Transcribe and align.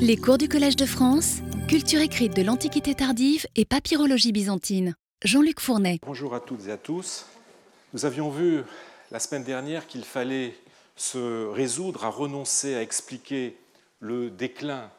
Les 0.00 0.16
cours 0.16 0.38
du 0.38 0.48
Collège 0.48 0.76
de 0.76 0.86
France, 0.86 1.38
culture 1.68 2.00
écrite 2.00 2.36
de 2.36 2.42
l'Antiquité 2.42 2.94
tardive 2.94 3.46
et 3.56 3.64
papyrologie 3.64 4.32
byzantine. 4.32 4.94
Jean-Luc 5.24 5.60
Fournet. 5.60 5.98
Bonjour 6.04 6.34
à 6.34 6.40
toutes 6.40 6.66
et 6.68 6.70
à 6.70 6.76
tous. 6.76 7.26
Nous 7.92 8.04
avions 8.04 8.30
vu 8.30 8.62
la 9.10 9.18
semaine 9.18 9.44
dernière 9.44 9.86
qu'il 9.86 10.04
fallait 10.04 10.54
se 10.96 11.46
résoudre 11.46 12.04
à 12.04 12.08
renoncer 12.08 12.74
à 12.74 12.82
expliquer 12.82 13.56
le 14.00 14.30
déclin 14.30 14.90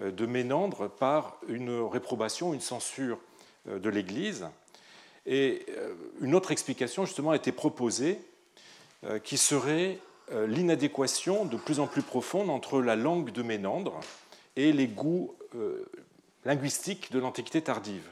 euh, 0.00 0.10
de 0.10 0.26
Ménandre 0.26 0.88
par 0.88 1.38
une 1.48 1.80
réprobation, 1.82 2.54
une 2.54 2.60
censure 2.60 3.18
euh, 3.68 3.78
de 3.78 3.88
l'Église. 3.88 4.46
Et 5.26 5.66
euh, 5.70 5.94
une 6.20 6.34
autre 6.34 6.52
explication, 6.52 7.04
justement, 7.04 7.30
a 7.32 7.36
été 7.36 7.52
proposée, 7.52 8.20
qui 9.22 9.36
serait 9.36 9.98
l'inadéquation 10.32 11.44
de 11.44 11.56
plus 11.56 11.80
en 11.80 11.86
plus 11.86 12.02
profonde 12.02 12.50
entre 12.50 12.80
la 12.80 12.96
langue 12.96 13.30
de 13.30 13.42
Ménandre 13.42 14.00
et 14.56 14.72
les 14.72 14.86
goûts 14.86 15.34
linguistiques 16.44 17.12
de 17.12 17.18
l'Antiquité 17.18 17.60
tardive. 17.62 18.08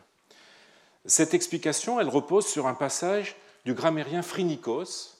Cette 1.07 1.35
explication, 1.35 2.01
elle 2.01 2.09
repose 2.09 2.47
sur 2.47 2.66
un 2.66 2.75
passage 2.75 3.37
du 3.65 3.75
grammairien 3.75 4.23
Phrynikos, 4.23 5.16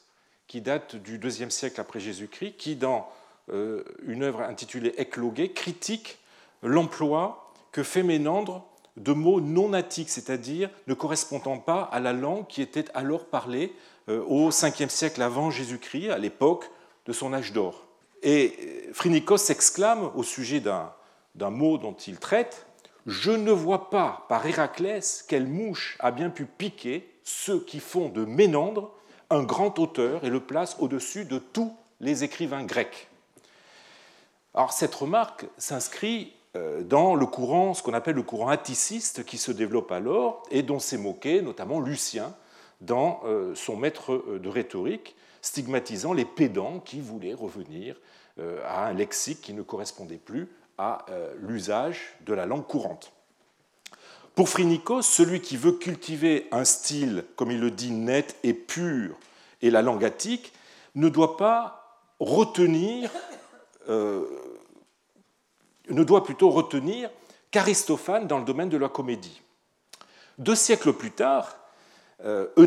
qui 0.47 0.61
date 0.61 0.97
du 0.97 1.19
IIe 1.19 1.51
siècle 1.51 1.81
après 1.81 1.99
Jésus-Christ, 2.01 2.57
qui, 2.57 2.77
dans 2.77 3.09
une 3.49 4.23
œuvre 4.23 4.43
intitulée 4.43 4.95
Éclogé, 4.99 5.53
critique 5.53 6.19
l'emploi 6.63 7.53
que 7.73 7.83
fait 7.83 8.03
Ménandre 8.03 8.65
de 8.97 9.13
mots 9.13 9.41
non 9.41 9.73
attiques, 9.73 10.11
c'est-à-dire 10.11 10.71
ne 10.87 10.95
correspondant 10.95 11.59
pas 11.59 11.83
à 11.83 12.01
la 12.01 12.13
langue 12.13 12.47
qui 12.47 12.61
était 12.61 12.85
alors 12.95 13.25
parlée 13.25 13.75
euh, 14.09 14.23
au 14.25 14.51
5e 14.51 14.91
siècle 14.91 15.23
avant 15.23 15.51
Jésus-Christ, 15.51 16.11
à 16.11 16.19
l'époque 16.19 16.71
de 17.07 17.13
son 17.13 17.33
âge 17.33 17.53
d'or. 17.53 17.87
Et 18.23 18.55
euh, 18.61 18.93
Phrynikos 18.93 19.39
s'exclame 19.39 20.11
au 20.15 20.23
sujet 20.23 20.61
d'un 20.61 21.51
mot 21.51 21.79
dont 21.79 21.95
il 21.95 22.19
traite 22.19 22.67
Je 23.07 23.33
ne 23.33 23.53
vois 23.53 23.91
pas 23.91 24.27
par 24.29 24.47
Héraclès 24.47 25.25
quelle 25.27 25.47
mouche 25.47 25.97
a 26.01 26.11
bien 26.11 26.31
pu 26.31 26.47
piquer 26.47 27.09
ceux 27.25 27.61
qui 27.61 27.81
font 27.81 28.09
de 28.09 28.25
Ménandre 28.25 28.93
un 29.31 29.43
grand 29.45 29.79
auteur 29.79 30.25
et 30.25 30.31
le 30.31 30.41
place 30.41 30.77
au-dessus 30.79 31.25
de 31.25 31.39
tous 31.39 31.75
les 32.01 32.23
écrivains 32.23 32.65
grecs. 32.65 33.09
Alors 34.55 34.73
cette 34.73 34.95
remarque 34.95 35.47
s'inscrit 35.57 36.35
euh, 36.55 36.83
dans 36.83 37.15
le 37.15 37.25
courant, 37.25 37.73
ce 37.73 37.83
qu'on 37.83 37.95
appelle 37.95 38.17
le 38.17 38.23
courant 38.23 38.49
atticiste 38.49 39.25
qui 39.25 39.39
se 39.39 39.51
développe 39.51 39.91
alors 39.91 40.43
et 40.51 40.63
dont 40.63 40.79
s'est 40.79 40.99
moqué 40.99 41.41
notamment 41.41 41.81
Lucien 41.81 42.35
dans 42.83 43.21
euh, 43.25 43.55
son 43.55 43.77
maître 43.77 44.13
euh, 44.13 44.39
de 44.39 44.49
rhétorique, 44.51 45.17
stigmatisant 45.43 46.15
les 46.15 46.25
pédants 46.25 46.81
qui 46.81 47.01
voulaient 47.01 47.35
revenir 47.35 47.97
à 48.65 48.87
un 48.87 48.95
lexique 48.95 49.43
qui 49.43 49.53
ne 49.53 49.61
correspondait 49.61 50.17
plus 50.17 50.49
à 50.79 51.05
l'usage 51.43 52.17
de 52.25 52.33
la 52.33 52.47
langue 52.47 52.67
courante. 52.67 53.13
Pour 54.35 54.49
Phrynikos, 54.49 55.03
celui 55.03 55.43
qui 55.43 55.59
veut 55.59 55.73
cultiver 55.73 56.49
un 56.51 56.65
style, 56.65 57.25
comme 57.37 57.51
il 57.51 57.61
le 57.61 57.71
dit, 57.71 57.91
net 57.91 58.37
et 58.43 58.55
pur, 58.55 59.19
et 59.61 59.71
la 59.71 59.83
langue 59.83 60.05
attique, 60.05 60.55
ne 60.95 61.11
doit 61.11 61.37
pas 61.37 62.01
retenir 62.21 63.11
ne 65.89 66.05
doit 66.05 66.25
plutôt 66.25 66.51
retenir 66.51 67.11
qu'Aristophane 67.51 68.27
dans 68.27 68.39
le 68.39 68.45
domaine 68.45 68.69
de 68.69 68.77
la 68.77 68.89
comédie. 68.89 69.41
Deux 70.39 70.55
siècles 70.55 70.93
plus 70.93 71.11
tard, 71.11 71.57
euh, 72.25 72.47
euh, 72.59 72.67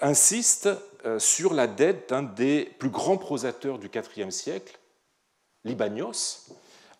insiste 0.00 0.68
euh, 1.04 1.18
sur 1.18 1.54
la 1.54 1.66
dette 1.66 2.10
d'un 2.10 2.22
des 2.22 2.64
plus 2.78 2.90
grands 2.90 3.16
prosateurs 3.16 3.78
du 3.78 3.90
IVe 4.16 4.30
siècle, 4.30 4.78
Libanios, 5.64 6.48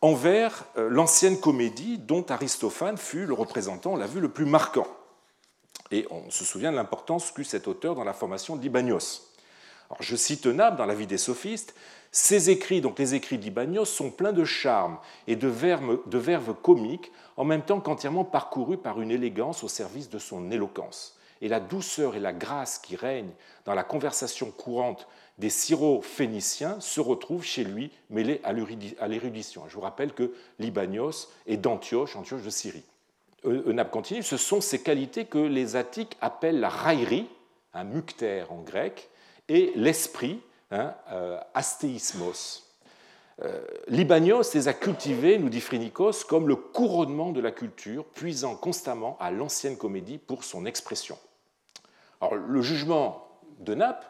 envers 0.00 0.64
l'ancienne 0.76 1.38
comédie 1.38 1.98
dont 1.98 2.24
Aristophane 2.28 2.98
fut 2.98 3.26
le 3.26 3.34
représentant, 3.34 3.92
on 3.92 3.96
l'a 3.96 4.06
vu, 4.06 4.20
le 4.20 4.30
plus 4.30 4.44
marquant. 4.44 4.86
Et 5.90 6.06
on 6.10 6.30
se 6.30 6.44
souvient 6.44 6.70
de 6.70 6.76
l'importance 6.76 7.30
qu'eut 7.30 7.44
cet 7.44 7.68
auteur 7.68 7.94
dans 7.94 8.04
la 8.04 8.12
formation 8.12 8.56
de 8.56 8.62
Libanios. 8.62 9.22
Alors, 9.90 10.02
je 10.02 10.16
cite 10.16 10.46
Eunape 10.46 10.76
dans 10.76 10.86
la 10.86 10.94
vie 10.94 11.06
des 11.06 11.18
sophistes 11.18 11.74
ces 12.14 12.48
écrits, 12.48 12.80
donc 12.80 13.00
les 13.00 13.16
écrits 13.16 13.38
d'Ibanios, 13.38 13.86
sont 13.86 14.12
pleins 14.12 14.32
de 14.32 14.44
charme 14.44 14.98
et 15.26 15.34
de 15.34 15.48
verve, 15.48 15.98
de 16.06 16.98
en 17.36 17.44
même 17.44 17.62
temps 17.62 17.80
qu'entièrement 17.80 18.24
parcourus 18.24 18.76
par 18.76 19.00
une 19.00 19.10
élégance 19.10 19.64
au 19.64 19.68
service 19.68 20.08
de 20.08 20.20
son 20.20 20.52
éloquence. 20.52 21.18
Et 21.44 21.48
la 21.48 21.60
douceur 21.60 22.16
et 22.16 22.20
la 22.20 22.32
grâce 22.32 22.78
qui 22.78 22.96
règnent 22.96 23.34
dans 23.66 23.74
la 23.74 23.84
conversation 23.84 24.50
courante 24.50 25.06
des 25.36 25.50
syro-phéniciens 25.50 26.80
se 26.80 27.02
retrouvent 27.02 27.44
chez 27.44 27.64
lui 27.64 27.90
mêlés 28.08 28.40
à 28.42 28.52
l'érudition. 29.08 29.64
Je 29.68 29.74
vous 29.74 29.82
rappelle 29.82 30.14
que 30.14 30.32
Libanios 30.58 31.28
est 31.46 31.58
d'Antioche, 31.58 32.16
Antioche 32.16 32.40
de 32.40 32.48
Syrie. 32.48 32.82
Eunape 33.44 33.90
continue, 33.90 34.22
ce 34.22 34.38
sont 34.38 34.62
ces 34.62 34.82
qualités 34.82 35.26
que 35.26 35.36
les 35.36 35.76
Attiques 35.76 36.16
appellent 36.22 36.60
la 36.60 36.70
raillerie, 36.70 37.28
un 37.74 37.84
muctère 37.84 38.50
en 38.50 38.62
grec, 38.62 39.10
et 39.50 39.70
l'esprit, 39.76 40.40
hein, 40.70 40.94
euh, 41.12 41.38
astéismos. 41.52 42.70
Euh, 43.42 43.60
Libanios 43.88 44.54
les 44.54 44.68
a 44.68 44.72
cultivés, 44.72 45.38
nous 45.38 45.50
dit 45.50 45.60
Phrynikos, 45.60 46.24
comme 46.26 46.48
le 46.48 46.56
couronnement 46.56 47.32
de 47.32 47.40
la 47.42 47.50
culture, 47.50 48.06
puisant 48.14 48.56
constamment 48.56 49.18
à 49.20 49.30
l'ancienne 49.30 49.76
comédie 49.76 50.16
pour 50.16 50.42
son 50.42 50.64
expression. 50.64 51.18
Alors, 52.20 52.34
le 52.36 52.62
jugement 52.62 53.28
de 53.60 53.74
Naples, 53.74 54.06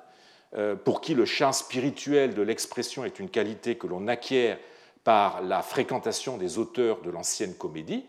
euh, 0.54 0.76
pour 0.76 1.00
qui 1.00 1.14
le 1.14 1.24
charme 1.24 1.52
spirituel 1.52 2.34
de 2.34 2.42
l'expression 2.42 3.04
est 3.04 3.18
une 3.18 3.28
qualité 3.28 3.76
que 3.76 3.86
l'on 3.86 4.06
acquiert 4.08 4.58
par 5.02 5.42
la 5.42 5.62
fréquentation 5.62 6.36
des 6.36 6.58
auteurs 6.58 7.02
de 7.02 7.10
l'ancienne 7.10 7.54
comédie, 7.54 8.06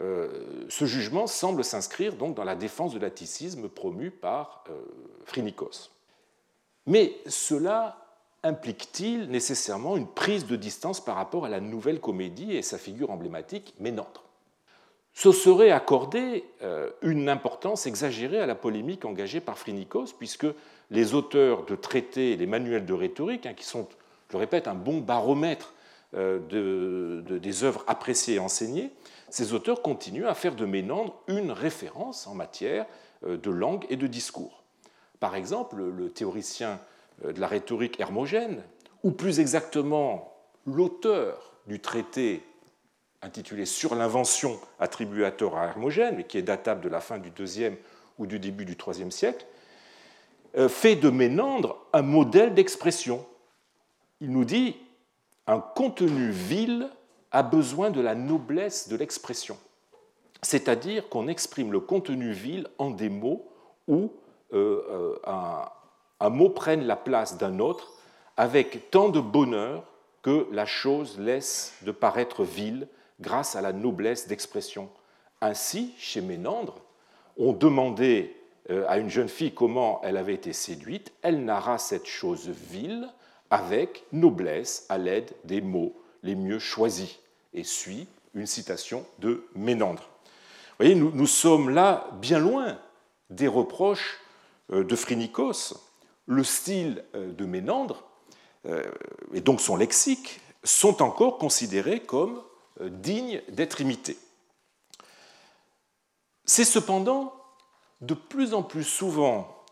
ce 0.00 0.84
jugement 0.84 1.26
semble 1.26 1.64
s'inscrire 1.64 2.14
donc 2.14 2.36
dans 2.36 2.44
la 2.44 2.54
défense 2.54 2.94
de 2.94 3.00
l'atticisme 3.00 3.68
promu 3.68 4.12
par 4.12 4.62
Phrynikos. 5.24 5.90
Mais 6.86 7.16
cela 7.26 8.08
implique-t-il 8.44 9.28
nécessairement 9.28 9.96
une 9.96 10.06
prise 10.06 10.46
de 10.46 10.56
distance 10.56 11.04
par 11.04 11.16
rapport 11.16 11.44
à 11.44 11.48
la 11.48 11.60
nouvelle 11.60 12.00
comédie 12.00 12.56
et 12.56 12.62
sa 12.62 12.78
figure 12.78 13.10
emblématique, 13.10 13.74
Ménandre? 13.80 14.27
Ce 15.18 15.32
serait 15.32 15.72
accorder 15.72 16.44
euh, 16.62 16.90
une 17.02 17.28
importance 17.28 17.88
exagérée 17.88 18.38
à 18.38 18.46
la 18.46 18.54
polémique 18.54 19.04
engagée 19.04 19.40
par 19.40 19.58
Phrynikos, 19.58 20.14
puisque 20.16 20.46
les 20.92 21.12
auteurs 21.12 21.64
de 21.64 21.74
traités 21.74 22.30
et 22.30 22.36
les 22.36 22.46
manuels 22.46 22.86
de 22.86 22.92
rhétorique, 22.92 23.44
hein, 23.44 23.52
qui 23.52 23.64
sont, 23.64 23.88
je 24.28 24.34
le 24.34 24.38
répète, 24.38 24.68
un 24.68 24.76
bon 24.76 24.98
baromètre 24.98 25.74
euh, 26.14 26.38
des 27.40 27.64
œuvres 27.64 27.82
appréciées 27.88 28.36
et 28.36 28.38
enseignées, 28.38 28.92
ces 29.28 29.54
auteurs 29.54 29.82
continuent 29.82 30.28
à 30.28 30.34
faire 30.34 30.54
de 30.54 30.64
Ménandre 30.64 31.20
une 31.26 31.50
référence 31.50 32.28
en 32.28 32.36
matière 32.36 32.86
euh, 33.26 33.36
de 33.36 33.50
langue 33.50 33.86
et 33.90 33.96
de 33.96 34.06
discours. 34.06 34.62
Par 35.18 35.34
exemple, 35.34 35.82
le 35.82 36.10
théoricien 36.10 36.78
de 37.24 37.40
la 37.40 37.48
rhétorique 37.48 37.98
hermogène, 37.98 38.62
ou 39.02 39.10
plus 39.10 39.40
exactement 39.40 40.32
l'auteur 40.64 41.54
du 41.66 41.80
traité 41.80 42.44
intitulé 43.22 43.66
Sur 43.66 43.94
l'invention 43.94 44.58
attribué 44.78 45.24
à 45.24 45.32
Hermogène, 45.40 46.16
mais 46.16 46.24
qui 46.24 46.38
est 46.38 46.42
datable 46.42 46.80
de 46.80 46.88
la 46.88 47.00
fin 47.00 47.18
du 47.18 47.30
IIe 47.30 47.76
ou 48.18 48.26
du 48.26 48.38
début 48.38 48.64
du 48.64 48.76
IIIe 48.76 49.12
siècle, 49.12 49.46
euh, 50.56 50.68
fait 50.68 50.96
de 50.96 51.10
Ménandre 51.10 51.76
un 51.92 52.02
modèle 52.02 52.54
d'expression. 52.54 53.24
Il 54.20 54.30
nous 54.30 54.44
dit 54.44 54.76
un 55.46 55.60
contenu 55.60 56.30
vil 56.30 56.88
a 57.30 57.42
besoin 57.42 57.90
de 57.90 58.00
la 58.00 58.14
noblesse 58.14 58.88
de 58.88 58.96
l'expression, 58.96 59.58
c'est-à-dire 60.42 61.08
qu'on 61.08 61.28
exprime 61.28 61.72
le 61.72 61.80
contenu 61.80 62.32
vil 62.32 62.66
en 62.78 62.90
des 62.90 63.10
mots 63.10 63.50
ou 63.86 64.12
euh, 64.54 65.16
euh, 65.26 65.64
un, 66.20 66.30
mot 66.30 66.48
prenne 66.48 66.86
la 66.86 66.96
place 66.96 67.36
d'un 67.36 67.58
autre 67.58 67.92
avec 68.36 68.90
tant 68.90 69.10
de 69.10 69.20
bonheur 69.20 69.84
que 70.22 70.46
la 70.50 70.64
chose 70.64 71.18
laisse 71.18 71.74
de 71.82 71.92
paraître 71.92 72.44
vile 72.44 72.88
grâce 73.20 73.56
à 73.56 73.60
la 73.60 73.72
noblesse 73.72 74.28
d'expression. 74.28 74.88
Ainsi, 75.40 75.94
chez 75.98 76.20
Ménandre, 76.20 76.82
on 77.36 77.52
demandait 77.52 78.34
euh, 78.70 78.84
à 78.88 78.98
une 78.98 79.08
jeune 79.08 79.28
fille 79.28 79.54
comment 79.54 80.00
elle 80.02 80.16
avait 80.16 80.34
été 80.34 80.52
séduite, 80.52 81.12
elle 81.22 81.44
narra 81.44 81.78
cette 81.78 82.06
chose 82.06 82.48
vile 82.48 83.08
avec 83.50 84.04
noblesse 84.12 84.84
à 84.88 84.98
l'aide 84.98 85.30
des 85.44 85.60
mots 85.60 85.94
les 86.22 86.34
mieux 86.34 86.58
choisis. 86.58 87.18
Et 87.54 87.64
suit 87.64 88.06
une 88.34 88.46
citation 88.46 89.06
de 89.20 89.46
Ménandre. 89.54 90.02
Vous 90.02 90.84
voyez, 90.84 90.94
nous, 90.94 91.10
nous 91.12 91.26
sommes 91.26 91.70
là 91.70 92.08
bien 92.20 92.38
loin 92.38 92.78
des 93.30 93.48
reproches 93.48 94.20
euh, 94.70 94.84
de 94.84 94.94
Phrynikos, 94.94 95.74
le 96.26 96.44
style 96.44 97.04
euh, 97.14 97.32
de 97.32 97.44
Ménandre 97.46 98.04
et 99.32 99.40
donc 99.40 99.62
son 99.62 99.76
lexique 99.76 100.40
sont 100.62 101.00
encore 101.00 101.38
considérés 101.38 102.00
comme 102.00 102.42
dignes 102.80 103.42
d'être 103.48 103.80
imités. 103.80 104.18
C'est 106.44 106.64
cependant 106.64 107.34
de 108.00 108.14
plus 108.14 108.54
en 108.54 108.62
plus 108.62 108.84
souvent 108.84 109.64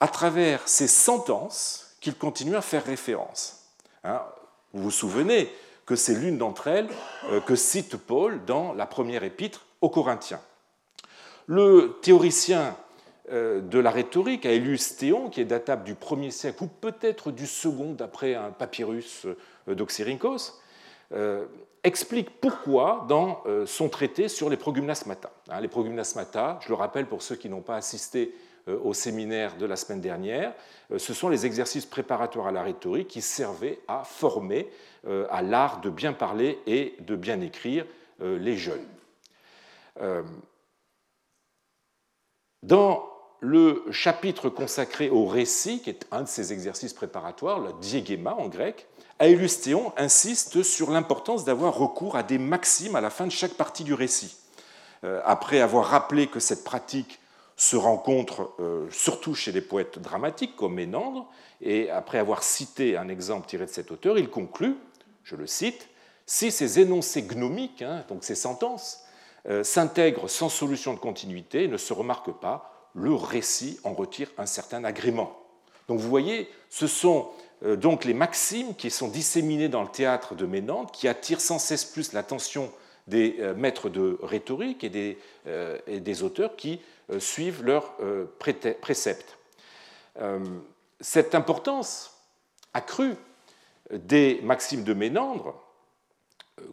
à 0.00 0.08
travers 0.08 0.66
ces 0.68 0.88
sentences 0.88 1.96
qu'il 2.00 2.16
continue 2.16 2.56
à 2.56 2.62
faire 2.62 2.84
référence. 2.84 3.70
Hein, 4.04 4.22
vous 4.72 4.84
vous 4.84 4.90
souvenez 4.90 5.50
que 5.86 5.96
c'est 5.96 6.14
l'une 6.14 6.38
d'entre 6.38 6.68
elles 6.68 6.88
que 7.46 7.56
cite 7.56 7.96
Paul 7.96 8.44
dans 8.44 8.72
la 8.72 8.86
première 8.86 9.22
épître 9.22 9.66
aux 9.80 9.90
Corinthiens. 9.90 10.40
Le 11.46 11.98
théoricien 12.00 12.76
de 13.30 13.78
la 13.78 13.90
rhétorique, 13.90 14.46
Aelius 14.46 14.96
Théon, 14.96 15.30
qui 15.30 15.40
est 15.40 15.46
datable 15.46 15.84
du 15.84 15.94
1er 15.94 16.30
siècle 16.30 16.64
ou 16.64 16.66
peut-être 16.66 17.30
du 17.30 17.46
second 17.46 17.92
d'après 17.92 18.34
un 18.34 18.50
papyrus 18.50 19.26
d'Oxyrhynchos, 19.66 20.58
explique 21.84 22.40
pourquoi 22.40 23.04
dans 23.08 23.42
euh, 23.46 23.66
son 23.66 23.88
traité 23.88 24.28
sur 24.28 24.50
les 24.50 24.56
progymnasmata. 24.56 25.30
Hein, 25.50 25.60
les 25.60 25.68
progymnasmata, 25.68 26.58
je 26.62 26.68
le 26.68 26.74
rappelle 26.74 27.06
pour 27.06 27.22
ceux 27.22 27.36
qui 27.36 27.48
n'ont 27.48 27.60
pas 27.60 27.76
assisté 27.76 28.34
euh, 28.68 28.78
au 28.82 28.94
séminaire 28.94 29.56
de 29.56 29.66
la 29.66 29.76
semaine 29.76 30.00
dernière, 30.00 30.54
euh, 30.90 30.98
ce 30.98 31.12
sont 31.12 31.28
les 31.28 31.46
exercices 31.46 31.86
préparatoires 31.86 32.48
à 32.48 32.52
la 32.52 32.62
rhétorique 32.62 33.08
qui 33.08 33.20
servaient 33.20 33.78
à 33.86 34.02
former 34.04 34.68
à 35.28 35.42
l'art 35.42 35.82
de 35.82 35.90
bien 35.90 36.14
parler 36.14 36.58
et 36.66 36.94
de 37.00 37.14
bien 37.14 37.42
écrire 37.42 37.84
les 38.20 38.56
jeunes. 38.56 38.86
Dans 42.62 43.04
le 43.40 43.84
chapitre 43.90 44.48
consacré 44.48 45.10
au 45.10 45.26
récit, 45.26 45.82
qui 45.82 45.90
est 45.90 46.06
un 46.10 46.22
de 46.22 46.28
ces 46.28 46.54
exercices 46.54 46.94
préparatoires, 46.94 47.60
le 47.60 47.74
diégéma 47.82 48.32
en 48.32 48.48
grec, 48.48 48.86
Aelius 49.20 49.60
Théon 49.60 49.92
insiste 49.96 50.62
sur 50.62 50.90
l'importance 50.90 51.44
d'avoir 51.44 51.74
recours 51.74 52.16
à 52.16 52.22
des 52.22 52.38
maximes 52.38 52.96
à 52.96 53.00
la 53.00 53.10
fin 53.10 53.26
de 53.26 53.32
chaque 53.32 53.54
partie 53.54 53.84
du 53.84 53.94
récit. 53.94 54.36
Euh, 55.04 55.20
après 55.24 55.60
avoir 55.60 55.86
rappelé 55.86 56.26
que 56.26 56.40
cette 56.40 56.64
pratique 56.64 57.20
se 57.56 57.76
rencontre 57.76 58.52
euh, 58.58 58.88
surtout 58.90 59.34
chez 59.34 59.52
les 59.52 59.60
poètes 59.60 60.00
dramatiques 60.00 60.56
comme 60.56 60.74
Ménandre, 60.74 61.28
et 61.60 61.90
après 61.90 62.18
avoir 62.18 62.42
cité 62.42 62.96
un 62.96 63.08
exemple 63.08 63.46
tiré 63.46 63.66
de 63.66 63.70
cet 63.70 63.92
auteur, 63.92 64.18
il 64.18 64.28
conclut, 64.28 64.76
je 65.22 65.36
le 65.36 65.46
cite, 65.46 65.88
si 66.26 66.50
ces 66.50 66.80
énoncés 66.80 67.22
gnomiques, 67.22 67.82
hein, 67.82 68.04
donc 68.08 68.24
ces 68.24 68.34
sentences, 68.34 69.04
euh, 69.46 69.62
s'intègrent 69.62 70.28
sans 70.28 70.48
solution 70.48 70.92
de 70.92 70.98
continuité, 70.98 71.68
ne 71.68 71.76
se 71.76 71.92
remarquent 71.92 72.40
pas, 72.40 72.90
le 72.94 73.14
récit 73.14 73.78
en 73.84 73.92
retire 73.92 74.30
un 74.38 74.46
certain 74.46 74.82
agrément. 74.82 75.38
Donc 75.86 76.00
vous 76.00 76.08
voyez, 76.08 76.48
ce 76.70 76.86
sont 76.86 77.28
donc 77.62 78.04
les 78.04 78.14
maximes 78.14 78.74
qui 78.74 78.90
sont 78.90 79.08
disséminées 79.08 79.68
dans 79.68 79.82
le 79.82 79.88
théâtre 79.88 80.34
de 80.34 80.46
Ménandre, 80.46 80.90
qui 80.90 81.08
attirent 81.08 81.40
sans 81.40 81.58
cesse 81.58 81.84
plus 81.84 82.12
l'attention 82.12 82.70
des 83.06 83.36
euh, 83.40 83.54
maîtres 83.54 83.88
de 83.88 84.18
rhétorique 84.22 84.84
et 84.84 84.88
des, 84.88 85.18
euh, 85.46 85.78
et 85.86 86.00
des 86.00 86.22
auteurs 86.22 86.56
qui 86.56 86.80
suivent 87.18 87.62
leurs 87.62 87.96
préceptes. 88.80 89.36
Cette 91.00 91.34
importance 91.34 92.18
accrue 92.72 93.14
des 93.92 94.40
maximes 94.42 94.84
de 94.84 94.94
Ménandre, 94.94 95.62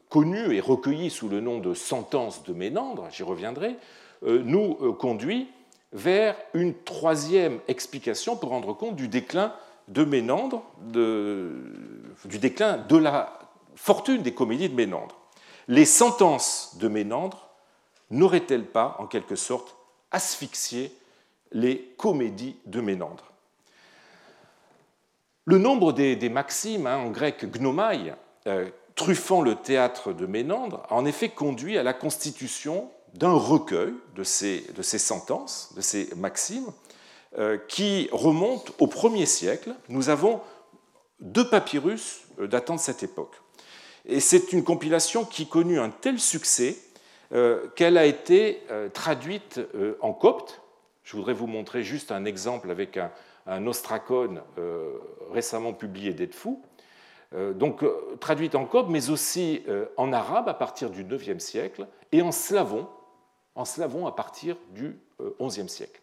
connues 0.07 0.55
et 0.55 0.61
recueillies 0.61 1.09
sous 1.09 1.27
le 1.27 1.41
nom 1.41 1.59
de 1.59 1.73
sentences 1.73 2.45
de 2.45 2.53
Ménandre, 2.53 3.09
j'y 3.11 3.23
reviendrai, 3.23 3.75
nous 4.21 4.93
conduit 4.93 5.49
vers 5.93 6.35
une 6.53 6.73
troisième 6.83 7.59
explication 7.67 8.37
pour 8.37 8.49
rendre 8.49 8.73
compte 8.73 8.95
du 8.95 9.07
déclin 9.07 9.53
de 9.87 10.03
Ménandre, 10.03 10.63
du 10.85 12.39
déclin 12.39 12.77
de 12.77 12.97
la 12.97 13.39
fortune 13.75 14.21
des 14.21 14.33
comédies 14.33 14.69
de 14.69 14.75
Ménandre. 14.75 15.15
Les 15.67 15.85
sentences 15.85 16.77
de 16.79 16.87
Ménandre 16.87 17.49
n'auraient-elles 18.09 18.65
pas, 18.65 18.95
en 18.99 19.07
quelque 19.07 19.35
sorte, 19.35 19.75
asphyxié 20.11 20.95
les 21.51 21.93
comédies 21.97 22.57
de 22.65 22.81
Ménandre? 22.81 23.31
Le 25.45 25.57
nombre 25.57 25.91
des, 25.93 26.29
maximes, 26.29 26.87
hein, 26.87 26.97
en 26.97 27.09
grec 27.09 27.45
gnomai, 27.51 28.13
euh, 28.47 28.69
truffant 28.95 29.41
le 29.41 29.55
théâtre 29.55 30.13
de 30.13 30.25
Ménandre, 30.25 30.83
a 30.89 30.95
en 30.95 31.05
effet 31.05 31.29
conduit 31.29 31.77
à 31.77 31.83
la 31.83 31.93
constitution 31.93 32.89
d'un 33.13 33.33
recueil 33.33 33.93
de 34.15 34.23
ces, 34.23 34.65
de 34.75 34.81
ces 34.81 34.99
sentences, 34.99 35.73
de 35.75 35.81
ces 35.81 36.09
maximes, 36.15 36.71
qui 37.67 38.09
remonte 38.11 38.73
au 38.79 38.87
1er 38.87 39.25
siècle. 39.25 39.73
Nous 39.87 40.09
avons 40.09 40.41
deux 41.21 41.47
papyrus 41.47 42.23
euh, 42.39 42.47
datant 42.47 42.75
de 42.75 42.79
cette 42.79 43.03
époque. 43.03 43.41
Et 44.05 44.19
c'est 44.19 44.51
une 44.51 44.63
compilation 44.63 45.23
qui 45.23 45.47
connut 45.47 45.79
un 45.79 45.89
tel 45.89 46.19
succès 46.19 46.77
euh, 47.31 47.67
qu'elle 47.75 47.97
a 47.97 48.05
été 48.05 48.63
traduite 48.93 49.61
en 50.01 50.11
copte. 50.11 50.61
Je 51.03 51.15
voudrais 51.15 51.33
vous 51.33 51.47
montrer 51.47 51.83
juste 51.83 52.11
un 52.11 52.25
exemple 52.25 52.71
avec 52.71 52.97
un, 52.97 53.11
un 53.45 53.67
ostracone 53.67 54.41
récemment 55.31 55.73
publié 55.73 56.13
d'Edfou. 56.13 56.63
Donc 57.55 57.85
traduite 58.19 58.55
en 58.55 58.65
copte, 58.65 58.89
mais 58.89 59.09
aussi 59.09 59.63
en 59.97 60.11
arabe 60.11 60.49
à 60.49 60.53
partir 60.53 60.89
du 60.89 61.03
IXe 61.03 61.43
siècle 61.43 61.87
et 62.11 62.21
en 62.21 62.31
slavon, 62.31 62.87
en 63.55 63.65
slavon 63.65 64.07
à 64.07 64.11
partir 64.11 64.57
du 64.71 64.99
XIe 65.39 65.69
siècle. 65.69 66.01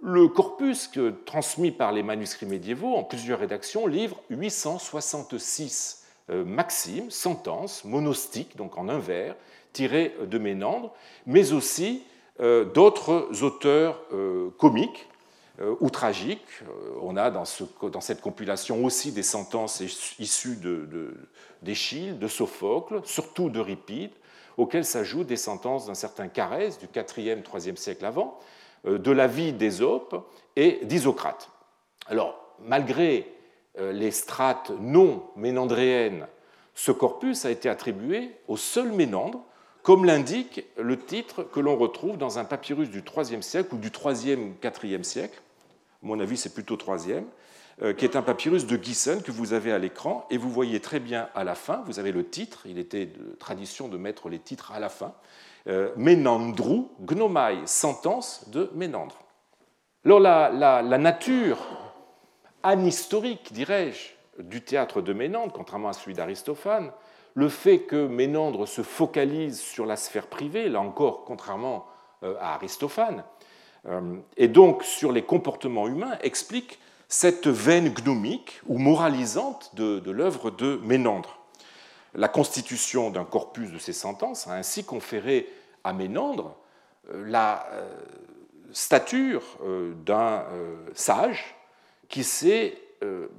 Le 0.00 0.28
corpus 0.28 0.90
transmis 1.26 1.72
par 1.72 1.90
les 1.90 2.04
manuscrits 2.04 2.46
médiévaux 2.46 2.94
en 2.94 3.02
plusieurs 3.02 3.40
rédactions 3.40 3.86
livre 3.88 4.16
866 4.30 6.04
euh, 6.30 6.44
maximes, 6.44 7.10
sentences, 7.10 7.84
monostiques, 7.84 8.56
donc 8.56 8.78
en 8.78 8.88
un 8.88 8.98
vers, 8.98 9.34
tirées 9.72 10.14
de 10.24 10.38
Ménandre, 10.38 10.92
mais 11.26 11.52
aussi 11.52 12.04
euh, 12.40 12.64
d'autres 12.64 13.42
auteurs 13.42 14.00
euh, 14.12 14.50
comiques 14.58 15.08
ou 15.80 15.90
tragiques. 15.90 16.62
On 17.02 17.16
a 17.16 17.32
dans, 17.32 17.44
cette 17.44 18.20
compilation 18.20 18.84
aussi 18.84 19.10
des 19.10 19.24
sentences 19.24 19.80
issues 20.20 20.56
d'Échille, 21.62 22.12
de, 22.14 22.18
de 22.18 22.28
Sophocle, 22.28 23.00
surtout 23.02 23.50
d'Euripide, 23.50 24.12
auxquelles 24.56 24.84
s'ajoutent 24.84 25.26
des 25.26 25.36
sentences 25.36 25.86
d'un 25.86 25.94
certain 25.94 26.28
Carès 26.28 26.78
du 26.78 26.86
4e, 26.86 27.42
3e 27.42 27.74
siècle 27.74 28.04
avant, 28.04 28.38
de 28.84 29.10
la 29.10 29.26
vie 29.26 29.52
d'Ésope 29.52 30.28
et 30.56 30.80
d'Isocrate. 30.84 31.50
Alors, 32.06 32.54
malgré 32.64 33.30
euh, 33.78 33.92
les 33.92 34.10
strates 34.10 34.72
non 34.80 35.22
ménandréennes, 35.36 36.26
ce 36.74 36.92
corpus 36.92 37.44
a 37.44 37.50
été 37.50 37.68
attribué 37.68 38.30
au 38.46 38.56
seul 38.56 38.92
Ménandre, 38.92 39.44
comme 39.82 40.04
l'indique 40.04 40.64
le 40.76 40.98
titre 40.98 41.42
que 41.44 41.60
l'on 41.60 41.76
retrouve 41.76 42.18
dans 42.18 42.38
un 42.38 42.44
papyrus 42.44 42.90
du 42.90 43.02
IIIe 43.02 43.42
siècle 43.42 43.74
ou 43.74 43.78
du 43.78 43.90
IIIe, 43.90 44.54
IVe 44.84 45.02
siècle. 45.02 45.40
À 46.02 46.06
mon 46.06 46.20
avis, 46.20 46.36
c'est 46.36 46.54
plutôt 46.54 46.76
IIIe, 46.76 47.24
euh, 47.82 47.92
qui 47.92 48.04
est 48.04 48.16
un 48.16 48.22
papyrus 48.22 48.66
de 48.66 48.76
Gissen 48.76 49.22
que 49.22 49.30
vous 49.30 49.52
avez 49.52 49.72
à 49.72 49.78
l'écran, 49.78 50.26
et 50.30 50.38
vous 50.38 50.50
voyez 50.50 50.80
très 50.80 51.00
bien 51.00 51.28
à 51.34 51.44
la 51.44 51.54
fin, 51.54 51.82
vous 51.86 51.98
avez 51.98 52.12
le 52.12 52.26
titre, 52.28 52.62
il 52.66 52.78
était 52.78 53.06
de 53.06 53.36
tradition 53.38 53.88
de 53.88 53.96
mettre 53.96 54.28
les 54.28 54.38
titres 54.38 54.72
à 54.72 54.80
la 54.80 54.88
fin, 54.88 55.06
euh, 55.06 55.12
Ménandrou, 55.96 56.90
Gnomai, 57.00 57.66
sentence 57.66 58.48
de 58.48 58.70
Ménandre. 58.74 59.16
Alors 60.04 60.20
la, 60.20 60.98
nature 60.98 61.58
anhistorique, 62.62 63.52
dirais-je, 63.52 64.42
du 64.42 64.62
théâtre 64.62 65.02
de 65.02 65.12
Ménandre, 65.12 65.52
contrairement 65.52 65.88
à 65.88 65.92
celui 65.92 66.14
d'Aristophane, 66.14 66.92
le 67.34 67.48
fait 67.48 67.80
que 67.80 68.06
Ménandre 68.06 68.66
se 68.66 68.82
focalise 68.82 69.60
sur 69.60 69.86
la 69.86 69.96
sphère 69.96 70.28
privée, 70.28 70.68
là 70.68 70.80
encore, 70.80 71.24
contrairement 71.24 71.86
euh, 72.22 72.36
à 72.40 72.54
Aristophane, 72.54 73.24
euh, 73.86 74.16
et 74.36 74.48
donc 74.48 74.82
sur 74.82 75.12
les 75.12 75.22
comportements 75.22 75.88
humains, 75.88 76.16
explique 76.22 76.78
cette 77.08 77.46
veine 77.46 77.90
gnomique 77.90 78.60
ou 78.66 78.78
moralisante 78.78 79.74
de 79.74 80.10
l'œuvre 80.10 80.50
de 80.50 80.80
Ménandre. 80.84 81.37
La 82.14 82.28
constitution 82.28 83.10
d'un 83.10 83.24
corpus 83.24 83.70
de 83.70 83.78
ces 83.78 83.92
sentences 83.92 84.46
a 84.48 84.52
ainsi 84.54 84.84
conféré 84.84 85.48
à 85.84 85.92
Ménandre 85.92 86.56
euh, 87.10 87.24
la 87.26 87.66
euh, 87.72 87.86
stature 88.72 89.42
euh, 89.62 89.92
d'un 90.04 90.44
sage 90.94 91.54
qui 92.08 92.24
s'est 92.24 92.78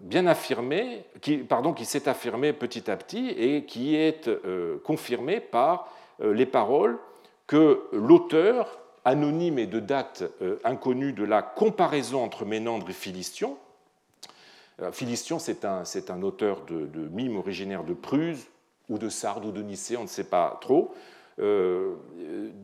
bien 0.04 0.26
affirmé, 0.26 1.04
pardon, 1.50 1.74
qui 1.74 1.84
s'est 1.84 2.08
affirmé 2.08 2.54
petit 2.54 2.90
à 2.90 2.96
petit 2.96 3.30
et 3.30 3.66
qui 3.66 3.94
est 3.98 4.30
confirmé 4.86 5.42
par 5.42 5.92
les 6.22 6.46
paroles 6.46 6.98
que 7.46 7.84
l'auteur 7.92 8.80
anonyme 9.04 9.60
et 9.60 9.66
de 9.68 9.82
date 9.82 10.24
inconnue 10.64 11.12
de 11.12 11.26
la 11.26 11.42
comparaison 11.42 12.24
entre 12.24 12.46
Ménandre 12.46 12.90
et 12.90 12.94
Philistion. 12.94 13.58
Philistion, 14.94 15.40
c'est 15.40 15.66
un, 15.66 16.22
auteur 16.22 16.62
de, 16.62 16.86
de 16.86 17.10
mime 17.10 17.36
originaire 17.36 17.84
de 17.84 17.94
Prusse 17.94 18.48
ou 18.90 18.98
de 18.98 19.10
Sardes 19.10 19.46
ou 19.46 19.52
de 19.52 19.62
Nicée, 19.62 19.98
on 19.98 20.04
ne 20.04 20.08
sait 20.08 20.24
pas 20.24 20.58
trop, 20.62 20.94
euh, 21.40 21.96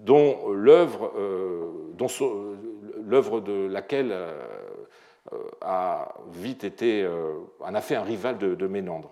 dont 0.03 0.49
l'œuvre 0.49 1.13
euh, 1.17 1.87
l'œuvre 3.07 3.39
de 3.39 3.67
laquelle 3.67 4.11
euh, 4.11 4.43
a 5.61 6.15
vite 6.31 6.65
été 6.65 7.07
en 7.61 7.73
a 7.73 7.81
fait 7.81 7.95
un 7.95 8.03
rival 8.03 8.37
de, 8.37 8.67
Ménandre. 8.67 9.11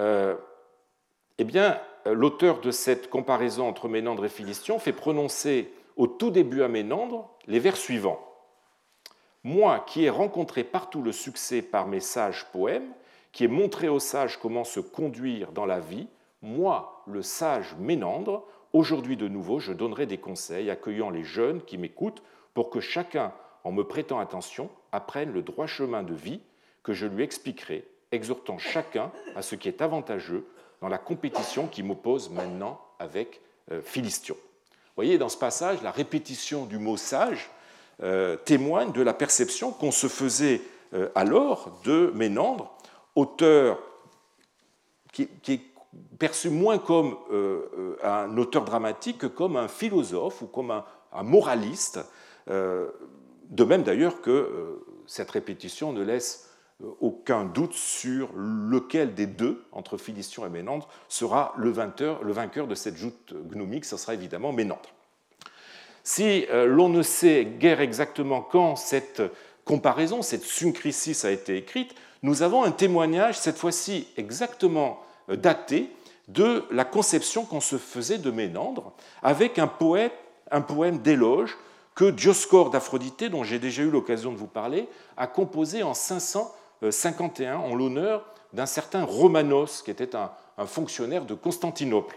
eh 0.00 1.44
bien, 1.44 1.78
l'auteur 2.06 2.60
de 2.60 2.70
cette 2.70 3.10
comparaison 3.10 3.68
entre 3.68 3.88
Ménandre 3.88 4.24
et 4.24 4.28
Philistion 4.28 4.78
fait 4.78 4.92
prononcer 4.92 5.72
au 5.96 6.06
tout 6.06 6.30
début 6.30 6.62
à 6.62 6.68
Ménandre 6.68 7.28
les 7.46 7.58
vers 7.58 7.76
suivants. 7.76 8.24
Moi 9.44 9.84
qui 9.86 10.04
ai 10.04 10.10
rencontré 10.10 10.64
partout 10.64 11.02
le 11.02 11.12
succès 11.12 11.62
par 11.62 11.86
mes 11.86 12.00
sages 12.00 12.46
poèmes, 12.52 12.92
qui 13.32 13.44
ait 13.44 13.48
montré 13.48 13.88
aux 13.88 13.98
sages 13.98 14.38
comment 14.38 14.64
se 14.64 14.80
conduire 14.80 15.52
dans 15.52 15.66
la 15.66 15.80
vie, 15.80 16.08
moi, 16.42 17.02
le 17.06 17.22
sage 17.22 17.74
Ménandre, 17.78 18.44
aujourd'hui 18.72 19.16
de 19.16 19.28
nouveau, 19.28 19.58
je 19.58 19.72
donnerai 19.72 20.06
des 20.06 20.18
conseils 20.18 20.70
accueillant 20.70 21.10
les 21.10 21.24
jeunes 21.24 21.62
qui 21.62 21.78
m'écoutent 21.78 22.22
pour 22.54 22.70
que 22.70 22.80
chacun, 22.80 23.32
en 23.64 23.72
me 23.72 23.84
prêtant 23.84 24.18
attention, 24.18 24.70
apprenne 24.92 25.32
le 25.32 25.42
droit 25.42 25.66
chemin 25.66 26.02
de 26.02 26.14
vie 26.14 26.40
que 26.82 26.92
je 26.92 27.06
lui 27.06 27.22
expliquerai, 27.22 27.86
exhortant 28.12 28.58
chacun 28.58 29.10
à 29.36 29.42
ce 29.42 29.54
qui 29.54 29.68
est 29.68 29.82
avantageux 29.82 30.46
dans 30.80 30.88
la 30.88 30.98
compétition 30.98 31.66
qui 31.66 31.82
m'oppose 31.82 32.30
maintenant 32.30 32.80
avec 32.98 33.40
euh, 33.72 33.82
Philistion. 33.82 34.34
Vous 34.34 35.04
voyez, 35.04 35.18
dans 35.18 35.28
ce 35.28 35.36
passage, 35.36 35.82
la 35.82 35.90
répétition 35.90 36.66
du 36.66 36.78
mot 36.78 36.96
sage 36.96 37.50
euh, 38.02 38.36
témoigne 38.36 38.92
de 38.92 39.02
la 39.02 39.12
perception 39.12 39.72
qu'on 39.72 39.90
se 39.90 40.06
faisait 40.06 40.60
euh, 40.94 41.08
alors 41.14 41.80
de 41.84 42.12
Ménandre, 42.14 42.77
auteur 43.18 43.78
qui, 45.12 45.28
est 45.48 45.60
perçu 46.18 46.50
moins 46.50 46.78
comme 46.78 47.16
un 48.02 48.36
auteur 48.36 48.64
dramatique 48.64 49.18
que 49.18 49.26
comme 49.26 49.56
un 49.56 49.68
philosophe 49.68 50.42
ou 50.42 50.46
comme 50.46 50.70
un, 50.70 50.84
moraliste, 51.22 52.00
de 52.46 53.64
même 53.64 53.82
d'ailleurs 53.82 54.20
que 54.20 54.80
cette 55.06 55.30
répétition 55.30 55.92
ne 55.92 56.02
laisse 56.02 56.48
aucun 57.00 57.44
doute 57.44 57.72
sur 57.72 58.30
lequel 58.36 59.14
des 59.14 59.26
deux, 59.26 59.64
entre 59.72 59.96
Philistion 59.96 60.46
et 60.46 60.48
Ménandre, 60.48 60.88
sera 61.08 61.52
le 61.56 61.70
vainqueur, 61.70 62.22
de 62.66 62.74
cette 62.74 62.96
joute 62.96 63.34
gnomique, 63.48 63.84
ce 63.84 63.96
sera 63.96 64.14
évidemment 64.14 64.52
Ménandre. 64.52 64.90
Si 66.04 66.46
euh, 66.50 66.66
l'on 66.66 66.88
ne 66.88 67.02
sait 67.02 67.44
guère 67.44 67.80
exactement 67.80 68.40
quand 68.42 68.76
cette 68.76 69.22
comparaison, 69.64 70.22
cette 70.22 70.44
syncrisis 70.44 71.24
a 71.24 71.30
été 71.30 71.56
écrite, 71.56 71.94
nous 72.22 72.42
avons 72.42 72.64
un 72.64 72.70
témoignage, 72.70 73.38
cette 73.38 73.58
fois-ci 73.58 74.08
exactement 74.16 75.00
euh, 75.30 75.36
daté, 75.36 75.90
de 76.26 76.64
la 76.70 76.84
conception 76.84 77.44
qu'on 77.44 77.60
se 77.60 77.78
faisait 77.78 78.18
de 78.18 78.30
Ménandre, 78.30 78.92
avec 79.22 79.58
un, 79.58 79.66
poème 79.66 80.98
d'éloge 80.98 81.56
que 81.94 82.10
Dioscore 82.10 82.68
d'Aphrodite, 82.68 83.24
dont 83.24 83.44
j'ai 83.44 83.58
déjà 83.58 83.82
eu 83.82 83.90
l'occasion 83.90 84.30
de 84.30 84.36
vous 84.36 84.46
parler, 84.46 84.88
a 85.16 85.26
composé 85.26 85.82
en 85.82 85.94
500 85.94 86.54
51 86.90 87.56
en 87.56 87.74
l'honneur 87.74 88.24
d'un 88.52 88.66
certain 88.66 89.04
Romanos, 89.04 89.82
qui 89.82 89.90
était 89.90 90.14
un, 90.14 90.30
fonctionnaire 90.66 91.24
de 91.24 91.34
Constantinople. 91.34 92.16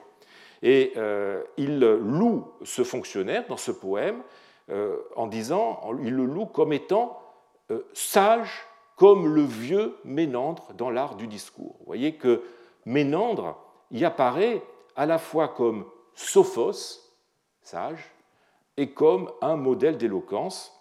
Et 0.61 0.93
euh, 0.97 1.41
il 1.57 1.79
loue 1.79 2.47
ce 2.63 2.83
fonctionnaire 2.83 3.45
dans 3.47 3.57
ce 3.57 3.71
poème 3.71 4.21
euh, 4.69 4.97
en 5.15 5.25
disant, 5.25 5.81
il 6.03 6.13
le 6.13 6.25
loue 6.25 6.45
comme 6.45 6.73
étant 6.73 7.17
sage 7.93 8.67
comme 9.01 9.33
le 9.33 9.41
vieux 9.41 9.97
Ménandre 10.05 10.73
dans 10.77 10.91
l'art 10.91 11.15
du 11.15 11.25
discours. 11.25 11.75
Vous 11.79 11.85
voyez 11.87 12.17
que 12.17 12.43
Ménandre 12.85 13.57
y 13.89 14.05
apparaît 14.05 14.61
à 14.95 15.07
la 15.07 15.17
fois 15.17 15.47
comme 15.47 15.85
sophos, 16.13 17.01
sage, 17.63 18.11
et 18.77 18.91
comme 18.91 19.31
un 19.41 19.55
modèle 19.55 19.97
d'éloquence, 19.97 20.79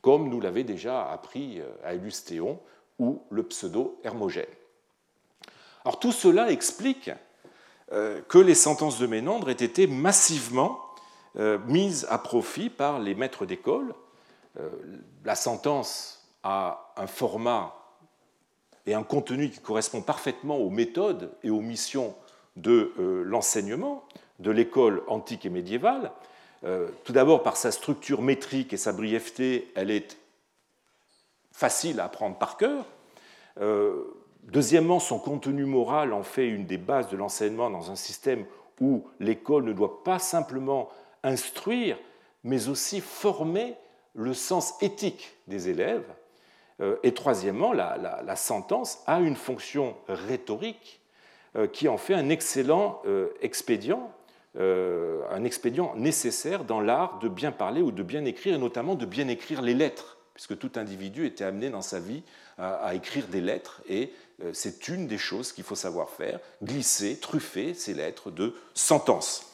comme 0.00 0.28
nous 0.28 0.40
l'avait 0.40 0.62
déjà 0.62 1.10
appris 1.10 1.60
à 1.82 1.94
Élystéon 1.94 2.60
ou 3.00 3.24
le 3.30 3.42
pseudo-hermogène. 3.42 4.46
Alors 5.84 5.98
tout 5.98 6.12
cela 6.12 6.52
explique 6.52 7.10
euh, 7.90 8.20
que 8.28 8.38
les 8.38 8.54
sentences 8.54 9.00
de 9.00 9.08
Ménandre 9.08 9.50
aient 9.50 9.54
été 9.54 9.88
massivement 9.88 10.80
euh, 11.36 11.58
mises 11.66 12.06
à 12.10 12.18
profit 12.18 12.70
par 12.70 13.00
les 13.00 13.16
maîtres 13.16 13.44
d'école. 13.44 13.92
Euh, 14.60 14.70
la 15.24 15.34
sentence 15.34 16.15
a 16.46 16.92
un 16.96 17.06
format 17.06 17.74
et 18.86 18.94
un 18.94 19.02
contenu 19.02 19.50
qui 19.50 19.60
correspond 19.60 20.00
parfaitement 20.00 20.56
aux 20.58 20.70
méthodes 20.70 21.32
et 21.42 21.50
aux 21.50 21.60
missions 21.60 22.14
de 22.54 22.92
l'enseignement 23.24 24.04
de 24.38 24.50
l'école 24.50 25.02
antique 25.08 25.44
et 25.44 25.50
médiévale. 25.50 26.12
Tout 27.04 27.12
d'abord 27.12 27.42
par 27.42 27.56
sa 27.56 27.72
structure 27.72 28.22
métrique 28.22 28.72
et 28.72 28.76
sa 28.76 28.92
brièveté, 28.92 29.72
elle 29.74 29.90
est 29.90 30.16
facile 31.56 32.00
à 32.00 32.04
apprendre 32.04 32.36
par 32.36 32.58
cœur. 32.58 32.84
Euh, 33.60 34.04
deuxièmement, 34.42 35.00
son 35.00 35.18
contenu 35.18 35.64
moral 35.64 36.12
en 36.12 36.22
fait 36.22 36.46
une 36.46 36.66
des 36.66 36.76
bases 36.76 37.08
de 37.08 37.16
l'enseignement 37.16 37.70
dans 37.70 37.90
un 37.90 37.96
système 37.96 38.44
où 38.78 39.04
l'école 39.20 39.64
ne 39.64 39.72
doit 39.72 40.04
pas 40.04 40.18
simplement 40.18 40.90
instruire, 41.22 41.98
mais 42.44 42.68
aussi 42.68 43.00
former 43.00 43.74
le 44.14 44.34
sens 44.34 44.74
éthique 44.82 45.34
des 45.46 45.70
élèves. 45.70 46.04
Euh, 46.80 46.96
et 47.02 47.14
troisièmement, 47.14 47.72
la, 47.72 48.36
sentence 48.36 49.02
a 49.06 49.20
une 49.20 49.36
fonction 49.36 49.96
rhétorique 50.08 51.00
euh, 51.56 51.66
qui 51.66 51.88
en 51.88 51.96
fait 51.96 52.14
un 52.14 52.28
excellent 52.28 53.02
expédient, 53.40 54.10
un 54.58 55.44
expédient 55.44 55.94
nécessaire 55.96 56.64
dans 56.64 56.80
l'art 56.80 57.18
de 57.18 57.28
bien 57.28 57.52
parler 57.52 57.82
ou 57.82 57.92
de 57.92 58.02
bien 58.02 58.24
écrire, 58.24 58.54
et 58.54 58.58
notamment 58.58 58.94
de 58.94 59.04
bien 59.04 59.28
écrire 59.28 59.60
les 59.60 59.74
lettres 59.74 60.16
puisque 60.36 60.58
tout 60.58 60.72
individu 60.76 61.24
était 61.24 61.44
amené 61.44 61.70
dans 61.70 61.80
sa 61.80 61.98
vie 61.98 62.22
à, 62.58 62.94
écrire 62.94 63.26
des 63.28 63.40
lettres, 63.40 63.80
et 63.88 64.12
euh, 64.44 64.50
c'est 64.52 64.88
une 64.88 65.06
des 65.06 65.16
choses 65.16 65.50
qu'il 65.52 65.64
faut 65.64 65.74
savoir 65.74 66.10
faire, 66.10 66.40
glisser, 66.62 67.16
truffer 67.16 67.72
ces 67.72 67.94
lettres 67.94 68.30
de 68.30 68.54
sentences. 68.74 69.46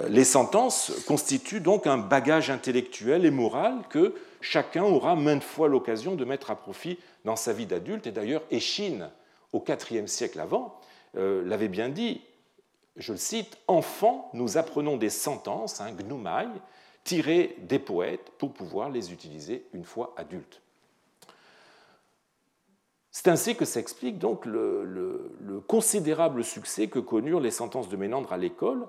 Euh, 0.00 0.08
les 0.10 0.24
sentences 0.24 0.92
constituent 1.06 1.60
donc 1.60 1.86
un 1.86 1.96
bagage 1.96 2.50
intellectuel 2.50 3.24
et 3.24 3.30
moral 3.30 3.78
que 3.88 4.14
chacun 4.46 4.84
aura 4.84 5.16
maintes 5.16 5.42
fois 5.42 5.66
l'occasion 5.66 6.14
de 6.14 6.24
mettre 6.24 6.50
à 6.50 6.56
profit 6.56 6.98
dans 7.24 7.34
sa 7.34 7.52
vie 7.52 7.66
d'adulte. 7.66 8.06
Et 8.06 8.12
d'ailleurs, 8.12 8.42
Échine, 8.50 9.10
au 9.52 9.64
IVe 9.90 10.06
siècle 10.06 10.38
avant, 10.38 10.78
euh, 11.16 11.44
l'avait 11.44 11.68
bien 11.68 11.88
dit, 11.88 12.22
je 12.96 13.12
le 13.12 13.18
cite, 13.18 13.58
Enfant, 13.66 14.30
nous 14.34 14.56
apprenons 14.56 14.96
des 14.96 15.10
sentences, 15.10 15.80
hein, 15.80 15.90
gnoumai, 15.92 16.46
tirer 17.02 17.56
des 17.60 17.80
poètes 17.80 18.30
pour 18.38 18.52
pouvoir 18.52 18.88
les 18.90 19.12
utiliser 19.12 19.66
une 19.72 19.84
fois 19.84 20.14
adultes. 20.16 20.62
C'est 23.10 23.28
ainsi 23.28 23.56
que 23.56 23.64
s'explique 23.64 24.18
donc 24.18 24.44
le, 24.44 25.64
considérable 25.66 26.44
succès 26.44 26.86
que 26.86 26.98
connurent 26.98 27.40
les 27.40 27.50
sentences 27.50 27.88
de 27.88 27.96
Ménandre 27.96 28.32
à 28.32 28.36
l'école, 28.36 28.86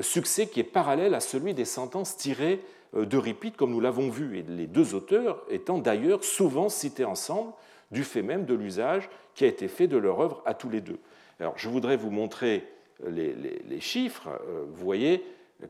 succès 0.00 0.46
qui 0.46 0.60
est 0.60 0.64
parallèle 0.64 1.14
à 1.14 1.20
celui 1.20 1.54
des 1.54 1.64
sentences 1.64 2.16
tirées 2.16 2.60
euh, 2.94 3.04
d'Euripide, 3.04 3.56
comme 3.56 3.70
nous 3.70 3.80
l'avons 3.80 4.08
vu, 4.08 4.38
et 4.38 4.42
les 4.42 4.66
deux 4.66 4.94
auteurs 4.94 5.42
étant 5.50 5.78
d'ailleurs 5.78 6.24
souvent 6.24 6.68
cités 6.68 7.04
ensemble 7.04 7.52
du 7.90 8.04
fait 8.04 8.22
même 8.22 8.46
de 8.46 8.54
l'usage 8.54 9.08
qui 9.34 9.44
a 9.44 9.48
été 9.48 9.68
fait 9.68 9.86
de 9.86 9.96
leur 9.96 10.20
œuvre 10.20 10.42
à 10.44 10.54
tous 10.54 10.68
les 10.68 10.80
deux. 10.80 10.98
Alors, 11.38 11.54
je 11.56 11.68
voudrais 11.68 11.96
vous 11.96 12.10
montrer 12.10 12.64
les, 13.06 13.34
les 13.34 13.80
chiffres. 13.80 14.28
Euh, 14.28 14.64
vous 14.68 14.84
voyez, 14.84 15.22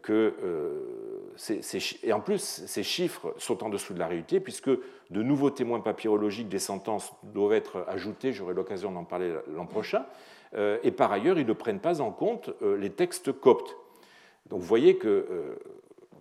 que 0.03 0.35
euh, 0.43 0.81
et 2.03 2.13
en 2.13 2.21
plus 2.21 2.41
ces 2.67 2.83
chiffres 2.83 3.35
sont 3.39 3.63
en 3.63 3.69
dessous 3.69 3.95
de 3.95 3.99
la 3.99 4.07
réalité 4.07 4.41
puisque 4.41 4.71
de 4.71 5.23
nouveaux 5.23 5.51
témoins 5.51 5.81
papyrologiques 5.81 6.49
des 6.49 6.59
sentences 6.59 7.13
doivent 7.23 7.53
être 7.53 7.85
ajoutés, 7.89 8.33
j'aurai 8.33 8.55
l'occasion 8.55 8.91
d'en 8.91 9.05
parler 9.05 9.33
l'an 9.55 9.67
prochain, 9.67 10.07
euh, 10.55 10.79
et 10.83 10.91
par 10.91 11.13
ailleurs 11.13 11.39
ils 11.39 11.47
ne 11.47 11.53
prennent 11.53 11.81
pas 11.81 12.01
en 12.01 12.11
compte 12.11 12.51
euh, 12.63 12.77
les 12.77 12.91
textes 12.91 13.33
coptes. 13.33 13.77
Donc 14.51 14.61
vous 14.61 14.67
voyez 14.67 14.97
que 14.97 15.27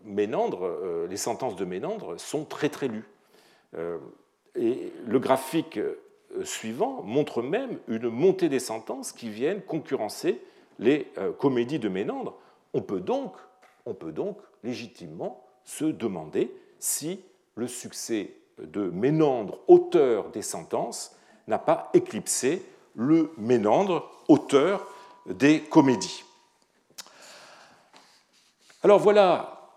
Ménandre, 0.03 1.05
les 1.09 1.17
sentences 1.17 1.55
de 1.55 1.65
Ménandre 1.65 2.19
sont 2.19 2.45
très 2.45 2.69
très 2.69 2.87
lues. 2.87 3.07
et 4.55 4.91
le 5.05 5.19
graphique 5.19 5.79
suivant 6.43 7.01
montre 7.03 7.41
même 7.41 7.79
une 7.87 8.09
montée 8.09 8.49
des 8.49 8.59
sentences 8.59 9.11
qui 9.11 9.29
viennent 9.29 9.61
concurrencer 9.61 10.41
les 10.79 11.07
comédies 11.39 11.79
de 11.79 11.89
Ménandre. 11.89 12.35
On 12.73 12.81
peut 12.81 12.99
donc 12.99 13.33
légitimement 14.63 15.45
se 15.63 15.85
demander 15.85 16.51
si 16.79 17.21
le 17.55 17.67
succès 17.67 18.33
de 18.59 18.89
Ménandre, 18.89 19.59
auteur 19.67 20.29
des 20.29 20.41
sentences, 20.41 21.15
n'a 21.47 21.57
pas 21.57 21.89
éclipsé 21.93 22.61
le 22.95 23.31
Ménandre, 23.37 24.11
auteur 24.27 24.87
des 25.25 25.61
comédies. 25.61 26.24
Alors 28.85 28.99
voilà 28.99 29.71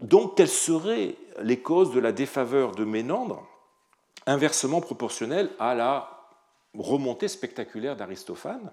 donc 0.00 0.36
quelles 0.36 0.46
seraient 0.46 1.16
les 1.42 1.58
causes 1.58 1.92
de 1.92 1.98
la 1.98 2.12
défaveur 2.12 2.70
de 2.70 2.84
Ménandre, 2.84 3.44
inversement 4.24 4.80
proportionnelle 4.80 5.50
à 5.58 5.74
la 5.74 6.08
remontée 6.74 7.26
spectaculaire 7.26 7.96
d'Aristophane? 7.96 8.70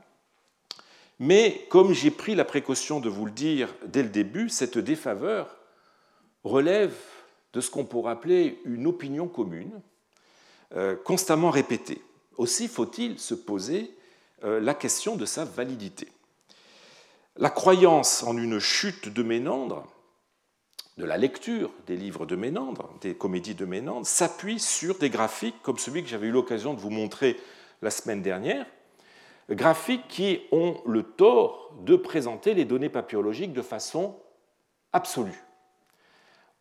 Mais 1.18 1.66
comme 1.72 1.92
j'ai 1.92 2.12
pris 2.12 2.36
la 2.36 2.46
précaution 2.46 3.00
de 3.00 3.10
vous 3.10 3.26
le 3.26 3.32
dire 3.32 3.74
dès 3.88 4.04
le 4.04 4.10
début, 4.10 4.48
cette 4.48 4.78
défaveur 4.78 5.58
relève 6.44 6.96
de 7.54 7.62
ce 7.62 7.72
qu'on 7.72 7.84
pourrait 7.84 8.12
appeler 8.12 8.62
une 8.64 8.86
opinion 8.86 9.28
commune, 9.28 9.82
euh, 10.76 10.96
constamment 11.04 11.50
répétée. 11.50 12.00
Aussi 12.38 12.68
faut-il 12.68 13.18
se 13.18 13.34
poser 13.34 13.98
euh, 14.44 14.60
la 14.60 14.76
question 14.76 15.16
de 15.16 15.26
sa 15.26 15.46
validité. 15.46 16.10
La 17.38 17.50
croyance 17.50 18.24
en 18.24 18.38
une 18.38 18.60
chute 18.60 19.10
de 19.10 19.22
Ménandre, 19.22 19.86
de 20.98 21.04
la 21.04 21.18
lecture 21.18 21.70
des 21.86 21.98
livres 21.98 22.26
de 22.26 22.38
Ménandre, 22.38 22.94
des 23.02 23.14
comédies 23.14 23.56
de 23.56 23.66
Ménandre, 23.66 24.08
s'appuie 24.08 24.60
sur 24.60 24.98
des 24.98 25.10
graphiques 25.10 25.62
comme 25.62 25.78
celui 25.78 26.02
que 26.02 26.08
j'avais 26.08 26.28
eu 26.28 26.32
l'occasion 26.32 26.74
de 26.74 26.80
vous 26.80 26.90
montrer 26.90 27.36
la 27.82 27.92
semaine 27.92 28.22
dernière, 28.22 28.66
graphiques 29.50 30.08
qui 30.08 30.40
ont 30.54 30.82
le 30.86 31.04
tort 31.04 31.74
de 31.82 31.98
présenter 31.98 32.54
les 32.54 32.64
données 32.64 32.90
papyrologiques 32.90 33.52
de 33.52 33.62
façon 33.62 34.16
absolue. 34.94 35.44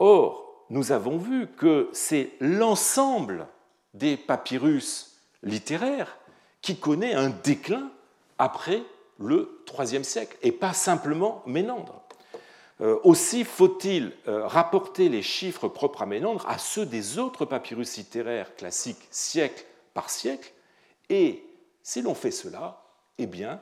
Or, 0.01 0.67
nous 0.71 0.91
avons 0.91 1.19
vu 1.19 1.47
que 1.47 1.89
c'est 1.93 2.33
l'ensemble 2.41 3.47
des 3.93 4.17
papyrus 4.17 5.21
littéraires 5.45 6.19
qui 6.63 6.77
connaît 6.81 7.15
un 7.15 7.31
déclin 7.31 7.93
après 8.39 8.83
le 9.19 9.65
IIIe 9.79 10.05
siècle, 10.05 10.37
et 10.43 10.53
pas 10.53 10.73
simplement 10.73 11.43
Ménandre. 11.47 12.03
Euh, 12.81 12.99
aussi 13.05 13.45
faut-il 13.45 14.13
euh, 14.27 14.47
rapporter 14.47 15.09
les 15.09 15.23
chiffres 15.23 15.69
propres 15.69 16.03
à 16.03 16.07
Ménandre 16.07 16.45
à 16.49 16.59
ceux 16.59 16.87
des 16.87 17.19
autres 17.19 17.45
papyrus 17.45 17.97
littéraires 17.97 18.57
classiques 18.57 19.07
siècle 19.11 19.65
par 19.95 20.11
siècle, 20.11 20.53
et 21.09 21.45
si 21.83 22.03
l'on 22.03 22.15
fait 22.15 22.33
cela, 22.33 22.83
eh 23.19 23.27
bien, 23.27 23.61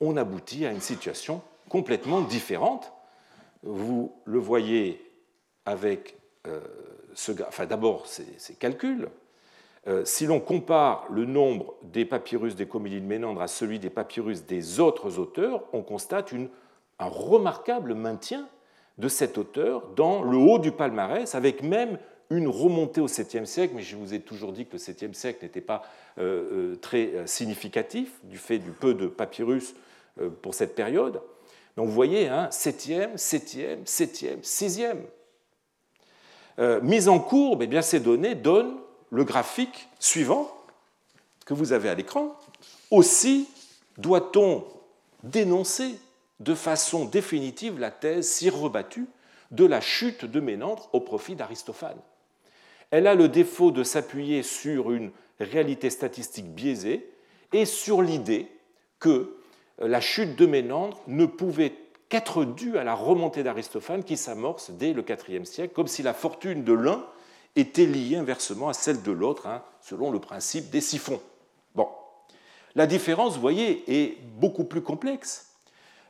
on 0.00 0.16
aboutit 0.16 0.64
à 0.64 0.70
une 0.70 0.80
situation 0.80 1.42
complètement 1.68 2.22
différente. 2.22 2.92
Vous 3.62 4.14
le 4.24 4.38
voyez 4.38 5.04
avec 5.66 6.16
euh, 6.46 6.60
ce, 7.14 7.32
enfin, 7.46 7.66
d'abord 7.66 8.06
ces 8.06 8.54
calculs, 8.54 9.08
si 10.04 10.26
l'on 10.26 10.40
compare 10.40 11.06
le 11.10 11.26
nombre 11.26 11.74
des 11.82 12.04
papyrus 12.04 12.56
des 12.56 12.66
comédies 12.66 13.00
de 13.00 13.06
Ménandre 13.06 13.42
à 13.42 13.48
celui 13.48 13.78
des 13.78 13.90
papyrus 13.90 14.44
des 14.44 14.80
autres 14.80 15.18
auteurs, 15.18 15.64
on 15.72 15.82
constate 15.82 16.32
un 16.98 17.06
remarquable 17.06 17.94
maintien 17.94 18.48
de 18.96 19.08
cet 19.08 19.36
auteur 19.36 19.88
dans 19.96 20.22
le 20.22 20.38
haut 20.38 20.58
du 20.58 20.72
palmarès, 20.72 21.34
avec 21.34 21.62
même 21.62 21.98
une 22.30 22.48
remontée 22.48 23.00
au 23.00 23.08
7e 23.08 23.44
siècle, 23.44 23.74
mais 23.76 23.82
je 23.82 23.96
vous 23.96 24.14
ai 24.14 24.20
toujours 24.20 24.52
dit 24.52 24.64
que 24.64 24.72
le 24.72 24.78
7e 24.78 25.12
siècle 25.12 25.40
n'était 25.44 25.60
pas 25.60 25.82
euh, 26.18 26.72
euh, 26.72 26.76
très 26.76 27.26
significatif 27.26 28.20
du 28.24 28.38
fait 28.38 28.58
du 28.58 28.70
peu 28.70 28.94
de 28.94 29.06
papyrus 29.06 29.74
pour 30.42 30.54
cette 30.54 30.76
période. 30.76 31.20
Donc 31.76 31.88
vous 31.88 31.94
voyez, 31.94 32.28
7e, 32.28 33.16
7e, 33.16 33.84
7e, 33.84 34.96
6e. 36.58 36.80
mise 36.82 37.08
en 37.08 37.18
courbe, 37.18 37.62
eh 37.62 37.66
bien, 37.66 37.82
ces 37.82 37.98
données 37.98 38.36
donnent 38.36 38.78
le 39.14 39.22
graphique 39.22 39.88
suivant 40.00 40.52
que 41.46 41.54
vous 41.54 41.72
avez 41.72 41.88
à 41.88 41.94
l'écran. 41.94 42.36
Aussi 42.90 43.48
doit-on 43.96 44.64
dénoncer 45.22 45.94
de 46.40 46.54
façon 46.54 47.04
définitive 47.04 47.78
la 47.78 47.92
thèse 47.92 48.28
si 48.28 48.50
rebattue 48.50 49.06
de 49.52 49.64
la 49.64 49.80
chute 49.80 50.24
de 50.24 50.40
Ménandre 50.40 50.88
au 50.92 51.00
profit 51.00 51.36
d'Aristophane. 51.36 52.00
Elle 52.90 53.06
a 53.06 53.14
le 53.14 53.28
défaut 53.28 53.70
de 53.70 53.84
s'appuyer 53.84 54.42
sur 54.42 54.90
une 54.90 55.12
réalité 55.38 55.90
statistique 55.90 56.52
biaisée 56.52 57.08
et 57.52 57.66
sur 57.66 58.02
l'idée 58.02 58.50
que 58.98 59.36
la 59.78 60.00
chute 60.00 60.34
de 60.34 60.46
Ménandre 60.46 61.00
ne 61.06 61.26
pouvait 61.26 61.74
qu'être 62.08 62.44
due 62.44 62.78
à 62.78 62.84
la 62.84 62.94
remontée 62.94 63.44
d'Aristophane 63.44 64.02
qui 64.02 64.16
s'amorce 64.16 64.72
dès 64.72 64.92
le 64.92 65.04
IVe 65.08 65.44
siècle, 65.44 65.72
comme 65.72 65.86
si 65.86 66.02
la 66.02 66.14
fortune 66.14 66.64
de 66.64 66.72
l'un 66.72 67.06
était 67.56 67.86
liée 67.86 68.16
inversement 68.16 68.68
à 68.68 68.72
celle 68.72 69.02
de 69.02 69.12
l'autre, 69.12 69.46
hein, 69.46 69.62
selon 69.80 70.10
le 70.10 70.18
principe 70.18 70.70
des 70.70 70.80
siphons. 70.80 71.20
Bon. 71.74 71.88
La 72.74 72.86
différence, 72.86 73.34
vous 73.34 73.40
voyez, 73.40 73.84
est 73.86 74.18
beaucoup 74.38 74.64
plus 74.64 74.82
complexe. 74.82 75.52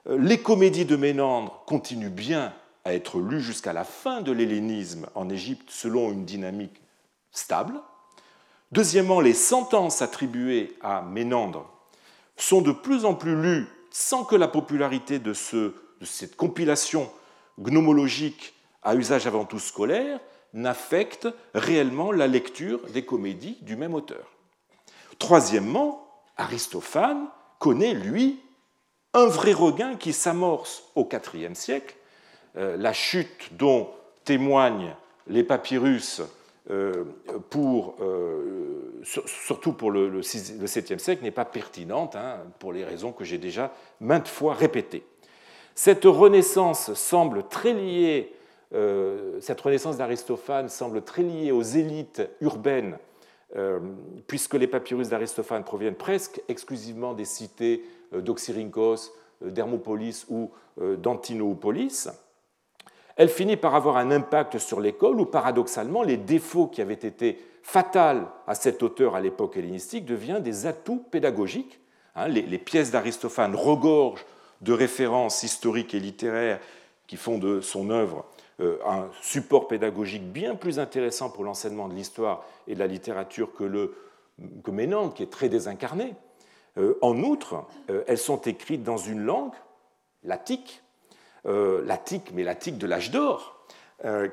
Euh, 0.09 0.19
les 0.19 0.41
comédies 0.41 0.87
de 0.87 0.97
Ménandre 0.97 1.63
continuent 1.67 2.09
bien 2.09 2.53
à 2.85 2.95
être 2.95 3.19
lues 3.19 3.41
jusqu'à 3.41 3.73
la 3.73 3.85
fin 3.85 4.21
de 4.21 4.33
l'hellénisme 4.33 5.07
en 5.15 5.29
Égypte 5.29 5.71
selon 5.71 6.13
une 6.13 6.25
dynamique 6.25 6.81
stable. 7.33 7.81
Deuxièmement, 8.73 9.21
les 9.21 9.35
sentences 9.35 10.03
attribuées 10.03 10.77
à 10.81 11.03
Ménandre 11.03 11.71
sont 12.37 12.61
de 12.61 12.73
plus 12.73 13.05
en 13.05 13.15
plus 13.15 13.41
lues 13.41 13.67
sans 13.91 14.25
que 14.25 14.37
la 14.37 14.49
popularité 14.49 15.19
de, 15.19 15.33
ce, 15.33 15.75
de 16.01 16.05
cette 16.05 16.37
compilation 16.37 17.11
gnomologique 17.61 18.55
à 18.83 18.95
usage 18.95 19.27
avant 19.27 19.45
tout 19.45 19.61
scolaire 19.61 20.19
n'affecte 20.55 21.29
réellement 21.55 22.13
la 22.13 22.27
lecture 22.27 22.81
des 22.87 23.05
comédies 23.05 23.59
du 23.63 23.77
même 23.77 23.95
auteur. 23.95 24.33
Troisièmement, 25.19 26.09
Aristophane 26.37 27.27
connaît, 27.59 27.95
lui, 27.95 28.41
un 29.13 29.27
vrai 29.27 29.53
regain 29.53 29.97
qui 29.97 30.13
s'amorce 30.13 30.85
au 30.95 31.09
IVe 31.35 31.55
siècle, 31.55 31.97
euh, 32.57 32.77
la 32.77 32.93
chute 32.93 33.53
dont 33.53 33.91
témoignent 34.25 34.95
les 35.27 35.45
papyrus 35.45 36.23
euh, 36.71 37.05
pour, 37.51 37.97
euh, 38.01 39.03
surtout 39.03 39.73
pour 39.73 39.91
le, 39.91 40.21
7e 40.21 40.99
siècle, 40.99 41.23
n'est 41.23 41.31
pas 41.31 41.45
pertinente, 41.45 42.17
hein, 42.17 42.39
pour 42.59 42.73
les 42.73 42.85
raisons 42.85 43.13
que 43.13 43.25
j'ai 43.25 43.39
déjà 43.39 43.73
maintes 44.01 44.29
fois 44.29 44.55
répétées. 44.55 45.05
Cette 45.75 46.05
renaissance 46.05 46.95
semble 46.95 47.49
très 47.49 47.73
liée 47.73 48.33
euh, 48.75 49.39
cette 49.41 49.61
renaissance 49.61 49.97
d'Aristophane 49.97 50.69
semble 50.69 51.03
très 51.03 51.23
liée 51.23 51.53
aux 51.53 51.63
élites 51.63 52.23
urbaines, 52.41 52.99
euh, 53.57 53.79
puisque 54.27 54.55
les 54.55 54.67
papyrus 54.67 55.09
d'Aristophane 55.09 55.63
proviennent 55.65 55.95
presque 55.95 56.43
exclusivement 56.49 57.15
des 57.15 57.25
cités 57.25 57.85
euh, 58.13 58.21
d'Oxyrhynchos, 58.21 59.13
d'Hermopolis 59.45 60.27
ou 60.31 60.51
d'Antinoopolis. 60.79 62.09
Elle 63.17 63.29
finit 63.29 63.57
par 63.57 63.75
avoir 63.75 63.97
un 63.97 64.11
impact 64.11 64.59
sur 64.59 64.81
l'école 64.81 65.21
où, 65.21 65.27
paradoxalement, 65.27 66.03
les 66.03 66.17
défauts 66.17 66.67
qui 66.67 66.81
avaient 66.81 66.95
été 66.95 67.39
fatals 67.63 68.27
à 68.47 68.55
cet 68.55 68.83
auteur 68.83 69.15
à 69.15 69.21
l'époque 69.21 69.57
hellénistique 69.57 70.05
deviennent 70.05 70.43
des 70.43 70.67
atouts 70.67 71.05
pédagogiques. 71.11 71.79
Hein, 72.17 72.29
les 72.29 72.59
pièces 72.59 72.91
d'Aristophane 72.91 73.55
regorgent 73.55 74.25
de 74.63 74.73
références 74.73 75.43
historiques 75.43 75.95
et 75.95 76.01
littéraires 76.01 76.61
qui 77.07 77.17
font 77.17 77.39
de 77.39 77.61
son 77.61 77.91
œuvre 77.91 78.25
un 78.61 79.09
support 79.21 79.67
pédagogique 79.67 80.31
bien 80.31 80.55
plus 80.55 80.79
intéressant 80.79 81.31
pour 81.31 81.45
l'enseignement 81.45 81.89
de 81.89 81.95
l'histoire 81.95 82.45
et 82.69 82.75
de 82.75 82.79
la 82.79 82.87
littérature 82.87 83.53
que, 83.53 83.65
le, 83.65 83.95
que 84.63 85.09
qui 85.15 85.23
est 85.23 85.31
très 85.31 85.49
désincarné. 85.49 86.15
Euh, 86.77 86.99
en 87.03 87.23
outre, 87.23 87.65
euh, 87.91 88.05
elles 88.07 88.19
sont 88.19 88.41
écrites 88.43 88.83
dans 88.83 88.97
une 88.97 89.21
langue, 89.21 89.53
l'attique, 90.23 90.83
l'attique, 91.45 92.31
mais 92.33 92.43
l'attique 92.43 92.79
de 92.79 92.87
l'âge 92.87 93.11
d'or, 93.11 93.67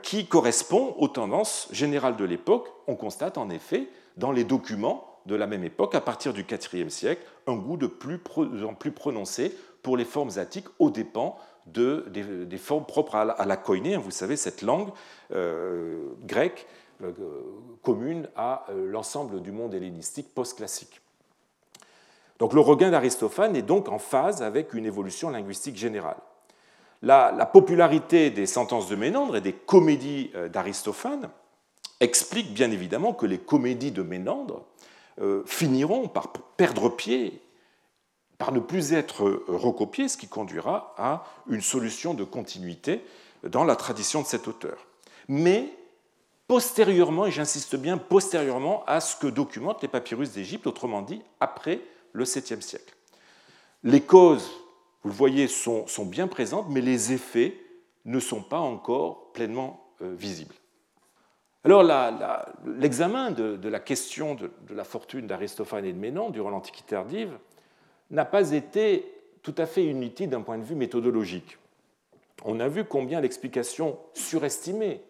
qui 0.02 0.28
correspond 0.28 0.96
aux 0.98 1.10
tendances 1.10 1.68
générales 1.74 2.16
de 2.16 2.24
l'époque. 2.24 2.72
On 2.88 2.96
constate 2.96 3.38
en 3.38 3.50
effet 3.50 3.90
dans 4.16 4.32
les 4.32 4.46
documents 4.46 5.20
de 5.26 5.36
la 5.36 5.46
même 5.46 5.66
époque, 5.66 5.94
à 5.94 6.00
partir 6.00 6.34
du 6.34 6.46
IVe 6.50 6.90
siècle, 6.90 7.22
un 7.48 7.56
goût 7.56 7.76
de 7.76 7.88
plus 7.88 8.20
en 8.64 8.74
plus 8.74 8.92
prononcé 8.92 9.54
pour 9.84 9.98
les 9.98 10.06
formes 10.06 10.32
attiques 10.38 10.68
aux 10.80 10.90
dépens 10.90 11.38
de, 11.68 12.06
des, 12.10 12.58
formes 12.58 12.86
propres 12.86 13.16
à 13.16 13.46
la, 13.46 13.58
koiné, 13.58 13.98
vous 13.98 14.12
savez, 14.12 14.36
cette 14.36 14.62
langue 14.62 14.90
euh, 15.34 16.08
grecque 16.24 16.68
euh, 17.04 17.12
commune 17.84 18.28
à 18.36 18.66
euh, 18.70 18.90
l'ensemble 18.90 19.42
du 19.42 19.52
monde 19.52 19.74
hellénistique 19.74 20.34
post-classique. 20.34 21.02
Donc 22.40 22.54
le 22.54 22.62
regain 22.62 22.90
d'Aristophane 22.90 23.56
est 23.56 23.62
donc 23.62 23.90
en 23.90 24.00
phase 24.00 24.42
avec 24.42 24.74
une 24.74 24.86
évolution 24.86 25.30
linguistique 25.30 25.78
générale. 25.78 26.18
La, 27.04 27.32
la, 27.32 27.46
popularité 27.46 28.32
des 28.32 28.46
sentences 28.46 28.88
de 28.90 28.96
Ménandre 28.96 29.36
et 29.36 29.42
des 29.42 29.54
comédies 29.54 30.32
d'Aristophane 30.52 31.30
explique 32.00 32.54
bien 32.54 32.72
évidemment 32.72 33.14
que 33.14 33.26
les 33.26 33.40
comédies 33.40 33.92
de 33.92 34.04
Ménandre 34.04 34.66
finiront 35.46 36.08
par 36.08 36.32
perdre 36.58 36.90
pied 36.90 37.42
par 38.42 38.52
ne 38.52 38.60
plus 38.60 38.94
être 38.94 39.44
recopié, 39.48 40.08
ce 40.08 40.18
qui 40.18 40.28
conduira 40.28 40.96
à 40.98 41.26
une 41.48 41.62
solution 41.62 42.16
de 42.16 42.24
continuité 42.24 43.06
dans 43.44 43.64
la 43.64 43.76
tradition 43.76 44.24
de 44.24 44.26
cet 44.26 44.48
auteur. 44.48 44.88
Mais 45.28 45.70
postérieurement, 46.48 47.28
et 47.28 47.32
j'insiste 47.32 47.76
bien 47.76 48.00
postérieurement 48.00 48.84
à 48.88 49.00
ce 49.00 49.16
que 49.16 49.28
documentent 49.28 49.84
les 49.84 49.88
papyrus 49.88 50.32
d'Égypte, 50.32 50.66
autrement 50.66 51.04
dit 51.04 51.22
après 51.40 51.82
le 52.14 52.24
7e 52.24 52.62
siècle. 52.62 52.96
Les 53.84 54.02
causes, 54.02 54.50
vous 55.04 55.12
le 55.12 55.16
voyez, 55.16 55.48
sont, 55.48 55.86
bien 56.06 56.28
présentes, 56.28 56.66
mais 56.68 56.82
les 56.82 57.14
effets 57.14 57.56
ne 58.06 58.20
sont 58.20 58.42
pas 58.42 58.58
encore 58.58 59.34
pleinement 59.34 59.86
euh, 60.02 60.16
visibles. 60.16 60.56
Alors 61.64 61.84
l'examen 62.66 63.30
de, 63.30 63.70
la 63.70 63.80
question 63.80 64.34
de, 64.34 64.52
de 64.68 64.74
la 64.74 64.84
fortune 64.84 65.28
d'Aristophane 65.28 65.86
et 65.86 65.94
de 65.94 66.00
Ménon 66.00 66.32
durant 66.32 66.50
l'Antiquité 66.50 66.96
tardive 66.96 67.38
n'a 68.12 68.26
pas 68.26 68.52
été 68.52 69.12
tout 69.42 69.56
à 69.58 69.66
fait 69.66 69.86
inutile 69.86 70.30
d'un 70.30 70.42
point 70.42 70.58
de 70.58 70.64
vue 70.64 70.76
méthodologique. 70.76 71.58
On 72.44 72.60
a 72.60 72.68
vu 72.68 72.86
combien 72.86 73.22
l'explication 73.22 73.98
surestimée 74.14 75.02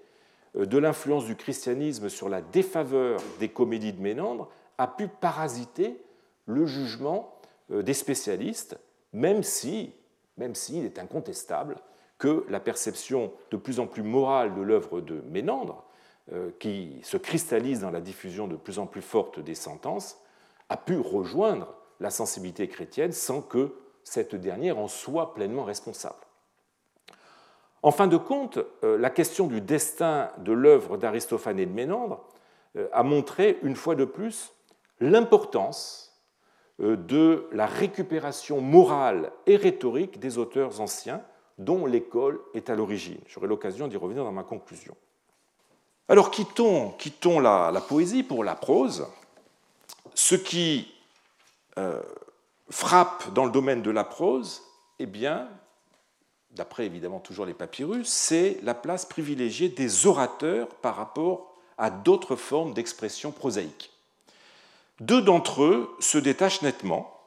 euh, 0.56 0.66
de 0.66 0.78
l'influence 0.78 1.26
du 1.26 1.36
christianisme 1.36 2.10
sur 2.10 2.30
la 2.30 2.42
défaveur 2.42 3.20
des 3.40 3.50
comédies 3.50 3.94
de 3.94 4.02
Ménandre 4.02 4.50
a 4.78 4.88
pu 4.88 5.08
parasiter 5.08 5.98
le 6.46 6.66
jugement 6.66 7.36
euh, 7.72 7.82
des 7.82 7.94
spécialistes, 7.94 8.78
même 9.14 9.44
si, 9.44 9.94
même 10.38 10.56
s'il 10.56 10.86
est 10.86 11.00
incontestable 11.00 11.76
que 12.18 12.46
la 12.50 12.60
perception 12.60 13.32
de 13.50 13.58
plus 13.58 13.80
en 13.80 13.88
plus 13.88 14.04
morale 14.04 14.54
de 14.54 14.62
l'œuvre 14.62 15.02
de 15.02 15.22
Ménandre, 15.30 15.84
euh, 16.34 16.52
qui 16.60 17.00
se 17.02 17.18
cristallise 17.18 17.80
dans 17.80 17.90
la 17.90 18.02
diffusion 18.02 18.48
de 18.48 18.56
plus 18.56 18.78
en 18.78 18.86
plus 18.86 19.02
forte 19.02 19.40
des 19.40 19.56
sentences, 19.56 20.22
a 20.70 20.78
pu 20.78 20.98
rejoindre 20.98 21.74
la 22.02 22.10
sensibilité 22.10 22.68
chrétienne 22.68 23.14
sans 23.14 23.42
que 23.42 23.74
cette 24.04 24.36
dernière 24.36 24.78
en 24.78 24.90
soit 24.90 25.34
pleinement 25.34 25.64
responsable. 25.64 26.16
En 27.84 27.92
fin 27.92 28.08
de 28.08 28.18
compte, 28.18 28.60
euh, 28.84 28.98
la 28.98 29.10
question 29.10 29.48
du 29.48 29.62
destin 29.62 30.30
de 30.40 30.52
l'œuvre 30.52 30.98
d'Aristophane 30.98 31.60
et 31.60 31.66
de 31.66 31.72
Ménandre 31.72 32.22
euh, 32.76 32.88
a 32.92 33.04
montré 33.04 33.58
une 33.64 33.76
fois 33.76 33.96
de 33.96 34.06
plus 34.06 34.52
l'importance 35.00 36.20
euh, 36.82 36.96
de 36.96 37.48
la 37.52 37.66
récupération 37.66 38.62
morale 38.62 39.32
et 39.48 39.56
rhétorique 39.56 40.20
des 40.20 40.38
auteurs 40.38 40.82
anciens 40.82 41.22
dont 41.58 41.86
l'école 41.86 42.40
est 42.54 42.70
à 42.70 42.76
l'origine. 42.76 43.20
J'aurai 43.28 43.48
l'occasion 43.48 43.88
d'y 43.88 43.98
revenir 43.98 44.24
dans 44.24 44.32
ma 44.32 44.44
conclusion. 44.44 44.96
Alors 46.08 46.30
quittons, 46.30 47.40
la, 47.40 47.84
poésie 47.88 48.24
pour 48.24 48.44
la 48.44 48.56
prose. 48.56 49.08
Ce 50.14 50.36
qui 50.36 50.91
frappe 52.70 53.34
dans 53.34 53.46
le 53.46 53.52
domaine 53.52 53.82
de 53.82 53.92
la 53.92 54.04
prose, 54.04 54.62
eh 55.00 55.06
bien, 55.06 55.48
d'après 56.52 56.86
évidemment 56.86 57.20
toujours 57.20 57.46
les 57.46 57.54
papyrus, 57.54 58.08
c'est 58.08 58.60
la 58.64 58.74
place 58.74 59.06
privilégiée 59.06 59.70
des 59.70 60.06
orateurs 60.06 60.68
par 60.68 60.96
rapport 60.96 61.56
à 61.78 61.90
d'autres 61.90 62.36
formes 62.36 62.74
d'expression 62.74 63.32
prosaïque. 63.32 63.92
Deux 65.00 65.22
d'entre 65.22 65.64
eux 65.64 65.96
se 66.00 66.18
détachent 66.18 66.62
nettement. 66.62 67.18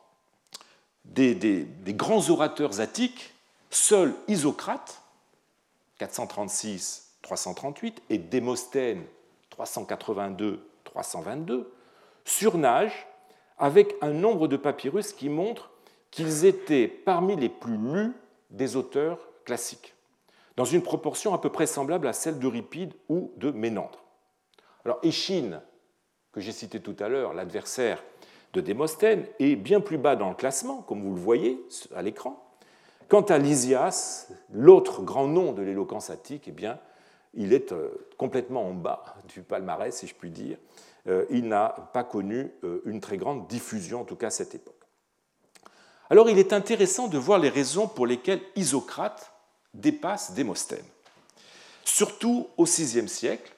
Des, 1.04 1.66
grands 1.88 2.30
orateurs 2.30 2.80
attiques, 2.80 3.34
seul 3.70 4.14
Isocrate, 4.28 5.02
436-338, 6.00 7.94
et 8.10 8.18
Démosthène, 8.18 9.04
382-322, 9.58 11.64
surnagent 12.24 13.06
avec 13.58 13.94
un 14.00 14.10
nombre 14.10 14.48
de 14.48 14.56
papyrus 14.56 15.12
qui 15.12 15.28
montrent 15.28 15.70
qu'ils 16.10 16.44
étaient 16.44 16.88
parmi 16.88 17.36
les 17.36 17.48
plus 17.48 17.76
lus 17.76 18.12
des 18.50 18.76
auteurs 18.76 19.18
classiques, 19.44 19.94
dans 20.56 20.64
une 20.64 20.82
proportion 20.82 21.34
à 21.34 21.40
peu 21.40 21.50
près 21.50 21.66
semblable 21.66 22.06
à 22.06 22.12
celle 22.12 22.38
d'Euripide 22.38 22.92
ou 23.08 23.32
de 23.36 23.50
Ménandre. 23.50 24.04
Alors 24.84 24.98
Échine, 25.02 25.60
que 26.32 26.40
j'ai 26.40 26.52
cité 26.52 26.80
tout 26.80 26.96
à 26.98 27.08
l'heure, 27.08 27.34
l'adversaire 27.34 28.02
de 28.52 28.60
Démosthène, 28.60 29.26
est 29.38 29.56
bien 29.56 29.80
plus 29.80 29.98
bas 29.98 30.16
dans 30.16 30.28
le 30.28 30.34
classement, 30.34 30.82
comme 30.82 31.02
vous 31.02 31.14
le 31.14 31.20
voyez 31.20 31.60
à 31.94 32.02
l'écran. 32.02 32.40
Quant 33.08 33.22
à 33.22 33.38
Lysias, 33.38 34.28
l'autre 34.52 35.02
grand 35.02 35.26
nom 35.26 35.52
de 35.52 35.62
l'éloquence 35.62 36.10
attique, 36.10 36.44
eh 36.48 36.52
bien, 36.52 36.78
il 37.34 37.52
est 37.52 37.72
euh, 37.72 37.90
complètement 38.16 38.66
en 38.66 38.72
bas 38.72 39.16
du 39.28 39.42
palmarès, 39.42 39.94
si 39.94 40.06
je 40.06 40.14
puis 40.14 40.30
dire. 40.30 40.56
Euh, 41.06 41.26
il 41.30 41.48
n'a 41.48 41.90
pas 41.92 42.04
connu 42.04 42.50
euh, 42.64 42.80
une 42.86 43.00
très 43.00 43.16
grande 43.16 43.46
diffusion, 43.46 44.00
en 44.00 44.04
tout 44.04 44.16
cas 44.16 44.28
à 44.28 44.30
cette 44.30 44.54
époque. 44.54 44.74
Alors 46.08 46.30
il 46.30 46.38
est 46.38 46.52
intéressant 46.52 47.08
de 47.08 47.18
voir 47.18 47.38
les 47.38 47.48
raisons 47.48 47.88
pour 47.88 48.06
lesquelles 48.06 48.40
Isocrate 48.56 49.32
dépasse 49.74 50.32
Démosthène. 50.32 50.84
Surtout 51.84 52.48
au 52.56 52.64
VIe 52.64 53.08
siècle, 53.08 53.52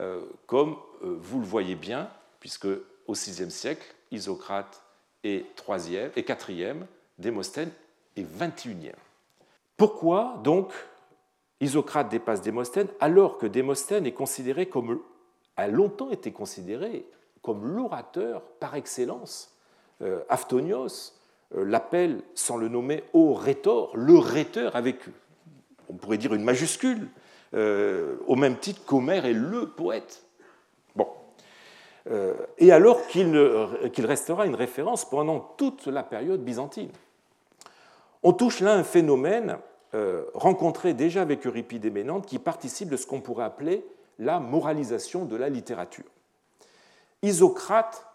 euh, 0.00 0.20
comme 0.46 0.76
vous 1.02 1.40
le 1.40 1.46
voyez 1.46 1.76
bien, 1.76 2.10
puisque 2.40 2.68
au 3.06 3.12
VIe 3.12 3.50
siècle, 3.50 3.86
Isocrate 4.10 4.82
est 5.22 5.54
troisième 5.56 6.10
et 6.16 6.24
quatrième, 6.24 6.86
Démosthène 7.18 7.70
est 8.16 8.24
21e. 8.24 8.92
Pourquoi 9.76 10.40
donc 10.42 10.72
Isocrate 11.60 12.08
dépasse 12.08 12.40
Démosthène 12.40 12.88
alors 13.00 13.38
que 13.38 13.46
Démosthène 13.46 14.06
est 14.06 14.12
considéré 14.12 14.66
comme 14.66 15.00
a 15.60 15.68
longtemps 15.68 16.10
été 16.10 16.32
considéré 16.32 17.04
comme 17.42 17.66
l'orateur 17.66 18.42
par 18.60 18.74
excellence. 18.74 19.56
Euh, 20.02 20.20
Aftonios 20.28 21.12
euh, 21.54 21.64
l'appelle, 21.64 22.22
sans 22.34 22.56
le 22.56 22.68
nommer, 22.68 23.04
au 23.12 23.34
rhétor, 23.34 23.96
le 23.96 24.18
rhéteur 24.18 24.76
avec, 24.76 24.98
on 25.88 25.94
pourrait 25.94 26.18
dire, 26.18 26.34
une 26.34 26.44
majuscule, 26.44 27.08
euh, 27.54 28.16
au 28.26 28.36
même 28.36 28.58
titre 28.58 28.84
qu'Homère 28.84 29.26
est 29.26 29.32
le 29.32 29.68
poète. 29.68 30.24
Bon. 30.96 31.08
Et 32.58 32.72
alors 32.72 33.06
qu'il 33.06 34.06
restera 34.06 34.46
une 34.46 34.54
référence 34.54 35.08
pendant 35.08 35.40
toute 35.40 35.86
la 35.86 36.02
période 36.02 36.42
byzantine. 36.42 36.90
On 38.22 38.32
touche 38.32 38.60
là 38.60 38.74
un 38.74 38.84
phénomène 38.84 39.58
rencontré 40.34 40.94
déjà 40.94 41.22
avec 41.22 41.46
Euripide 41.46 41.84
et 41.84 41.90
Ménandre 41.90 42.24
qui 42.24 42.38
participe 42.38 42.88
de 42.88 42.96
ce 42.96 43.06
qu'on 43.06 43.20
pourrait 43.20 43.44
appeler 43.44 43.84
la 44.20 44.38
moralisation 44.38 45.24
de 45.24 45.34
la 45.34 45.48
littérature. 45.48 46.04
Isocrate, 47.22 48.06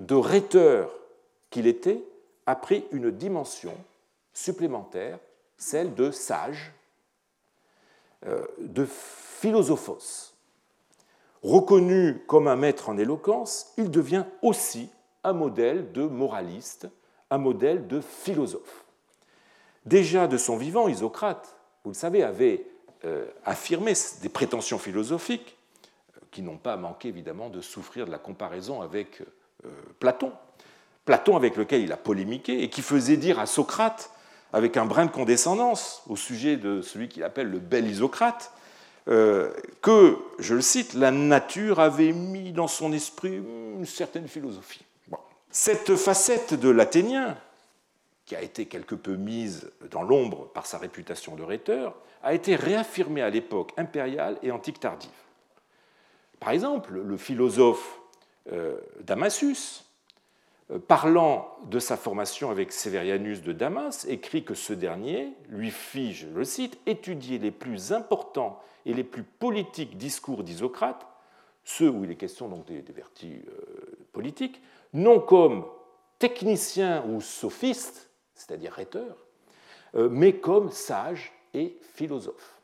de 0.00 0.14
rhéteur 0.14 0.92
qu'il 1.50 1.66
était, 1.66 2.02
a 2.46 2.54
pris 2.54 2.84
une 2.92 3.10
dimension 3.10 3.74
supplémentaire, 4.32 5.18
celle 5.56 5.94
de 5.94 6.10
sage, 6.10 6.72
euh, 8.26 8.44
de 8.58 8.84
philosophos. 8.84 10.34
Reconnu 11.42 12.22
comme 12.26 12.48
un 12.48 12.56
maître 12.56 12.88
en 12.88 12.98
éloquence, 12.98 13.72
il 13.76 13.90
devient 13.90 14.24
aussi 14.42 14.90
un 15.24 15.32
modèle 15.32 15.92
de 15.92 16.02
moraliste, 16.02 16.88
un 17.30 17.38
modèle 17.38 17.86
de 17.86 18.00
philosophe. 18.00 18.84
Déjà 19.86 20.26
de 20.26 20.36
son 20.36 20.56
vivant, 20.56 20.88
Isocrate, 20.88 21.56
vous 21.84 21.90
le 21.90 21.94
savez, 21.94 22.22
avait 22.22 22.66
euh, 23.04 23.26
affirmé 23.44 23.92
des 24.22 24.28
prétentions 24.28 24.78
philosophiques 24.78 25.56
euh, 26.16 26.20
qui 26.30 26.42
n'ont 26.42 26.58
pas 26.58 26.76
manqué 26.76 27.08
évidemment 27.08 27.48
de 27.48 27.60
souffrir 27.60 28.06
de 28.06 28.10
la 28.10 28.18
comparaison 28.18 28.82
avec 28.82 29.22
Platon. 29.98 30.32
Platon 31.04 31.36
avec 31.36 31.56
lequel 31.56 31.82
il 31.82 31.90
a 31.90 31.96
polémiqué 31.96 32.62
et 32.62 32.70
qui 32.70 32.80
faisait 32.80 33.16
dire 33.16 33.40
à 33.40 33.46
Socrate, 33.46 34.10
avec 34.52 34.76
un 34.76 34.86
brin 34.86 35.06
de 35.06 35.10
condescendance 35.10 36.02
au 36.08 36.16
sujet 36.16 36.56
de 36.56 36.80
celui 36.80 37.08
qu'il 37.08 37.24
appelle 37.24 37.50
le 37.50 37.58
bel 37.58 37.86
Isocrate, 37.86 38.52
euh, 39.08 39.50
que, 39.80 40.18
je 40.38 40.54
le 40.54 40.60
cite, 40.60 40.94
la 40.94 41.10
nature 41.10 41.80
avait 41.80 42.12
mis 42.12 42.52
dans 42.52 42.68
son 42.68 42.92
esprit 42.92 43.36
une 43.36 43.86
certaine 43.86 44.28
philosophie. 44.28 44.84
Cette 45.50 45.96
facette 45.96 46.52
de 46.52 46.68
l'Athénien, 46.68 47.38
qui 48.28 48.36
a 48.36 48.42
été 48.42 48.66
quelque 48.66 48.94
peu 48.94 49.16
mise 49.16 49.72
dans 49.90 50.02
l'ombre 50.02 50.48
par 50.52 50.66
sa 50.66 50.76
réputation 50.76 51.34
de 51.34 51.42
rhéteur, 51.42 51.96
a 52.22 52.34
été 52.34 52.56
réaffirmée 52.56 53.22
à 53.22 53.30
l'époque 53.30 53.72
impériale 53.78 54.36
et 54.42 54.50
antique 54.50 54.80
tardive. 54.80 55.08
Par 56.38 56.50
exemple, 56.50 56.92
le 56.92 57.16
philosophe 57.16 57.98
euh, 58.52 58.76
Damasus, 59.00 59.86
euh, 60.70 60.78
parlant 60.78 61.56
de 61.70 61.78
sa 61.78 61.96
formation 61.96 62.50
avec 62.50 62.70
Sévérianus 62.70 63.40
de 63.40 63.52
Damas, 63.52 64.04
écrit 64.10 64.44
que 64.44 64.52
ce 64.52 64.74
dernier 64.74 65.32
lui 65.48 65.70
fit, 65.70 66.12
je 66.12 66.28
le 66.28 66.44
cite, 66.44 66.78
étudier 66.84 67.38
les 67.38 67.50
plus 67.50 67.94
importants 67.94 68.60
et 68.84 68.92
les 68.92 69.04
plus 69.04 69.22
politiques 69.22 69.96
discours 69.96 70.44
d'Isocrate, 70.44 71.06
ceux 71.64 71.88
où 71.88 72.04
il 72.04 72.10
est 72.10 72.16
question 72.16 72.48
donc 72.48 72.66
des, 72.66 72.82
vertus 72.92 73.40
euh, 73.48 74.06
politiques, 74.12 74.60
non 74.92 75.18
comme 75.18 75.64
technicien 76.18 77.02
ou 77.08 77.22
sophiste, 77.22 78.07
c'est-à-dire 78.38 78.72
rhéteur, 78.72 79.16
euh, 79.94 80.08
mais 80.10 80.36
comme 80.36 80.70
sage 80.70 81.32
et 81.52 81.76
philosophe. 81.94 82.54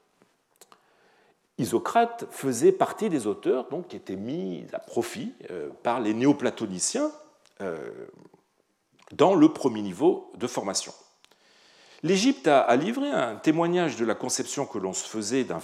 Isocrate 1.58 2.26
faisait 2.30 2.72
partie 2.72 3.10
des 3.10 3.26
auteurs 3.26 3.68
donc, 3.68 3.88
qui 3.88 3.96
étaient 3.96 4.16
mis 4.16 4.64
à 4.72 4.78
profit 4.78 5.32
par 5.84 6.00
les 6.00 6.12
néoplatoniciens 6.12 7.12
euh, 7.60 7.76
dans 9.12 9.34
le 9.34 9.52
premier 9.52 9.82
niveau 9.82 10.32
de 10.36 10.46
formation. 10.48 10.92
L'Égypte 12.02 12.48
a 12.48 12.74
livré 12.74 13.08
un 13.08 13.36
témoignage 13.36 13.96
de 13.96 14.04
la 14.04 14.14
conception 14.14 14.66
que 14.66 14.78
l'on 14.78 14.92
se 14.92 15.06
faisait 15.06 15.44
d'un 15.44 15.60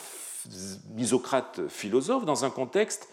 misocrate 0.94 1.66
philosophe 1.68 2.24
dans 2.24 2.44
un 2.44 2.50
contexte 2.50 3.08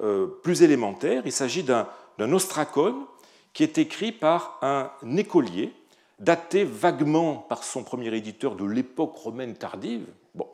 euh, 0.00 0.26
plus 0.42 0.62
élémentaire. 0.62 1.22
Il 1.26 1.32
s'agit 1.32 1.62
d'un 1.62 1.86
ostracone 2.18 3.04
qui 3.52 3.62
est 3.62 3.76
écrit 3.76 4.12
par 4.12 4.58
un 4.62 4.90
écolier, 5.16 5.74
daté 6.22 6.64
vaguement 6.64 7.34
par 7.36 7.64
son 7.64 7.82
premier 7.82 8.14
éditeur 8.14 8.54
de 8.54 8.64
l'époque 8.64 9.16
romaine 9.16 9.54
tardive. 9.54 10.06
Bon. 10.34 10.48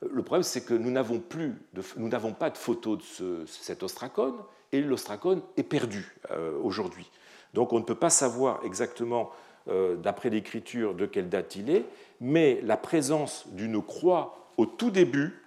Le 0.00 0.22
problème, 0.22 0.44
c'est 0.44 0.64
que 0.64 0.74
nous 0.74 0.90
n'avons 0.90 2.32
pas 2.32 2.50
de 2.50 2.58
photo 2.58 2.96
de 2.96 3.44
cet 3.46 3.82
ostracone, 3.82 4.36
et 4.70 4.80
l'ostracone 4.80 5.42
est 5.56 5.64
perdu 5.64 6.16
euh, 6.30 6.58
aujourd'hui. 6.62 7.10
Donc 7.52 7.72
on 7.72 7.78
ne 7.78 7.84
peut 7.84 7.94
pas 7.94 8.10
savoir 8.10 8.60
exactement, 8.64 9.30
euh, 9.68 9.96
d'après 9.96 10.30
l'écriture, 10.30 10.94
de 10.94 11.06
quelle 11.06 11.28
date 11.28 11.56
il 11.56 11.68
est, 11.68 11.84
mais 12.20 12.60
la 12.62 12.76
présence 12.76 13.46
d'une 13.48 13.82
croix 13.82 14.50
au 14.56 14.66
tout 14.66 14.90
début 14.90 15.42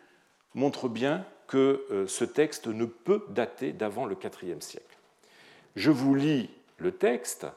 montre 0.54 0.88
bien 0.88 1.26
que 1.48 1.86
euh, 1.92 2.08
ce 2.08 2.26
texte 2.26 2.68
ne 2.68 2.86
peut 2.86 3.24
dater 3.30 3.72
d'avant 3.72 4.06
le 4.06 4.16
IVe 4.44 4.62
siècle. 4.62 4.98
Je 5.76 5.92
vous 5.92 6.16
lis 6.16 6.50
le 6.78 6.92
texte. 6.92 7.48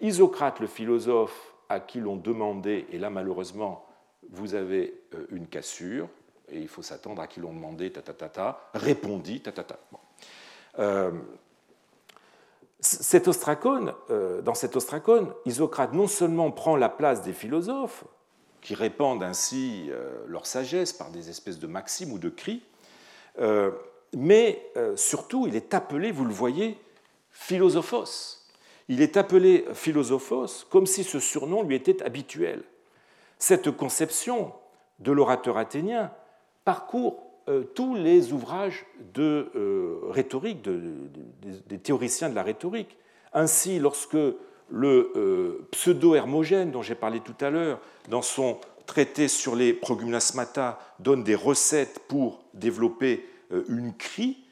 Isocrate, 0.00 0.60
le 0.60 0.66
philosophe 0.66 1.54
à 1.68 1.80
qui 1.80 2.00
l'on 2.00 2.16
demandait, 2.16 2.86
et 2.92 2.98
là 2.98 3.10
malheureusement 3.10 3.86
vous 4.30 4.54
avez 4.54 4.94
une 5.30 5.46
cassure, 5.46 6.08
et 6.48 6.60
il 6.60 6.68
faut 6.68 6.82
s'attendre 6.82 7.22
à 7.22 7.26
qui 7.26 7.40
l'on 7.40 7.52
demandait, 7.52 7.90
ta, 7.90 8.70
répondit, 8.74 9.40
ta, 9.40 9.52
ta, 9.52 9.64
ta. 9.64 9.78
Euh, 10.78 11.10
Cet 12.80 13.26
ostracone, 13.26 13.94
dans 14.42 14.54
cet 14.54 14.76
ostracone, 14.76 15.32
Isocrate 15.44 15.92
non 15.92 16.06
seulement 16.06 16.50
prend 16.50 16.76
la 16.76 16.88
place 16.88 17.22
des 17.22 17.32
philosophes, 17.32 18.04
qui 18.60 18.74
répandent 18.74 19.22
ainsi 19.22 19.90
leur 20.26 20.46
sagesse 20.46 20.92
par 20.92 21.10
des 21.10 21.30
espèces 21.30 21.58
de 21.58 21.66
maximes 21.66 22.12
ou 22.12 22.18
de 22.18 22.28
cris, 22.28 22.62
mais 24.12 24.72
surtout 24.96 25.46
il 25.46 25.56
est 25.56 25.72
appelé, 25.72 26.12
vous 26.12 26.24
le 26.24 26.34
voyez, 26.34 26.78
philosophos. 27.30 28.45
Il 28.88 29.02
est 29.02 29.16
appelé 29.16 29.64
philosophos 29.72 30.64
comme 30.70 30.86
si 30.86 31.04
ce 31.04 31.18
surnom 31.18 31.62
lui 31.62 31.74
était 31.74 32.02
habituel. 32.02 32.62
Cette 33.38 33.70
conception 33.70 34.52
de 35.00 35.12
l'orateur 35.12 35.58
athénien 35.58 36.10
parcourt 36.64 37.26
euh, 37.48 37.62
tous 37.62 37.94
les 37.94 38.32
ouvrages 38.32 38.86
de 39.14 39.50
euh, 39.54 40.00
rhétorique, 40.10 40.62
des 40.62 41.78
théoriciens 41.78 42.28
de 42.28 42.34
la 42.34 42.42
rhétorique. 42.42 42.98
Ainsi, 43.32 43.78
lorsque 43.78 44.14
le 44.14 45.12
euh, 45.14 45.68
pseudo-hermogène, 45.70 46.72
dont 46.72 46.82
j'ai 46.82 46.96
parlé 46.96 47.20
tout 47.20 47.36
à 47.40 47.50
l'heure, 47.50 47.80
dans 48.08 48.22
son 48.22 48.58
traité 48.86 49.28
sur 49.28 49.54
les 49.54 49.72
progymnasmata, 49.72 50.80
donne 50.98 51.22
des 51.22 51.36
recettes 51.36 52.00
pour 52.08 52.42
développer 52.54 53.28
une 53.68 53.94
crie, 53.94 54.44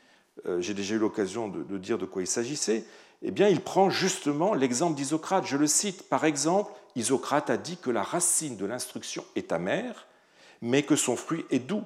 j'ai 0.58 0.74
déjà 0.74 0.96
eu 0.96 0.98
l'occasion 0.98 1.48
de, 1.48 1.78
dire 1.78 1.98
de 1.98 2.04
quoi 2.04 2.22
il 2.22 2.26
s'agissait, 2.26 2.84
eh 3.24 3.50
il 3.50 3.60
prend 3.60 3.88
justement 3.88 4.54
l'exemple 4.54 4.96
d'Isocrate. 4.96 5.46
Je 5.46 5.56
le 5.56 5.66
cite, 5.66 6.08
par 6.08 6.24
exemple, 6.24 6.72
Isocrate 6.94 7.50
a 7.50 7.56
dit 7.56 7.78
que 7.78 7.90
la 7.90 8.02
racine 8.02 8.56
de 8.56 8.66
l'instruction 8.66 9.24
est 9.34 9.50
amère, 9.50 10.06
mais 10.60 10.82
que 10.82 10.94
son 10.94 11.16
fruit 11.16 11.46
est 11.50 11.58
doux. 11.58 11.84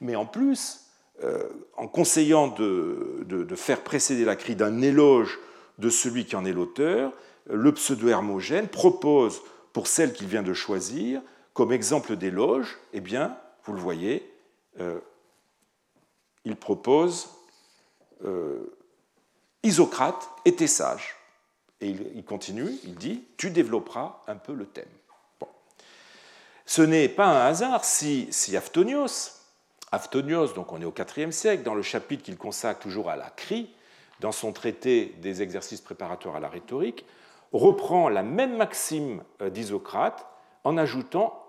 Mais 0.00 0.16
en 0.16 0.26
plus, 0.26 0.86
euh, 1.22 1.48
en 1.76 1.86
conseillant 1.86 2.48
de, 2.48 3.46
faire 3.54 3.82
précéder 3.82 4.24
la 4.24 4.34
crie 4.34 4.56
d'un 4.56 4.82
éloge 4.82 5.38
de 5.78 5.88
celui 5.88 6.24
qui 6.24 6.34
en 6.34 6.44
est 6.44 6.52
l'auteur, 6.52 7.12
le 7.46 7.72
pseudo-hermogène 7.72 8.68
propose 8.68 9.40
pour 9.72 9.86
celle 9.86 10.12
qu'il 10.12 10.26
vient 10.26 10.42
de 10.42 10.52
choisir, 10.52 11.22
comme 11.54 11.72
exemple 11.72 12.16
d'éloge, 12.16 12.78
eh 12.92 13.00
bien, 13.00 13.36
vous 13.64 13.72
le 13.72 13.80
voyez, 13.80 14.28
euh, 14.80 14.98
il 16.44 16.56
propose 16.56 17.28
euh, 18.24 18.64
Isocrate 19.62 20.28
était 20.44 20.66
sage. 20.66 21.16
Et 21.80 21.88
il, 21.88 22.24
continue, 22.24 22.70
il 22.84 22.94
dit 22.94 23.24
Tu 23.36 23.50
développeras 23.50 24.20
un 24.26 24.36
peu 24.36 24.54
le 24.54 24.66
thème. 24.66 24.84
Ce 26.64 26.82
n'est 26.82 27.08
pas 27.08 27.26
un 27.26 27.46
hasard 27.46 27.84
si, 27.84 28.28
si 28.30 28.56
Aftonios, 28.56 29.32
Aftonios, 29.90 30.54
donc 30.54 30.72
on 30.72 30.80
est 30.80 30.84
au 30.84 30.94
IVe 31.16 31.32
siècle, 31.32 31.64
dans 31.64 31.74
le 31.74 31.82
chapitre 31.82 32.22
qu'il 32.22 32.38
consacre 32.38 32.80
toujours 32.80 33.10
à 33.10 33.16
la 33.16 33.30
crie, 33.30 33.68
dans 34.20 34.32
son 34.32 34.52
traité 34.52 35.14
des 35.20 35.42
exercices 35.42 35.80
préparatoires 35.80 36.36
à 36.36 36.40
la 36.40 36.48
rhétorique, 36.48 37.04
reprend 37.52 38.08
la 38.08 38.22
même 38.22 38.56
maxime 38.56 39.22
euh, 39.42 39.50
d'Isocrate 39.50 40.26
en 40.64 40.78
ajoutant 40.78 41.44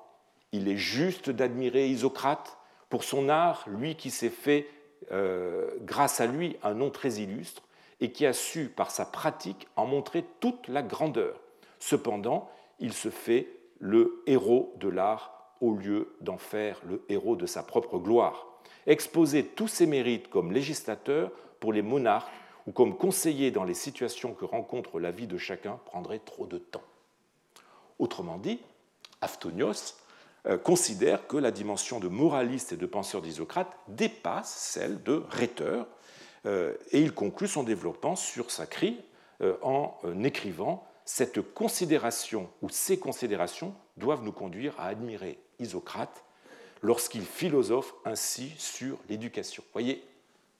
Il 0.51 0.67
est 0.67 0.77
juste 0.77 1.29
d'admirer 1.29 1.87
Isocrate 1.87 2.57
pour 2.89 3.03
son 3.03 3.29
art, 3.29 3.65
lui 3.67 3.95
qui 3.95 4.11
s'est 4.11 4.29
fait, 4.29 4.67
euh, 5.11 5.69
grâce 5.81 6.19
à 6.19 6.25
lui, 6.25 6.57
un 6.63 6.73
nom 6.73 6.89
très 6.89 7.13
illustre, 7.13 7.63
et 8.03 8.11
qui 8.11 8.25
a 8.25 8.33
su, 8.33 8.67
par 8.67 8.91
sa 8.91 9.05
pratique, 9.05 9.69
en 9.77 9.85
montrer 9.85 10.25
toute 10.41 10.67
la 10.67 10.83
grandeur. 10.83 11.39
Cependant, 11.79 12.49
il 12.79 12.91
se 12.91 13.09
fait 13.09 13.47
le 13.79 14.21
héros 14.27 14.73
de 14.81 14.89
l'art 14.89 15.55
au 15.61 15.73
lieu 15.73 16.13
d'en 16.19 16.37
faire 16.37 16.81
le 16.85 17.05
héros 17.07 17.37
de 17.37 17.45
sa 17.45 17.63
propre 17.63 17.97
gloire. 17.97 18.45
Exposer 18.87 19.45
tous 19.45 19.69
ses 19.69 19.85
mérites 19.85 20.29
comme 20.29 20.51
législateur 20.51 21.31
pour 21.61 21.71
les 21.71 21.81
monarques 21.81 22.29
ou 22.67 22.73
comme 22.73 22.97
conseiller 22.97 23.51
dans 23.51 23.63
les 23.63 23.73
situations 23.73 24.33
que 24.33 24.43
rencontre 24.43 24.99
la 24.99 25.11
vie 25.11 25.27
de 25.27 25.37
chacun 25.37 25.79
prendrait 25.85 26.19
trop 26.19 26.45
de 26.45 26.57
temps. 26.57 26.83
Autrement 27.99 28.37
dit, 28.37 28.59
Aftonios 29.21 29.95
euh, 30.45 30.57
considère 30.57 31.25
que 31.27 31.37
la 31.37 31.51
dimension 31.51 32.01
de 32.01 32.09
moraliste 32.09 32.73
et 32.73 32.77
de 32.77 32.85
penseur 32.85 33.21
d'Isocrate 33.21 33.71
dépasse 33.87 34.53
celle 34.53 35.01
de 35.03 35.23
rhéteur, 35.29 35.87
et 36.45 37.01
il 37.01 37.13
conclut 37.13 37.47
son 37.47 37.63
développement 37.63 38.15
sur 38.15 38.51
sa 38.51 38.65
crie 38.65 38.99
euh, 39.41 39.55
en 39.61 39.97
euh, 40.05 40.23
écrivant 40.23 40.85
Cette 41.05 41.41
considération 41.53 42.49
ou 42.61 42.69
ces 42.69 42.99
considérations 42.99 43.73
doivent 43.97 44.23
nous 44.23 44.31
conduire 44.31 44.73
à 44.79 44.87
admirer 44.87 45.39
Isocrate 45.59 46.23
lorsqu'il 46.81 47.25
philosophe 47.25 47.93
ainsi 48.05 48.53
sur 48.57 48.97
l'éducation. 49.09 49.63
Voyez, 49.73 50.03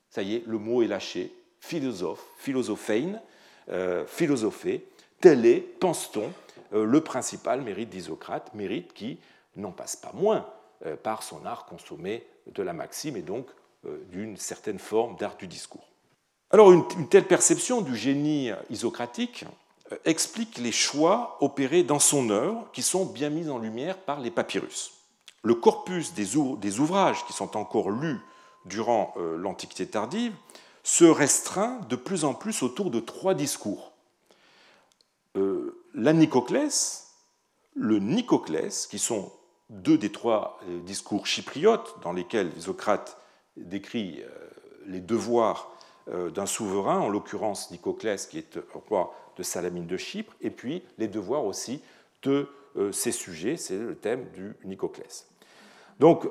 ça 0.10 0.22
y 0.22 0.36
est, 0.36 0.44
le 0.46 0.58
mot 0.58 0.82
est 0.82 0.88
lâché. 0.88 1.34
Philosophe, 1.60 2.26
philosophein, 2.38 3.22
philosopher, 4.06 4.86
tel 5.22 5.46
est, 5.46 5.62
pense-t-on, 5.62 6.30
le 6.78 7.02
principal 7.02 7.62
mérite 7.62 7.90
d'Isocrate, 7.90 8.54
mérite 8.54 8.94
qui 8.94 9.20
n'en 9.56 9.72
passe 9.72 9.96
pas 9.96 10.12
moins 10.14 10.46
par 11.04 11.24
son 11.24 11.46
art 11.46 11.66
consommé 11.66 12.26
de 12.48 12.64
la 12.64 12.74
maxime 12.74 13.16
et 13.16 13.22
donc 13.22 13.48
euh, 13.50 13.54
d'une 14.12 14.38
certaine 14.38 14.80
forme 14.80 15.16
d'art 15.18 15.38
du 15.38 15.48
discours. 15.48 15.88
Alors 16.54 16.72
une, 16.72 16.86
telle 17.10 17.26
perception 17.26 17.82
du 17.82 17.98
génie 17.98 18.52
isocratique 18.70 19.44
euh, 19.92 19.98
explique 20.06 20.60
les 20.60 20.72
choix 20.72 21.38
opérés 21.42 21.82
dans 21.82 21.98
son 21.98 22.30
œuvre 22.30 22.70
qui 22.74 22.84
sont 22.84 23.06
bien 23.06 23.32
mis 23.32 23.50
en 23.50 23.58
lumière 23.58 23.98
par 23.98 24.20
les 24.20 24.30
papyrus. 24.30 24.94
Le 25.42 25.56
corpus 25.56 26.14
des, 26.14 26.80
ouvrages 26.80 27.26
qui 27.26 27.34
sont 27.34 27.58
encore 27.58 27.90
lus 27.90 28.20
durant 28.66 29.16
euh, 29.18 29.36
l'Antiquité 29.36 29.88
tardive 29.88 30.34
se 30.84 31.06
restreint 31.06 31.80
de 31.90 31.96
plus 31.96 32.24
en 32.24 32.36
plus 32.36 32.62
autour 32.62 32.92
de 32.92 33.00
trois 33.00 33.34
discours. 33.34 33.94
la 35.96 36.14
Nicoclès, 36.14 37.14
le 37.74 38.00
Nicoclès, 38.00 38.88
qui 38.88 39.00
sont 39.00 39.32
deux 39.70 39.98
des 39.98 40.12
trois 40.12 40.60
discours 40.86 41.26
chypriotes 41.26 41.96
dans 42.04 42.12
lesquels 42.12 42.52
Isocrate 42.58 43.18
décrit 43.58 44.22
euh, 44.22 44.30
les 44.88 45.00
devoirs 45.00 45.72
euh, 46.10 46.30
d'un 46.30 46.46
souverain, 46.46 47.00
en 47.00 47.10
l'occurrence 47.10 47.72
Nicoclès, 47.72 48.28
qui 48.28 48.40
est 48.40 48.60
roi 48.90 49.14
de 49.38 49.44
Salamine 49.44 49.88
de 49.88 49.98
Chypre, 49.98 50.34
et 50.42 50.50
puis 50.50 50.84
les 50.98 51.08
devoirs 51.08 51.46
aussi 51.46 51.82
de 52.24 52.48
euh, 52.76 52.92
ses 52.92 53.12
sujets, 53.12 53.58
c'est 53.58 53.78
le 53.78 53.96
thème 53.96 54.26
du 54.34 54.56
Nicoclès. 54.66 55.28
Donc 56.00 56.28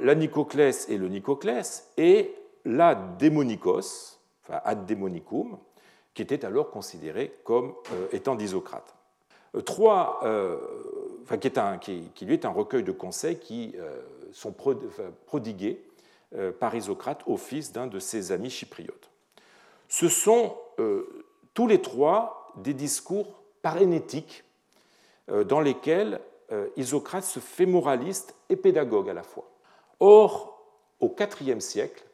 la 0.00 0.14
Nicoclès 0.14 0.88
et 0.88 0.96
le 0.96 1.06
Nicoclès 1.06 1.86
et 1.98 2.34
la 2.64 2.94
démonikos, 2.94 4.18
enfin 4.42 4.60
ad 4.64 4.86
démonicum, 4.86 5.58
qui 6.14 6.22
était 6.22 6.46
alors 6.46 6.70
considéré 6.70 7.34
comme 7.44 7.74
étant 8.12 8.34
d'Isocrate. 8.34 8.96
Trois, 9.66 10.18
qui, 11.38 11.46
est 11.46 11.58
un, 11.58 11.78
lui 12.22 12.32
est 12.32 12.46
un 12.46 12.50
recueil 12.50 12.82
de 12.82 12.90
conseils 12.90 13.38
qui 13.38 13.76
sont 14.32 14.54
prodigués 15.26 15.84
euh, 16.34 16.50
par 16.50 16.74
Isocrate 16.74 17.22
au 17.26 17.36
fils 17.36 17.72
d'un 17.72 17.86
de 17.86 17.98
ses 17.98 18.32
amis 18.32 18.48
chypriotes. 18.48 19.10
Ce 19.88 20.08
sont 20.08 20.56
euh, 20.78 21.26
tous 21.52 21.66
les 21.66 21.82
trois 21.82 22.50
des 22.56 22.72
discours 22.72 23.42
parénétiques 23.60 24.42
euh, 25.28 25.44
dans 25.44 25.60
lesquels 25.60 26.20
Isocrate 26.76 27.24
se 27.24 27.40
fait 27.40 27.64
moraliste 27.64 28.34
et 28.50 28.56
pédagogue 28.56 29.08
à 29.08 29.14
la 29.14 29.22
fois. 29.22 29.50
Or, 30.00 30.62
au 31.00 31.14
IVe 31.40 31.60
siècle, 31.60 32.04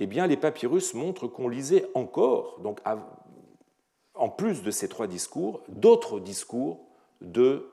eh 0.00 0.06
bien, 0.06 0.26
les 0.26 0.38
papyrus 0.38 0.94
montrent 0.94 1.26
qu'on 1.26 1.48
lisait 1.48 1.86
encore, 1.92 2.60
donc 2.60 2.80
en 4.14 4.28
plus 4.30 4.62
de 4.62 4.70
ces 4.70 4.88
trois 4.88 5.06
discours, 5.06 5.60
d'autres 5.68 6.18
discours 6.18 6.80
de, 7.20 7.70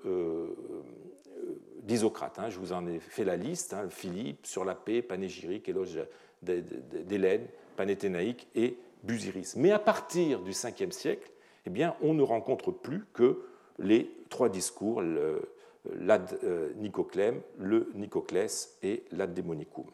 d'Isocrate. 1.85 2.39
Hein. 2.39 2.49
je 2.49 2.59
vous 2.59 2.73
en 2.73 2.85
ai 2.87 2.99
fait 2.99 3.23
la 3.23 3.37
liste 3.37 3.73
hein. 3.73 3.87
Philippe, 3.89 4.45
sur 4.45 4.65
la 4.65 4.75
paix, 4.75 5.01
panégyrique, 5.01 5.69
éloge 5.69 5.99
d'Hélène, 6.41 7.47
panéthénaïque 7.77 8.47
et 8.55 8.77
Busiris. 9.03 9.55
Mais 9.55 9.71
à 9.71 9.79
partir 9.79 10.41
du 10.41 10.51
5e 10.51 10.91
siècle, 10.91 11.31
eh 11.65 11.85
on 12.01 12.13
ne 12.13 12.23
rencontre 12.23 12.71
plus 12.71 13.05
que 13.13 13.45
les 13.79 14.11
trois 14.29 14.49
discours, 14.49 15.01
l'ad 15.01 16.39
euh, 16.43 16.73
nicoclème, 16.77 17.41
le 17.57 17.91
nicoclès 17.95 18.77
et 18.83 19.03
l'ad 19.11 19.33
démonicum. 19.33 19.85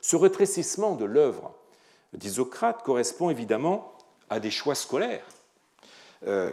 Ce 0.00 0.16
rétrécissement 0.16 0.94
de 0.94 1.04
l'œuvre 1.04 1.54
d'Isocrate 2.12 2.82
correspond 2.82 3.30
évidemment 3.30 3.92
à 4.28 4.40
des 4.40 4.50
choix 4.50 4.74
scolaires 4.74 5.26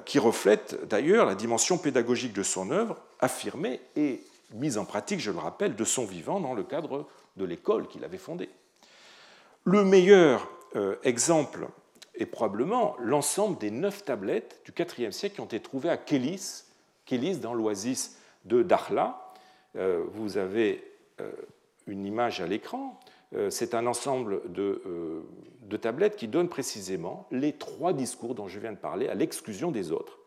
qui 0.05 0.19
reflètent 0.19 0.87
d'ailleurs 0.87 1.25
la 1.25 1.35
dimension 1.35 1.77
pédagogique 1.77 2.33
de 2.33 2.43
son 2.43 2.69
œuvre, 2.69 2.97
affirmée 3.19 3.79
et 3.95 4.21
mise 4.53 4.77
en 4.77 4.85
pratique, 4.85 5.19
je 5.19 5.31
le 5.31 5.39
rappelle, 5.39 5.75
de 5.75 5.83
son 5.83 6.05
vivant 6.05 6.39
dans 6.39 6.53
le 6.53 6.63
cadre 6.63 7.07
de 7.37 7.45
l'école 7.45 7.87
qu'il 7.87 8.03
avait 8.03 8.17
fondée. 8.17 8.49
Le 9.63 9.83
meilleur 9.83 10.49
euh, 10.75 10.95
exemple 11.03 11.67
est 12.15 12.25
probablement 12.25 12.95
l'ensemble 12.99 13.57
des 13.57 13.71
neuf 13.71 14.05
tablettes 14.05 14.61
du 14.65 14.73
IVe 14.97 15.11
siècle 15.11 15.35
qui 15.35 15.41
ont 15.41 15.45
été 15.45 15.59
trouvées 15.59 15.89
à 15.89 15.97
Kélis, 15.97 16.65
Kélis 17.05 17.37
dans 17.37 17.53
l'oasis 17.53 18.17
de 18.45 18.61
Dakhla. 18.61 19.33
Euh, 19.75 20.03
vous 20.13 20.37
avez 20.37 20.83
une 21.87 22.05
image 22.05 22.41
à 22.41 22.47
l'écran 22.47 22.99
c'est 23.49 23.73
un 23.73 23.87
ensemble 23.87 24.51
de, 24.51 24.81
de 25.61 25.77
tablettes 25.77 26.15
qui 26.15 26.27
donnent 26.27 26.49
précisément 26.49 27.27
les 27.31 27.53
trois 27.53 27.93
discours 27.93 28.35
dont 28.35 28.47
je 28.47 28.59
viens 28.59 28.73
de 28.73 28.77
parler, 28.77 29.07
à 29.07 29.15
l'exclusion 29.15 29.71
des 29.71 29.91
autres, 29.91 30.19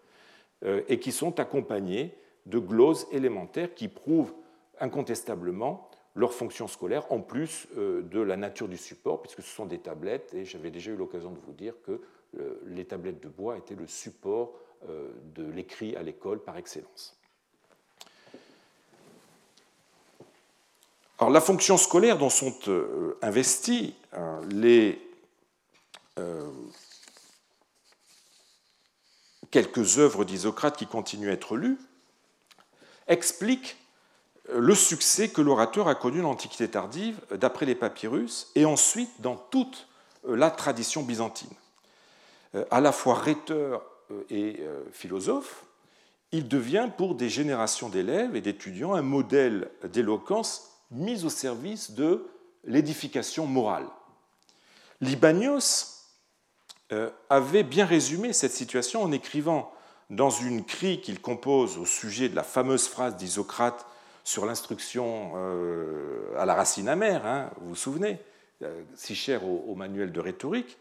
et 0.88 0.98
qui 0.98 1.12
sont 1.12 1.38
accompagnés 1.38 2.16
de 2.46 2.58
gloses 2.58 3.06
élémentaires 3.12 3.74
qui 3.74 3.88
prouvent 3.88 4.32
incontestablement 4.80 5.88
leur 6.14 6.32
fonction 6.32 6.66
scolaire, 6.66 7.10
en 7.12 7.20
plus 7.20 7.68
euh, 7.76 8.02
de 8.02 8.20
la 8.20 8.36
nature 8.36 8.68
du 8.68 8.78
support, 8.78 9.20
puisque 9.20 9.42
ce 9.42 9.54
sont 9.54 9.66
des 9.66 9.78
tablettes, 9.78 10.32
et 10.34 10.44
j'avais 10.44 10.70
déjà 10.70 10.90
eu 10.90 10.96
l'occasion 10.96 11.30
de 11.30 11.38
vous 11.38 11.52
dire 11.52 11.74
que 11.82 12.00
euh, 12.38 12.54
les 12.64 12.86
tablettes 12.86 13.22
de 13.22 13.28
bois 13.28 13.58
étaient 13.58 13.74
le 13.74 13.86
support 13.86 14.54
euh, 14.88 15.10
de 15.34 15.44
l'écrit 15.44 15.94
à 15.94 16.02
l'école 16.02 16.42
par 16.42 16.56
excellence. 16.56 17.20
Alors, 21.18 21.30
la 21.30 21.40
fonction 21.40 21.76
scolaire 21.76 22.18
dont 22.18 22.30
sont 22.30 22.54
investies 23.22 23.94
les 24.50 25.00
quelques 29.50 29.98
œuvres 29.98 30.24
d'Isocrate 30.24 30.76
qui 30.76 30.86
continuent 30.86 31.30
à 31.30 31.32
être 31.32 31.56
lues 31.56 31.78
explique 33.06 33.76
le 34.54 34.74
succès 34.74 35.28
que 35.28 35.40
l'orateur 35.40 35.88
a 35.88 35.94
connu 35.94 36.20
dans 36.20 36.28
l'Antiquité 36.28 36.68
tardive, 36.68 37.18
d'après 37.32 37.66
les 37.66 37.74
papyrus, 37.74 38.50
et 38.54 38.64
ensuite 38.64 39.10
dans 39.20 39.36
toute 39.36 39.88
la 40.26 40.50
tradition 40.50 41.02
byzantine. 41.02 41.50
Euh, 42.54 42.64
à 42.70 42.80
la 42.80 42.92
fois 42.92 43.14
rhéteur 43.14 43.82
euh, 44.10 44.24
et 44.30 44.56
euh, 44.60 44.82
philosophe, 44.92 45.64
il 46.32 46.48
devient 46.48 46.88
pour 46.96 47.14
des 47.14 47.28
générations 47.28 47.88
d'élèves 47.88 48.36
et 48.36 48.40
d'étudiants 48.40 48.94
un 48.94 49.02
modèle 49.02 49.70
d'éloquence 49.84 50.75
mis 50.90 51.24
au 51.24 51.30
service 51.30 51.92
de 51.92 52.26
l'édification 52.64 53.46
morale. 53.46 53.86
Libanios 55.00 55.92
avait 57.28 57.64
bien 57.64 57.84
résumé 57.84 58.32
cette 58.32 58.52
situation 58.52 59.02
en 59.02 59.10
écrivant 59.12 59.72
dans 60.10 60.30
une 60.30 60.64
crie 60.64 61.00
qu'il 61.00 61.20
compose 61.20 61.78
au 61.78 61.84
sujet 61.84 62.28
de 62.28 62.36
la 62.36 62.42
fameuse 62.42 62.86
phrase 62.86 63.16
d'Isocrate 63.16 63.86
sur 64.24 64.46
l'instruction 64.46 65.32
euh, 65.36 66.36
à 66.36 66.46
la 66.46 66.54
racine 66.54 66.88
amère, 66.88 67.26
hein, 67.26 67.50
vous 67.60 67.70
vous 67.70 67.76
souvenez, 67.76 68.18
euh, 68.62 68.82
si 68.94 69.14
cher 69.14 69.44
au, 69.44 69.74
manuel 69.74 70.10
de 70.10 70.20
rhétorique, 70.20 70.78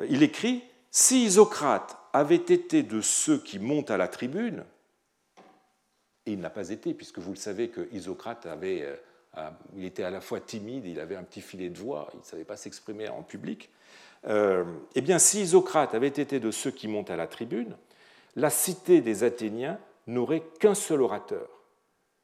euh, 0.00 0.06
il 0.10 0.22
écrit 0.22 0.64
Si 0.90 1.24
Isocrate 1.24 1.96
avait 2.12 2.34
été 2.34 2.82
de 2.82 3.00
ceux 3.00 3.38
qui 3.38 3.60
montent 3.60 3.92
à 3.92 3.96
la 3.96 4.08
tribune, 4.08 4.64
et 6.26 6.32
il 6.32 6.40
n'a 6.40 6.50
pas 6.50 6.70
été, 6.70 6.92
puisque 6.94 7.18
vous 7.18 7.30
le 7.30 7.36
savez 7.36 7.68
que 7.68 7.88
Isocrate 7.92 8.46
avait, 8.46 9.00
il 9.76 9.84
était 9.84 10.02
à 10.02 10.10
la 10.10 10.20
fois 10.20 10.40
timide, 10.40 10.86
il 10.86 11.00
avait 11.00 11.16
un 11.16 11.22
petit 11.22 11.40
filet 11.40 11.70
de 11.70 11.78
voix, 11.78 12.08
il 12.14 12.20
ne 12.20 12.24
savait 12.24 12.44
pas 12.44 12.56
s'exprimer 12.56 13.08
en 13.08 13.22
public. 13.22 13.70
eh 14.26 15.00
bien, 15.00 15.18
si 15.18 15.42
Isocrate 15.42 15.94
avait 15.94 16.08
été 16.08 16.40
de 16.40 16.50
ceux 16.50 16.70
qui 16.70 16.88
montent 16.88 17.10
à 17.10 17.16
la 17.16 17.26
tribune, 17.26 17.76
la 18.36 18.50
cité 18.50 19.00
des 19.00 19.24
Athéniens 19.24 19.78
n'aurait 20.06 20.42
qu'un 20.58 20.74
seul 20.74 21.02
orateur, 21.02 21.48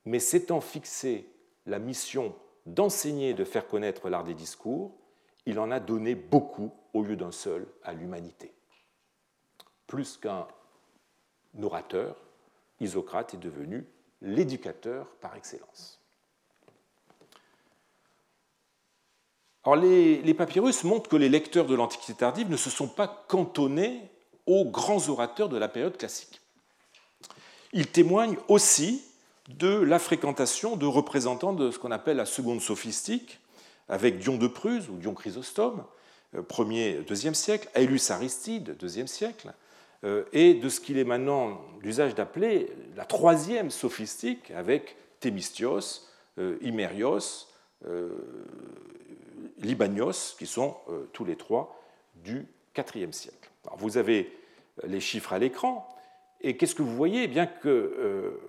mais 0.05 0.19
s'étant 0.19 0.61
fixé 0.61 1.29
la 1.67 1.79
mission 1.79 2.35
d'enseigner 2.67 3.31
et 3.31 3.35
de 3.35 3.45
faire 3.45 3.69
connaître 3.69 4.09
l'art 4.09 4.25
des 4.25 4.35
discours, 4.35 4.97
il 5.47 5.59
en 5.59 5.71
a 5.71 5.81
donné 5.81 6.15
beaucoup 6.15 6.73
au 6.93 7.03
lieu 7.03 7.17
d'un 7.17 7.33
seul 7.33 7.67
à 7.83 7.93
l'humanité. 7.93 8.53
Plus 9.87 10.17
qu'un 10.17 10.47
orateur, 11.63 12.17
Isocrate 12.81 13.35
est 13.35 13.39
devenu 13.39 13.87
l'éducateur 14.21 15.07
par 15.21 15.37
excellence. 15.37 16.01
Alors 19.67 19.75
les, 19.75 20.35
papyrus 20.35 20.85
montrent 20.85 21.11
que 21.11 21.17
les 21.17 21.29
lecteurs 21.29 21.67
de 21.67 21.75
l'Antiquité 21.75 22.15
tardive 22.15 22.49
ne 22.49 22.57
se 22.57 22.71
sont 22.71 22.87
pas 22.87 23.25
cantonnés 23.27 24.01
aux 24.47 24.65
grands 24.65 25.09
orateurs 25.09 25.49
de 25.49 25.59
la 25.59 25.67
période 25.67 25.97
classique. 25.97 26.41
Il 27.73 27.89
témoigne 27.89 28.37
aussi 28.47 29.03
de 29.49 29.69
la 29.69 29.99
fréquentation 29.99 30.77
de 30.77 30.87
représentants 30.87 31.53
de 31.53 31.73
ce 31.73 31.81
qu'on 31.81 31.91
appelle 31.91 32.19
la 32.19 32.27
seconde 32.27 32.61
sophistique, 32.61 33.41
avec 33.89 34.21
Dion 34.21 34.37
de 34.37 34.47
Prusse 34.47 34.89
ou 34.89 34.99
Dion 34.99 35.15
Chrysostome, 35.15 35.85
1er, 36.33 36.99
euh, 36.99 37.03
2e 37.03 37.35
siècle, 37.35 37.69
Aélus 37.75 38.11
Aristide, 38.11 38.77
2e 38.79 39.09
siècle, 39.09 39.53
euh, 40.05 40.23
et 40.33 40.55
de 40.55 40.69
ce 40.69 40.79
qu'il 40.79 40.97
est 40.97 41.05
maintenant 41.05 41.61
l'usage 41.83 42.15
d'appeler 42.15 42.71
la 42.95 43.05
troisième 43.05 43.71
sophistique, 43.71 44.53
avec 44.53 44.97
Thémistios, 45.19 46.07
euh, 46.39 46.57
Imérios, 46.61 47.49
Libanios, 49.59 50.35
qui 50.39 50.47
sont 50.47 50.77
tous 51.13 51.25
les 51.25 51.37
trois 51.37 51.81
du 52.15 52.47
IVe 52.77 53.13
siècle 53.13 53.51
vous 53.75 53.99
avez 53.99 54.33
les 54.85 55.01
chiffres 55.01 55.33
à 55.33 55.39
l'écran, 55.39 55.89
et 56.41 56.57
qu'est-ce 56.57 56.75
que 56.75 56.83
vous 56.83 56.95
voyez? 56.95 57.25
Eh 57.25 57.29
Bien 57.29 57.47
que 57.47 57.69
euh, 57.69 58.41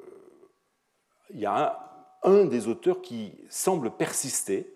y 1.34 1.46
a 1.46 2.16
un, 2.24 2.46
des 2.46 2.68
auteurs 2.68 3.02
qui 3.02 3.34
semble 3.50 3.92
persister, 3.92 4.74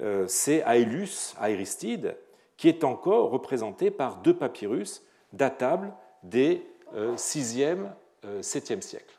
euh, 0.00 0.26
c'est 0.26 0.62
Aélus, 0.62 1.34
Aéristide, 1.38 2.16
qui 2.56 2.68
est 2.68 2.84
encore 2.84 3.30
représenté 3.30 3.90
par 3.90 4.16
deux 4.16 4.34
papyrus 4.34 5.02
datables 5.32 5.92
des 6.22 6.66
6e, 6.94 7.86
euh, 8.24 8.42
7e 8.42 8.82
siècles. 8.82 9.14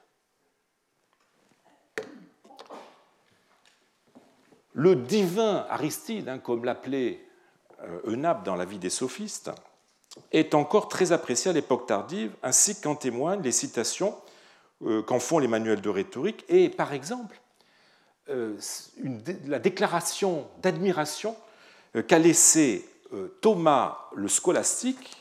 Le 4.74 4.96
divin 4.96 5.66
Aristide, 5.70 6.30
hein, 6.30 6.40
comme 6.40 6.66
l'appelait 6.66 7.20
Eunape 8.06 8.46
dans 8.46 8.56
la 8.56 8.66
vie 8.66 8.78
des 8.78 8.90
sophistes, 8.90 9.52
est 10.32 10.54
encore 10.54 10.88
très 10.88 11.12
apprécié 11.12 11.52
à 11.52 11.54
l'époque 11.54 11.88
tardive, 11.88 12.32
ainsi 12.44 12.80
qu'en 12.80 12.96
témoignent 12.96 13.42
les 13.42 13.52
citations 13.52 14.16
euh, 14.84 15.04
qu'en 15.04 15.20
font 15.20 15.38
les 15.38 15.48
manuels 15.48 15.82
de 15.82 15.90
rhétorique 15.90 16.44
et, 16.50 16.68
par 16.68 16.92
exemple, 16.92 17.40
euh, 18.30 18.58
la 19.46 19.60
déclaration 19.60 20.48
d'admiration 20.64 21.36
euh, 21.96 22.02
qu'a 22.02 22.18
laissée 22.18 22.88
Thomas 23.42 24.08
le 24.16 24.30
scolastique, 24.30 25.18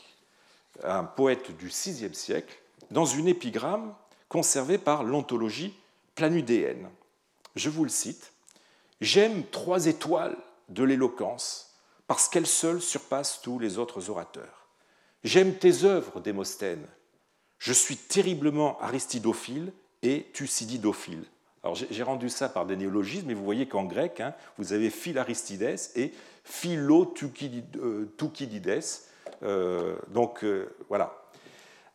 un 0.81 1.03
poète 1.03 1.51
du 1.57 1.67
VIe 1.67 2.15
siècle, 2.15 2.57
dans 2.89 3.03
une 3.03 3.27
épigramme 3.27 3.93
conservée 4.29 4.77
par 4.77 5.03
l'anthologie 5.03 5.77
planudéenne. 6.15 6.89
Je 7.57 7.69
vous 7.69 7.83
le 7.83 7.89
cite 7.89 8.30
J'aime 9.01 9.43
trois 9.51 9.87
étoiles 9.87 10.37
de 10.69 10.83
l'éloquence 10.83 11.75
parce 12.05 12.29
qu'elles 12.29 12.45
seules 12.45 12.81
surpassent 12.81 13.41
tous 13.41 13.57
les 13.57 13.79
autres 13.79 14.11
orateurs. 14.11 14.67
J'aime 15.23 15.55
tes 15.55 15.85
œuvres, 15.85 16.19
Démosthène. 16.19 16.85
Je 17.57 17.73
suis 17.73 17.97
terriblement 17.97 18.79
aristidophile 18.79 19.73
et 20.03 20.27
thucydidophile. 20.33 21.25
Alors 21.63 21.75
j'ai 21.75 22.03
rendu 22.03 22.29
ça 22.29 22.47
par 22.47 22.67
des 22.67 22.75
néologismes, 22.75 23.27
mais 23.27 23.33
vous 23.33 23.43
voyez 23.43 23.67
qu'en 23.67 23.85
grec, 23.85 24.19
hein, 24.19 24.35
vous 24.57 24.73
avez 24.73 24.91
phil 24.91 25.17
Aristides 25.17 25.79
et 25.95 26.11
philo 26.43 27.05
thucydides. 27.05 27.77
Euh, 29.43 29.95
donc 30.09 30.43
euh, 30.43 30.75
voilà. 30.89 31.17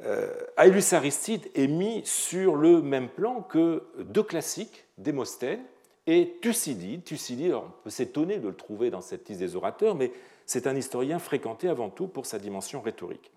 Euh, 0.03 0.33
Aristide 0.57 1.51
est 1.55 1.69
mis 1.69 2.05
sur 2.05 2.57
le 2.57 2.83
même 2.83 3.09
plan 3.09 3.43
que 3.43 3.85
deux 3.99 4.23
classiques, 4.23 4.85
Démosthène 4.99 5.63
et 6.07 6.39
Thucydide. 6.41 7.05
Thucydide, 7.05 7.55
on 7.55 7.65
peut 7.85 7.91
s'étonner 7.91 8.39
de 8.39 8.49
le 8.49 8.55
trouver 8.55 8.91
dans 8.91 9.01
cette 9.01 9.29
liste 9.29 9.41
des 9.41 9.57
orateurs, 9.57 9.95
mais 9.95 10.13
c'est 10.47 10.67
un 10.67 10.77
historien 10.77 11.19
fréquenté 11.19 11.69
avant 11.69 11.91
tout 11.91 12.07
pour 12.07 12.27
sa 12.27 12.39
dimension 12.39 12.81
rhétorique. 12.81 13.31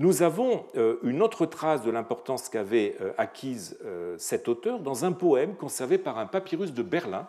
Nous 0.00 0.22
avons 0.22 0.64
euh, 0.76 0.96
une 1.02 1.20
autre 1.20 1.44
trace 1.44 1.82
de 1.82 1.90
l'importance 1.90 2.48
qu'avait 2.48 2.96
euh, 3.02 3.12
acquise 3.18 3.76
euh, 3.84 4.16
cet 4.16 4.48
auteur 4.48 4.78
dans 4.78 5.04
un 5.04 5.12
poème 5.12 5.54
conservé 5.54 5.98
par 5.98 6.16
un 6.16 6.24
papyrus 6.24 6.72
de 6.72 6.82
Berlin, 6.82 7.28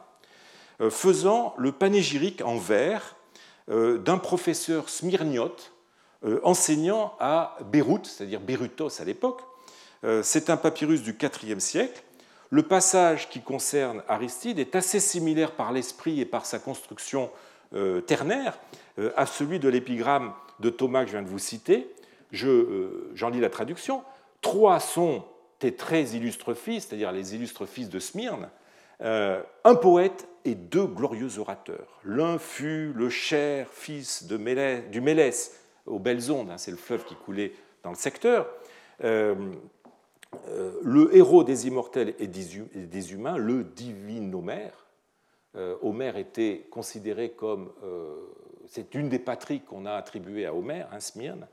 faisant 0.89 1.53
le 1.59 1.71
panégyrique 1.71 2.41
en 2.43 2.57
vers 2.57 3.15
d'un 3.67 4.17
professeur 4.17 4.89
smyrniote 4.89 5.73
enseignant 6.41 7.13
à 7.19 7.55
Beyrouth, 7.71 8.07
c'est-à-dire 8.07 8.39
Bérutos 8.39 8.99
à 8.99 9.05
l'époque. 9.05 9.43
C'est 10.23 10.49
un 10.49 10.57
papyrus 10.57 11.03
du 11.03 11.15
IVe 11.43 11.59
siècle. 11.59 12.01
Le 12.51 12.63
passage 12.63 13.29
qui 13.29 13.41
concerne 13.41 14.03
Aristide 14.07 14.59
est 14.59 14.75
assez 14.75 14.99
similaire 14.99 15.53
par 15.53 15.71
l'esprit 15.71 16.19
et 16.19 16.25
par 16.25 16.45
sa 16.45 16.59
construction 16.59 17.31
ternaire 18.05 18.59
euh, 18.99 19.11
à 19.15 19.25
celui 19.25 19.59
de 19.59 19.69
l'épigramme 19.69 20.33
de 20.59 20.69
Thomas 20.69 21.01
que 21.01 21.07
je 21.07 21.13
viens 21.13 21.21
de 21.21 21.29
vous 21.29 21.39
citer. 21.39 21.89
Euh, 22.43 23.09
j'en 23.13 23.29
lis 23.29 23.39
la 23.39 23.49
traduction. 23.49 24.03
Trois 24.41 24.79
sont 24.79 25.23
tes 25.59 25.75
très 25.75 26.03
illustres 26.09 26.55
fils, 26.55 26.87
c'est-à-dire 26.87 27.11
les 27.11 27.35
illustres 27.35 27.65
fils 27.65 27.89
de 27.89 27.99
Smyrne, 27.99 28.49
euh, 29.01 29.41
un 29.63 29.75
poète 29.75 30.27
et 30.45 30.55
deux 30.55 30.85
glorieux 30.85 31.39
orateurs. 31.39 31.99
L'un 32.03 32.37
fut 32.37 32.93
le 32.93 33.09
cher 33.09 33.67
fils 33.71 34.23
du 34.23 34.37
Mélès 34.37 35.59
aux 35.85 35.99
belles 35.99 36.31
ondes, 36.31 36.49
hein, 36.49 36.57
c'est 36.57 36.71
le 36.71 36.77
fleuve 36.77 37.05
qui 37.05 37.15
coulait 37.15 37.53
dans 37.83 37.91
le 37.91 37.95
secteur. 37.95 38.47
Le 40.81 41.15
héros 41.15 41.43
des 41.43 41.67
immortels 41.67 42.15
et 42.19 42.27
des 42.27 43.13
humains, 43.13 43.37
le 43.37 43.63
divinomère, 43.63 44.87
Homère 45.81 46.17
était 46.17 46.67
considéré 46.71 47.31
comme. 47.31 47.71
c'est 48.67 48.95
une 48.95 49.09
des 49.09 49.19
patries 49.19 49.61
qu'on 49.61 49.85
a 49.85 49.93
attribuées 49.93 50.45
à 50.45 50.55
Homère, 50.55 50.89
hein, 50.93 50.99
Smyrne. 50.99 51.47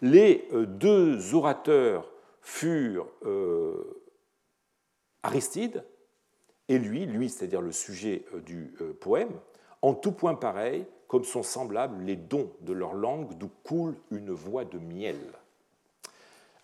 Les 0.00 0.48
deux 0.52 1.34
orateurs 1.34 2.10
furent 2.40 3.08
Aristide 5.22 5.84
et 6.68 6.78
lui, 6.78 7.06
lui, 7.06 7.28
c'est-à-dire 7.28 7.60
le 7.60 7.72
sujet 7.72 8.24
du 8.46 8.74
poème, 9.00 9.32
en 9.82 9.94
tout 9.94 10.12
point 10.12 10.34
pareil, 10.34 10.86
comme 11.08 11.24
sont 11.24 11.42
semblables 11.42 12.04
les 12.04 12.16
dons 12.16 12.50
de 12.60 12.72
leur 12.72 12.94
langue 12.94 13.36
d'où 13.36 13.50
coule 13.64 13.96
une 14.10 14.30
voix 14.30 14.64
de 14.64 14.78
miel. 14.78 15.18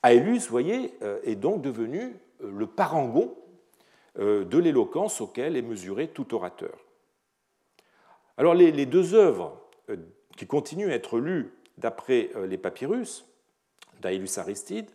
Aélus, 0.02 0.40
vous 0.40 0.50
voyez, 0.50 0.94
euh, 1.02 1.18
est 1.24 1.34
donc 1.34 1.62
devenu 1.62 2.16
euh, 2.42 2.50
le 2.50 2.66
parangon 2.66 3.36
euh, 4.18 4.44
de 4.44 4.58
l'éloquence 4.58 5.20
auquel 5.20 5.56
est 5.56 5.62
mesuré 5.62 6.08
tout 6.08 6.34
orateur. 6.34 6.76
Alors 8.36 8.54
les, 8.54 8.86
deux 8.86 9.14
œuvres 9.14 9.60
qui 10.36 10.46
continuent 10.46 10.90
à 10.90 10.94
être 10.94 11.18
lues 11.18 11.52
d'après 11.76 12.30
les 12.46 12.56
papyrus 12.56 13.26
d'Aélus 14.00 14.38
Aristide, 14.38 14.88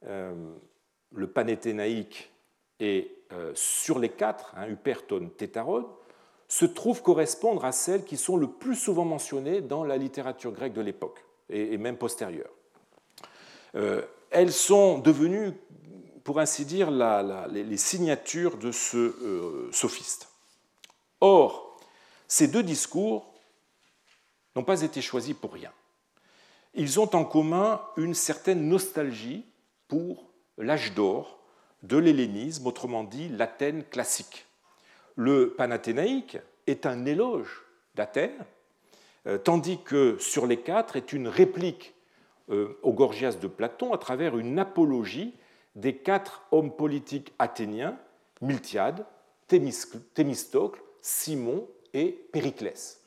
le 0.00 1.26
Panéthénaïque 1.26 2.32
et 2.80 3.14
sur 3.52 3.98
les 3.98 4.08
quatre, 4.08 4.54
hein, 4.56 4.66
Uperton, 4.70 5.28
Tétarone, 5.36 5.84
se 6.48 6.64
trouvent 6.64 7.02
correspondre 7.02 7.66
à 7.66 7.72
celles 7.72 8.04
qui 8.04 8.16
sont 8.16 8.38
le 8.38 8.46
plus 8.46 8.76
souvent 8.76 9.04
mentionnées 9.04 9.60
dans 9.60 9.84
la 9.84 9.98
littérature 9.98 10.52
grecque 10.52 10.72
de 10.72 10.80
l'époque, 10.80 11.22
et, 11.50 11.76
même 11.76 11.98
postérieure. 11.98 12.50
Elles 14.30 14.52
sont 14.52 14.98
devenues, 14.98 15.52
pour 16.24 16.40
ainsi 16.40 16.64
dire, 16.64 16.90
les, 16.90 17.76
signatures 17.76 18.56
de 18.56 18.72
ce 18.72 18.96
euh, 18.96 19.70
sophiste. 19.72 20.28
Or, 21.20 21.78
ces 22.28 22.48
deux 22.48 22.62
discours 22.62 23.32
n'ont 24.54 24.64
pas 24.64 24.82
été 24.82 25.00
choisis 25.00 25.34
pour 25.34 25.52
rien. 25.52 25.72
Ils 26.74 27.00
ont 27.00 27.14
en 27.14 27.24
commun 27.24 27.80
une 27.96 28.14
certaine 28.14 28.68
nostalgie 28.68 29.44
pour 29.88 30.30
l'âge 30.58 30.94
d'or 30.94 31.38
de 31.82 31.96
l'hellénisme, 31.96 32.66
autrement 32.66 33.04
dit 33.04 33.28
l'Athènes 33.28 33.84
classique 33.84 34.46
le 35.16 35.54
Panathénaïque 35.56 36.38
est 36.66 36.86
un 36.86 37.06
éloge 37.06 37.62
d'Athènes, 37.94 38.44
euh, 39.26 39.38
tandis 39.38 39.82
que 39.82 40.18
sur 40.18 40.46
les 40.46 40.58
quatre 40.58 40.96
est 40.96 41.12
une 41.12 41.26
réplique 41.26 41.94
au 42.48 42.92
Gorgias 42.92 43.38
de 43.40 43.46
Platon 43.48 43.92
à 43.92 43.98
travers 43.98 44.38
une 44.38 44.58
apologie 44.58 45.34
des 45.74 45.96
quatre 45.96 46.46
hommes 46.52 46.70
politiques 46.70 47.34
athéniens, 47.38 47.98
Miltiade, 48.40 49.04
Thémistocle, 49.48 50.80
Simon 51.02 51.66
et 51.92 52.12
Périclès. 52.32 53.02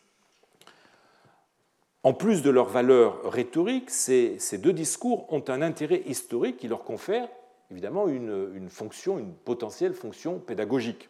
En 2.04 2.14
plus 2.14 2.42
de 2.42 2.50
leur 2.50 2.68
valeur 2.68 3.32
rhétorique, 3.32 3.90
ces, 3.90 4.38
deux 4.58 4.74
discours 4.74 5.32
ont 5.32 5.44
un 5.48 5.62
intérêt 5.62 6.04
historique 6.06 6.58
qui 6.58 6.68
leur 6.68 6.84
confère 6.84 7.28
évidemment 7.72 8.08
une 8.08 8.70
fonction, 8.70 9.20
une 9.20 9.34
potentielle 9.34 9.94
fonction 9.94 10.40
pédagogique 10.40 11.10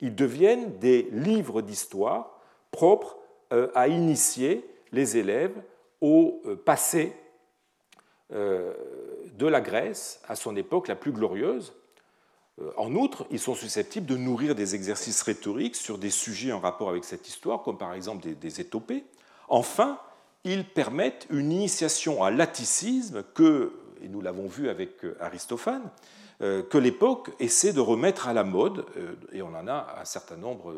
ils 0.00 0.14
deviennent 0.14 0.78
des 0.78 1.08
livres 1.12 1.62
d'histoire 1.62 2.40
propres 2.70 3.18
euh, 3.52 3.68
à 3.74 3.88
initier 3.88 4.64
les 4.92 5.16
élèves 5.16 5.54
au 6.00 6.40
euh, 6.46 6.56
passé 6.56 7.12
euh, 7.12 7.27
de 8.30 9.46
la 9.46 9.60
Grèce 9.60 10.20
à 10.28 10.36
son 10.36 10.54
époque 10.56 10.88
la 10.88 10.96
plus 10.96 11.12
glorieuse. 11.12 11.72
En 12.76 12.94
outre, 12.94 13.26
ils 13.30 13.38
sont 13.38 13.54
susceptibles 13.54 14.06
de 14.06 14.16
nourrir 14.16 14.54
des 14.54 14.74
exercices 14.74 15.22
rhétoriques 15.22 15.76
sur 15.76 15.96
des 15.96 16.10
sujets 16.10 16.52
en 16.52 16.60
rapport 16.60 16.90
avec 16.90 17.04
cette 17.04 17.28
histoire, 17.28 17.62
comme 17.62 17.78
par 17.78 17.94
exemple 17.94 18.28
des, 18.34 18.60
étopées. 18.60 19.04
Enfin, 19.48 19.98
ils 20.44 20.64
permettent 20.64 21.26
une 21.30 21.52
initiation 21.52 22.22
à 22.22 22.30
l'atticisme 22.30 23.22
que, 23.34 23.72
et 24.02 24.08
nous 24.08 24.20
l'avons 24.20 24.48
vu 24.48 24.68
avec 24.68 24.90
Aristophane, 25.20 25.88
euh, 26.40 26.62
que 26.62 26.78
l'époque 26.78 27.30
essaie 27.40 27.72
de 27.72 27.80
remettre 27.80 28.28
à 28.28 28.32
la 28.32 28.44
mode, 28.44 28.86
euh, 28.96 29.16
et 29.32 29.42
on 29.42 29.48
en 29.48 29.66
a 29.66 29.96
un 30.00 30.04
certain 30.04 30.36
nombre 30.36 30.72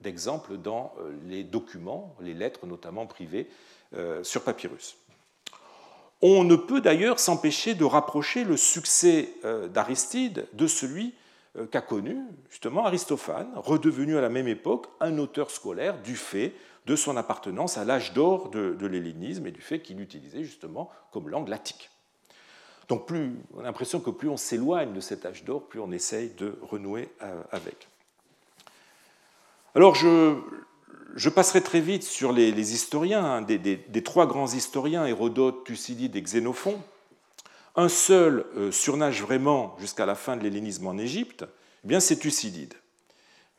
d'exemples 0.00 0.56
dans 0.56 0.94
euh, 0.98 1.12
les 1.26 1.44
documents, 1.44 2.16
les 2.20 2.32
lettres 2.32 2.66
notamment 2.66 3.06
privées 3.06 3.48
sur 4.22 4.42
papyrus. 4.42 4.96
On 6.22 6.44
ne 6.44 6.56
peut 6.56 6.80
d'ailleurs 6.80 7.18
s'empêcher 7.18 7.74
de 7.74 7.84
rapprocher 7.84 8.44
le 8.44 8.56
succès 8.56 9.34
d'Aristide 9.70 10.46
de 10.52 10.68
celui 10.68 11.14
qu'a 11.72 11.80
connu 11.80 12.16
justement 12.48 12.86
Aristophane, 12.86 13.50
redevenu 13.56 14.16
à 14.16 14.20
la 14.20 14.28
même 14.28 14.46
époque 14.46 14.86
un 15.00 15.18
auteur 15.18 15.50
scolaire 15.50 16.00
du 16.00 16.14
fait 16.14 16.54
de 16.86 16.96
son 16.96 17.16
appartenance 17.16 17.76
à 17.76 17.84
l'âge 17.84 18.12
d'or 18.12 18.50
de, 18.50 18.74
de 18.74 18.86
l'hellénisme 18.86 19.46
et 19.46 19.50
du 19.50 19.60
fait 19.60 19.80
qu'il 19.80 20.00
utilisait 20.00 20.44
justement 20.44 20.90
comme 21.10 21.28
langue 21.28 21.48
l'attique. 21.48 21.90
Donc 22.88 23.06
plus, 23.06 23.36
on 23.54 23.60
a 23.60 23.62
l'impression 23.62 24.00
que 24.00 24.10
plus 24.10 24.28
on 24.28 24.36
s'éloigne 24.36 24.92
de 24.92 25.00
cet 25.00 25.24
âge 25.24 25.44
d'or, 25.44 25.66
plus 25.68 25.80
on 25.80 25.92
essaye 25.92 26.30
de 26.30 26.58
renouer 26.62 27.08
euh, 27.22 27.42
avec. 27.50 27.88
Alors 29.74 29.94
je, 29.94 30.36
passerai 31.28 31.60
très 31.62 31.80
vite 31.80 32.02
sur 32.02 32.32
les, 32.32 32.74
historiens, 32.74 33.24
hein, 33.24 33.42
des, 33.42 34.02
trois 34.02 34.26
grands 34.26 34.52
historiens, 34.52 35.06
Hérodote, 35.06 35.64
Thucydide 35.64 36.16
et 36.16 36.22
Xénophon. 36.22 36.80
Un 37.74 37.88
seul 37.88 38.44
euh, 38.56 38.70
surnage 38.70 39.22
vraiment 39.22 39.76
jusqu'à 39.78 40.04
la 40.04 40.14
fin 40.14 40.36
de 40.36 40.42
l'hellénisme 40.42 40.86
en 40.86 40.98
Égypte, 40.98 41.46
eh 41.84 41.88
bien 41.88 42.00
c'est 42.00 42.16
Thucydide. 42.16 42.74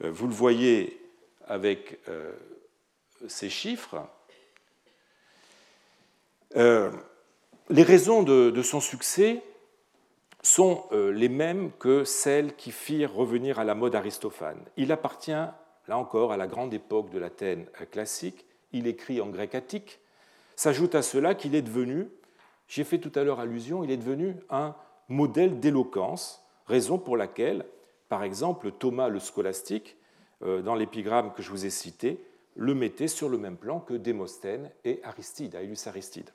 Euh, 0.03 0.11
vous 0.11 0.27
le 0.27 0.33
voyez 0.33 0.99
avec 1.47 1.99
ces 3.27 3.49
chiffres 3.49 4.07
les 7.69 7.83
raisons 7.83 8.23
de, 8.23 8.61
son 8.61 8.79
succès 8.79 9.41
sont 10.41 10.83
euh, 10.91 11.11
les 11.11 11.29
mêmes 11.29 11.71
que 11.79 12.03
celles 12.03 12.55
qui 12.55 12.71
firent 12.71 13.13
revenir 13.13 13.59
à 13.59 13.63
la 13.63 13.75
mode 13.75 13.95
Aristophane. 13.95 14.59
Il 14.75 14.91
appartient, 14.91 15.31
là 15.87 15.97
encore, 15.97 16.31
à 16.31 16.37
la 16.37 16.47
grande 16.47 16.73
époque 16.73 17.09
de 17.09 17.19
l'Athènes 17.19 17.65
classique. 17.91 18.45
Il 18.71 18.87
écrit 18.87 19.21
en 19.21 19.27
grec 19.27 19.55
attique. 19.55 19.99
S'ajoute 20.55 20.95
à 20.95 21.01
cela 21.01 21.35
qu'il 21.35 21.55
est 21.55 21.61
devenu, 21.61 22.07
j'ai 22.67 22.83
fait 22.83 22.99
tout 22.99 23.11
à 23.15 23.23
l'heure 23.23 23.39
allusion, 23.39 23.83
il 23.83 23.91
est 23.91 23.97
devenu 23.97 24.35
un 24.49 24.75
modèle 25.09 25.59
d'éloquence, 25.59 26.43
raison 26.67 26.97
pour 26.97 27.17
laquelle, 27.17 27.65
par 28.09 28.23
exemple, 28.23 28.71
Thomas 28.71 29.09
le 29.09 29.19
scolastique, 29.19 29.97
euh, 30.43 30.61
dans 30.61 30.75
l'épigramme 30.75 31.33
que 31.33 31.41
je 31.41 31.49
vous 31.49 31.65
ai 31.65 31.69
cité, 31.69 32.23
le 32.55 32.75
mettait 32.75 33.07
sur 33.07 33.29
le 33.29 33.37
même 33.37 33.57
plan 33.57 33.79
que 33.79 33.93
Démosthène 33.93 34.69
et 34.85 34.99
Aristide, 35.03 35.55
Aélus 35.55 35.87
Aristide. 35.87 36.29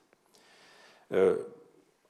Euh, 1.13 1.37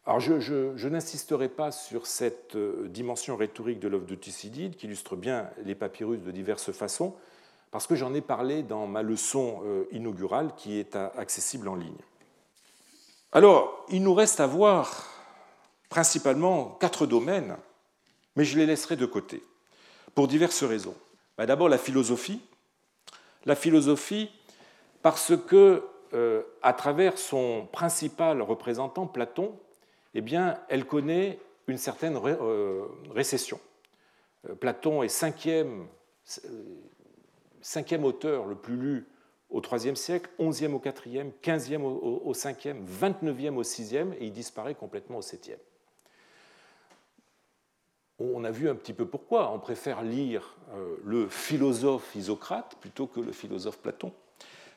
alors 0.07 0.21
je, 0.21 0.89
n'insisterai 0.89 1.51
pas 1.51 1.71
sur 1.71 2.07
cette 2.07 2.57
euh, 2.57 2.89
dimension 2.89 3.37
rhétorique 3.37 3.79
de 3.79 3.89
l'œuvre 3.89 4.07
de 4.07 4.15
Thucydide, 4.15 4.75
qui 4.77 4.87
illustre 4.87 5.17
bien 5.17 5.51
les 5.65 5.75
papyrus 5.75 6.23
de 6.23 6.31
diverses 6.31 6.73
façons, 6.73 7.15
parce 7.71 7.87
que 7.87 7.95
j'en 7.95 8.15
ai 8.15 8.21
parlé 8.21 8.63
dans 8.63 8.87
ma 8.87 9.03
leçon 9.03 9.61
euh, 9.65 9.85
inaugurale 9.93 10.55
qui 10.57 10.79
est 10.79 10.97
accessible 10.97 11.69
en 11.69 11.75
ligne. 11.75 12.01
Alors, 13.33 13.85
il 13.91 14.03
nous 14.03 14.15
reste 14.15 14.41
à 14.41 14.47
voir 14.47 15.07
principalement 15.91 16.77
quatre 16.81 17.07
domaines, 17.07 17.57
mais 18.37 18.45
je 18.45 18.59
les 18.59 18.67
laisserai 18.67 18.97
de 18.97 19.07
côté, 19.07 19.43
pour 20.15 20.29
diverses 20.29 20.63
raisons. 20.63 20.95
Bah, 21.37 21.47
d'abord, 21.47 21.69
la 21.69 21.79
philosophie. 21.79 22.41
La 23.45 23.55
philosophie, 23.55 24.31
parce 25.03 25.37
que 25.37 25.83
euh, 26.15 26.43
à 26.63 26.73
travers 26.73 27.19
son 27.19 27.69
principal 27.71 28.41
représentant, 28.41 29.07
Platon, 29.07 29.59
eh 30.15 30.21
bien, 30.21 30.59
elle 30.69 30.87
connaît 30.87 31.39
une 31.67 31.77
certaine 31.77 32.19
euh, 32.25 32.87
récession. 33.11 33.61
Euh, 34.49 34.55
Platon 34.55 35.03
est 35.03 35.09
cinquième, 35.09 35.87
cinquième 37.61 38.05
auteur 38.05 38.47
le 38.47 38.55
plus 38.55 38.77
lu 38.77 39.07
au 39.51 39.63
IIIe 39.63 39.97
siècle, 39.97 40.31
onzième 40.39 40.75
au 40.75 40.83
IVe, 40.85 41.33
quinzième 41.41 41.85
au 41.85 42.33
Ve, 42.33 42.77
vingt-neuvième 42.83 43.57
au 43.57 43.63
VIe, 43.63 43.97
et 44.21 44.27
il 44.27 44.33
disparaît 44.33 44.75
complètement 44.75 45.19
au 45.19 45.23
VIIe. 45.23 45.57
On 48.19 48.45
a 48.45 48.51
vu 48.51 48.69
un 48.69 48.75
petit 48.75 48.93
peu 48.93 49.07
pourquoi. 49.07 49.53
On 49.53 49.59
préfère 49.59 50.03
lire 50.03 50.57
le 51.05 51.29
philosophe 51.29 52.15
Isocrate 52.17 52.77
plutôt 52.81 53.07
que 53.07 53.21
le 53.21 53.33
philosophe 53.33 53.79
Platon. 53.79 54.13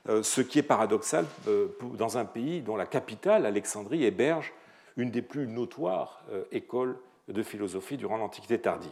Euh, 0.10 0.24
ce 0.24 0.42
qui 0.42 0.58
est 0.58 0.64
paradoxal 0.64 1.26
euh, 1.48 1.68
dans 1.94 2.18
un 2.18 2.26
pays 2.26 2.62
dont 2.62 2.76
la 2.76 2.88
capitale, 2.88 3.46
Alexandrie, 3.46 4.04
héberge 4.04 4.52
une 4.98 5.12
des 5.12 5.22
plus 5.22 5.48
notoires 5.48 6.24
euh, 6.32 6.44
écoles 6.52 6.98
de 7.28 7.44
philosophie 7.44 7.98
durant 7.98 8.18
l'Antiquité 8.18 8.60
tardive. 8.60 8.92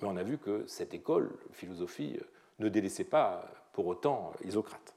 Mais 0.00 0.08
on 0.08 0.16
a 0.16 0.24
vu 0.24 0.38
que 0.38 0.64
cette 0.66 0.92
école, 0.92 1.30
philosophie, 1.52 2.18
ne 2.58 2.68
délaissait 2.68 3.04
pas 3.04 3.44
pour 3.72 3.86
autant 3.86 4.32
Isocrate. 4.44 4.94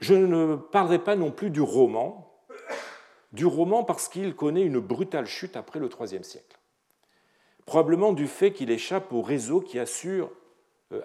Je 0.00 0.14
ne 0.14 0.56
parlerai 0.56 0.98
pas 0.98 1.16
non 1.16 1.30
plus 1.30 1.50
du 1.50 1.60
roman, 1.60 2.32
du 3.32 3.44
roman 3.44 3.84
parce 3.84 4.08
qu'il 4.08 4.34
connaît 4.34 4.62
une 4.62 4.80
brutale 4.80 5.26
chute 5.26 5.56
après 5.56 5.78
le 5.78 5.88
IIIe 5.88 6.24
siècle. 6.24 6.58
Probablement 7.66 8.12
du 8.12 8.26
fait 8.26 8.52
qu'il 8.52 8.70
échappe 8.70 9.12
au 9.12 9.22
réseau 9.22 9.60
qui 9.60 9.78
assure 9.78 10.30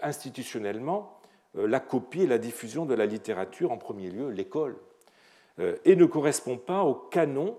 institutionnellement 0.01 1.19
la 1.53 1.79
copie 1.79 2.23
et 2.23 2.27
la 2.27 2.37
diffusion 2.37 2.85
de 2.85 2.93
la 2.93 3.05
littérature, 3.05 3.71
en 3.71 3.77
premier 3.77 4.09
lieu 4.09 4.29
l'école, 4.29 4.77
et 5.59 5.95
ne 5.95 6.05
correspond 6.05 6.57
pas 6.57 6.83
au 6.83 6.95
canon 6.95 7.57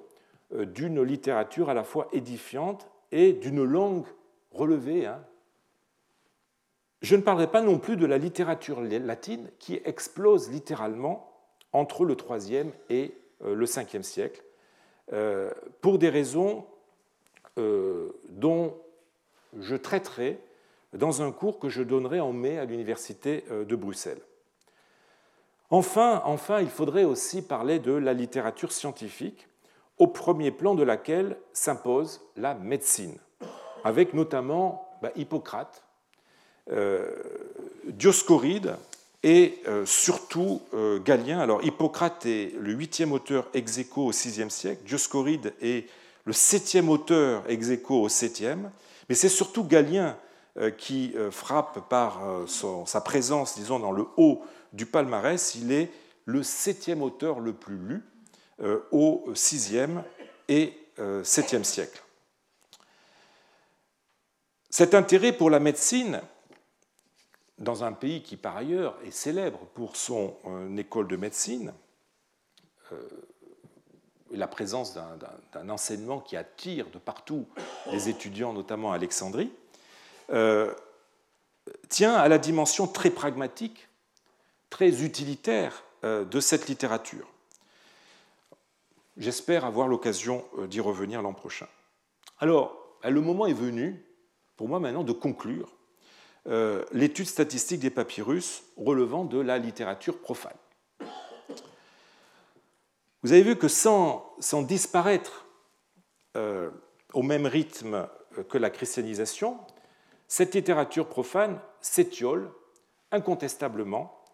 d'une 0.51 1.03
littérature 1.03 1.71
à 1.71 1.75
la 1.75 1.85
fois 1.85 2.09
édifiante 2.13 2.89
et 3.13 3.33
d'une 3.33 3.65
langue 3.65 4.07
relevée. 4.53 5.07
Hein. 5.07 5.25
Je 7.07 7.15
ne 7.15 7.23
parlerai 7.23 7.47
pas 7.47 7.63
non 7.63 7.79
plus 7.79 7.97
de 7.97 8.05
la 8.05 8.19
littérature 8.19 8.81
latine 8.81 9.49
qui 9.61 9.81
explose 9.85 10.51
littéralement 10.51 11.33
entre 11.73 12.05
le 12.05 12.17
IIIe 12.17 12.73
et 12.91 13.15
le 13.45 13.65
Ve 13.65 14.03
siècle, 14.03 14.43
pour 15.81 16.01
des 16.01 16.09
raisons 16.09 16.67
dont 17.57 18.75
je 19.57 19.77
traiterai 19.77 20.41
dans 20.95 21.23
un 21.23 21.31
cours 21.31 21.61
que 21.61 21.69
je 21.69 21.85
donnerai 21.85 22.19
en 22.19 22.33
mai 22.33 22.59
à 22.59 22.65
l'Université 22.65 23.45
euh, 23.53 23.65
de 23.65 23.77
Bruxelles. 23.77 24.23
Enfin, 25.71 26.23
enfin, 26.25 26.61
il 26.61 26.71
faudrait 26.71 27.05
aussi 27.05 27.41
parler 27.41 27.79
de 27.79 27.93
la 27.93 28.15
littérature 28.15 28.73
scientifique, 28.73 29.47
au 29.99 30.09
premier 30.09 30.51
plan 30.51 30.75
de 30.75 30.83
laquelle 30.83 31.37
s'impose 31.53 32.21
la 32.37 32.55
médecine, 32.55 33.17
avec 33.85 34.13
notamment 34.13 34.89
bah, 35.03 35.13
Hippocrate, 35.15 35.83
euh, 35.83 35.86
Dioscoride 37.87 38.77
et 39.23 39.61
euh, 39.67 39.87
surtout 39.87 40.63
Galien. 41.05 41.41
Alors 41.41 41.65
Hippocrate 41.65 42.27
est 42.27 42.53
le 42.59 42.73
huitième 42.73 43.13
auteur 43.13 43.49
ex 43.55 43.79
aequo 43.79 44.07
au 44.07 44.11
VIe 44.11 44.51
siècle, 44.51 44.83
Dioscoride 44.85 45.55
est 45.61 45.89
le 46.25 46.33
septième 46.33 46.89
auteur 46.89 47.45
ex 47.49 47.69
au 47.89 48.09
septième, 48.09 48.71
mais 49.09 49.15
c'est 49.15 49.29
surtout 49.29 49.65
Galien 49.65 50.17
euh, 50.59 50.71
qui 50.71 51.13
euh, 51.17 51.31
frappe 51.31 51.87
par 51.91 52.27
euh, 52.27 52.47
sa 52.87 53.03
présence, 53.03 53.59
disons, 53.59 53.79
dans 53.79 53.93
le 53.93 54.07
haut 54.17 54.43
du 54.73 54.87
palmarès. 54.87 55.55
Il 55.55 55.71
est 55.71 55.91
le 56.25 56.43
septième 56.43 57.03
auteur 57.03 57.41
le 57.41 57.53
plus 57.53 57.77
lu 57.77 58.03
au 58.91 59.23
VIe 59.29 59.87
et 60.49 60.73
VIIe 60.99 61.65
siècle. 61.65 62.03
Cet 64.71 64.95
intérêt 64.95 65.33
pour 65.33 65.51
la 65.51 65.61
médecine, 65.61 66.23
dans 67.59 67.85
un 67.85 67.93
pays 67.93 68.23
qui 68.23 68.37
par 68.37 68.57
ailleurs 68.57 68.99
est 69.05 69.11
célèbre 69.11 69.61
pour 69.75 69.97
son 69.97 70.37
école 70.77 71.09
de 71.09 71.17
médecine, 71.17 71.73
et 74.33 74.37
la 74.37 74.49
présence 74.49 74.95
d'un 74.95 75.69
enseignement 75.69 76.21
qui 76.21 76.37
attire 76.37 76.91
de 76.91 76.99
partout 76.99 77.47
les 77.93 78.09
étudiants, 78.09 78.53
notamment 78.53 78.93
à 78.93 78.97
Alexandrie, 78.97 79.53
euh, 80.31 80.73
tient 81.89 82.15
à 82.15 82.29
la 82.29 82.39
dimension 82.39 82.87
très 82.87 83.11
pragmatique, 83.11 83.89
très 84.71 85.05
utilitaire 85.05 85.85
euh, 86.05 86.25
de 86.25 86.41
cette 86.41 86.69
littérature. 86.69 87.29
J'espère 89.17 89.65
avoir 89.65 89.89
l'occasion 89.89 90.45
euh, 90.59 90.67
d'y 90.67 90.81
revenir 90.81 91.23
l'an 91.23 91.33
prochain. 91.33 91.69
Alors, 92.39 92.77
le 93.05 93.21
moment 93.21 93.47
est 93.47 93.53
venu, 93.53 94.05
pour 94.57 94.69
moi 94.69 94.81
maintenant, 94.81 95.05
de 95.05 95.13
conclure 95.13 95.71
l'étude 96.93 97.27
statistique 97.27 97.81
des 97.81 97.91
papyrus 97.91 98.63
relevant 98.77 99.25
de 99.25 99.41
la 99.41 99.59
littérature 99.59 100.19
profane. 100.19 100.57
Vous 103.23 103.33
avez 103.33 103.43
vu 103.43 103.57
que 103.57 103.69
sans, 103.69 104.37
disparaître 104.63 105.47
au 106.35 107.23
même 107.23 107.47
rythme 107.47 108.09
que 108.49 108.59
la 108.59 108.71
christianisation, 108.71 109.59
cette 110.29 110.55
littérature 110.55 111.09
profane 111.09 111.59
s'étiole 111.81 112.51
incontestablement 113.11 114.25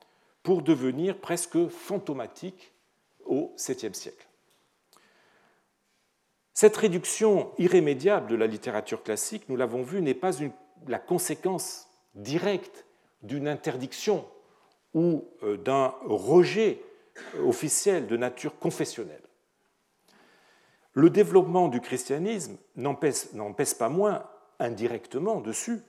pour 0.42 0.62
devenir 0.62 1.18
presque 1.18 1.68
fantomatique 1.68 2.72
au 3.24 3.54
7e 3.56 3.94
siècle. 3.94 4.26
Cette 6.52 6.76
réduction 6.76 7.52
irrémédiable 7.58 8.26
de 8.26 8.34
la 8.34 8.46
littérature 8.46 9.02
classique, 9.02 9.48
nous 9.48 9.56
l'avons 9.56 9.82
vu, 9.82 10.02
n'est 10.02 10.14
pas 10.14 10.32
la 10.86 10.98
conséquence 10.98 11.88
directe 12.14 12.84
d'une 13.22 13.48
interdiction 13.48 14.26
ou 14.94 15.24
euh, 15.42 15.56
d'un 15.56 15.94
rejet 16.04 16.82
officiel 17.44 18.06
de 18.06 18.16
nature 18.16 18.58
confessionnelle. 18.58 19.22
Le 20.94 21.08
développement 21.08 21.68
du 21.68 21.80
christianisme 21.80 22.56
n'empêche 22.76 23.74
pas 23.78 23.88
moins 23.88 24.24
indirectement 24.58 25.40
dessus, 25.40 25.80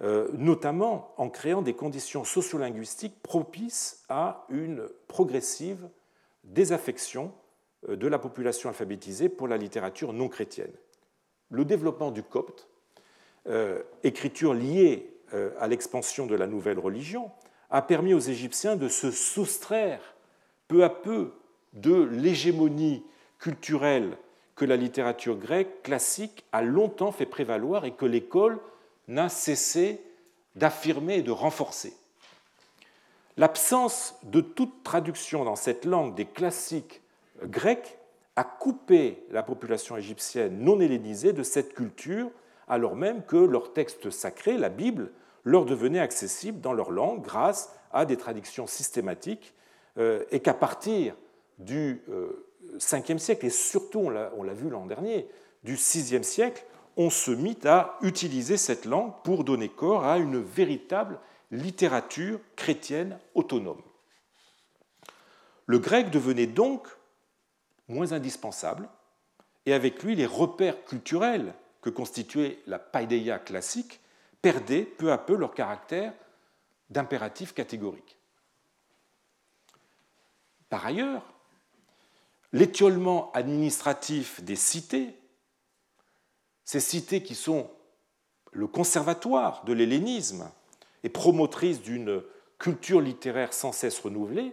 euh, 0.00 0.28
notamment 0.32 1.14
en 1.16 1.30
créant 1.30 1.62
des 1.62 1.74
conditions 1.74 2.24
sociolinguistiques 2.24 3.22
propices 3.22 4.04
à 4.08 4.44
une 4.48 4.88
progressive 5.06 5.88
désaffection 6.44 7.32
euh, 7.88 7.96
de 7.96 8.08
la 8.08 8.18
population 8.18 8.68
alphabétisée 8.68 9.28
pour 9.28 9.46
la 9.46 9.56
littérature 9.56 10.12
non 10.12 10.28
chrétienne. 10.28 10.72
Le 11.50 11.64
développement 11.64 12.10
du 12.10 12.22
copte, 12.22 12.68
euh, 13.46 13.82
écriture 14.02 14.54
liée 14.54 15.11
à 15.58 15.66
l'expansion 15.66 16.26
de 16.26 16.34
la 16.34 16.46
nouvelle 16.46 16.78
religion, 16.78 17.30
a 17.70 17.82
permis 17.82 18.14
aux 18.14 18.20
Égyptiens 18.20 18.76
de 18.76 18.88
se 18.88 19.10
soustraire 19.10 20.14
peu 20.68 20.84
à 20.84 20.90
peu 20.90 21.32
de 21.72 22.02
l'hégémonie 22.02 23.04
culturelle 23.38 24.16
que 24.54 24.64
la 24.64 24.76
littérature 24.76 25.36
grecque 25.36 25.82
classique 25.82 26.44
a 26.52 26.62
longtemps 26.62 27.12
fait 27.12 27.26
prévaloir 27.26 27.84
et 27.84 27.92
que 27.92 28.04
l'école 28.04 28.60
n'a 29.08 29.28
cessé 29.28 30.00
d'affirmer 30.54 31.16
et 31.16 31.22
de 31.22 31.30
renforcer. 31.30 31.94
L'absence 33.38 34.14
de 34.24 34.42
toute 34.42 34.82
traduction 34.82 35.44
dans 35.44 35.56
cette 35.56 35.86
langue 35.86 36.14
des 36.14 36.26
classiques 36.26 37.00
grecs 37.44 37.98
a 38.36 38.44
coupé 38.44 39.24
la 39.30 39.42
population 39.42 39.96
égyptienne 39.96 40.58
non 40.60 40.80
hellénisée 40.80 41.32
de 41.32 41.42
cette 41.42 41.74
culture, 41.74 42.30
alors 42.68 42.94
même 42.94 43.24
que 43.24 43.36
leur 43.36 43.72
texte 43.72 44.10
sacré, 44.10 44.58
la 44.58 44.68
Bible, 44.68 45.10
leur 45.44 45.64
devenait 45.64 45.98
accessible 45.98 46.60
dans 46.60 46.72
leur 46.72 46.90
langue 46.90 47.22
grâce 47.22 47.72
à 47.92 48.04
des 48.04 48.16
traductions 48.16 48.66
systématiques, 48.66 49.54
euh, 49.98 50.24
et 50.30 50.40
qu'à 50.40 50.54
partir 50.54 51.14
du 51.58 52.02
euh, 52.08 52.46
5e 52.78 53.18
siècle, 53.18 53.46
et 53.46 53.50
surtout, 53.50 54.00
on 54.00 54.42
l'a 54.42 54.54
vu 54.54 54.70
l'an 54.70 54.86
dernier, 54.86 55.28
du 55.64 55.76
6e 55.76 56.22
siècle, 56.22 56.64
on 56.96 57.10
se 57.10 57.30
mit 57.30 57.58
à 57.64 57.98
utiliser 58.02 58.56
cette 58.56 58.84
langue 58.84 59.12
pour 59.24 59.44
donner 59.44 59.68
corps 59.68 60.04
à 60.04 60.18
une 60.18 60.40
véritable 60.40 61.18
littérature 61.50 62.40
chrétienne 62.56 63.18
autonome. 63.34 63.82
Le 65.66 65.78
grec 65.78 66.10
devenait 66.10 66.46
donc 66.46 66.86
moins 67.88 68.12
indispensable, 68.12 68.88
et 69.66 69.74
avec 69.74 70.02
lui 70.02 70.16
les 70.16 70.26
repères 70.26 70.84
culturels 70.84 71.54
que 71.82 71.90
constituait 71.90 72.58
la 72.66 72.78
paideia 72.78 73.38
classique 73.38 74.00
perdaient 74.42 74.82
peu 74.84 75.12
à 75.12 75.18
peu 75.18 75.36
leur 75.36 75.54
caractère 75.54 76.12
d'impératif 76.90 77.54
catégorique. 77.54 78.18
Par 80.68 80.84
ailleurs, 80.84 81.22
l'étiolement 82.52 83.30
administratif 83.32 84.42
des 84.42 84.56
cités, 84.56 85.14
ces 86.64 86.80
cités 86.80 87.22
qui 87.22 87.34
sont 87.34 87.70
le 88.52 88.66
conservatoire 88.66 89.64
de 89.64 89.72
l'hellénisme 89.72 90.50
et 91.04 91.08
promotrices 91.08 91.80
d'une 91.80 92.22
culture 92.58 93.00
littéraire 93.00 93.52
sans 93.52 93.72
cesse 93.72 93.98
renouvelée, 93.98 94.52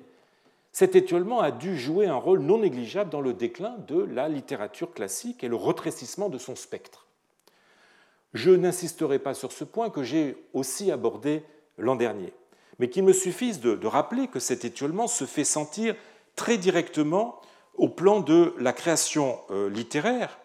cet 0.72 0.96
étiolement 0.96 1.42
a 1.42 1.52
dû 1.52 1.78
jouer 1.78 2.08
un 2.08 2.16
rôle 2.16 2.40
non 2.40 2.60
négligeable 2.60 3.10
dans 3.10 3.22
le 3.22 3.34
déclin 3.34 3.78
de 3.88 4.00
la 4.00 4.30
littérature 4.30 4.94
classique 4.94 5.44
et 5.44 5.48
le 5.48 5.56
retrécissement 5.56 6.30
de 6.30 6.38
son 6.38 6.56
spectre. 6.56 7.09
Je 8.34 8.52
n'insisterai 8.52 9.20
pas 9.20 9.34
sur 9.34 9.52
ce 9.52 9.64
point 9.64 9.90
que 9.90 10.04
j'ai 10.04 10.38
aussi 10.54 10.92
abordé 10.92 11.44
l'an 11.78 11.96
dernier, 11.96 12.34
mais 12.78 12.90
qu'il 12.90 13.04
me 13.04 13.14
suffise 13.14 13.60
de, 13.60 13.88
rappeler 13.88 14.28
que 14.28 14.40
cet 14.40 14.66
étiolement 14.66 15.08
se 15.08 15.26
fait 15.26 15.44
sentir 15.44 15.96
très 16.36 16.58
directement 16.58 17.42
au 17.76 17.90
plan 17.90 18.20
de 18.20 18.54
la 18.60 18.74
création 18.74 19.40
euh, 19.50 19.70
littéraire, 19.70 20.38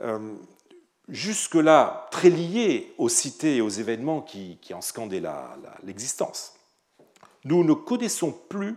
euh, 0.00 0.34
jusque-là 1.08 2.08
très 2.10 2.28
liée 2.28 2.92
aux 2.98 3.08
cités 3.08 3.56
et 3.56 3.60
aux 3.60 3.68
événements 3.68 4.20
qui, 4.20 4.58
en 4.74 4.80
scandaient 4.80 5.22
l'existence. 5.84 6.54
Nous 7.44 7.62
ne 7.64 7.74
connaissons 7.74 8.32
plus 8.32 8.76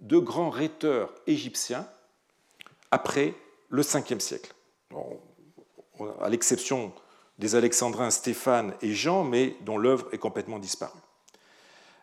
de 0.00 0.18
grands 0.18 0.50
rhéteurs 0.50 1.12
égyptiens 1.26 1.88
après 2.90 3.34
le 3.68 3.82
5e 3.82 4.20
siècle, 4.20 4.54
à 6.20 6.28
l'exception 6.28 6.92
des 7.38 7.54
Alexandrins 7.54 8.10
Stéphane 8.10 8.74
et 8.82 8.92
Jean, 8.92 9.24
mais 9.24 9.56
dont 9.62 9.78
l'œuvre 9.78 10.08
est 10.12 10.18
complètement 10.18 10.58
disparue. 10.58 10.98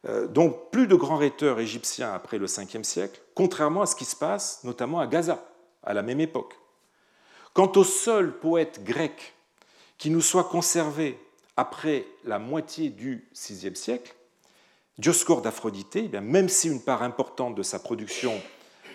Euh, 0.06 0.28
donc 0.28 0.72
plus 0.72 0.88
de 0.88 0.96
grands 0.96 1.18
rhéteurs 1.18 1.60
égyptiens 1.60 2.14
après 2.14 2.38
le 2.38 2.46
5e 2.46 2.84
siècle, 2.84 3.22
contrairement 3.36 3.82
à 3.82 3.86
ce 3.86 3.96
qui 3.96 4.06
se 4.06 4.16
passe 4.16 4.64
notamment 4.64 5.00
à 5.00 5.08
Gaza, 5.08 5.44
à 5.84 5.94
la 5.94 6.02
même 6.02 6.20
époque. 6.20 6.56
Quant 7.54 7.72
au 7.76 7.84
seul 7.84 8.38
poète 8.38 8.84
grec 8.84 9.34
qui 9.98 10.10
nous 10.10 10.22
soit 10.22 10.46
conservé 10.46 11.20
après 11.56 12.06
la 12.26 12.40
moitié 12.40 12.90
du 12.90 13.28
VIe 13.34 13.76
siècle, 13.76 14.16
Dioscore 14.98 15.42
d'Aphrodite, 15.42 15.96
eh 15.96 16.20
même 16.20 16.50
si 16.50 16.68
une 16.68 16.82
part 16.82 17.02
importante 17.02 17.56
de 17.56 17.64
sa 17.64 17.80
production 17.80 18.40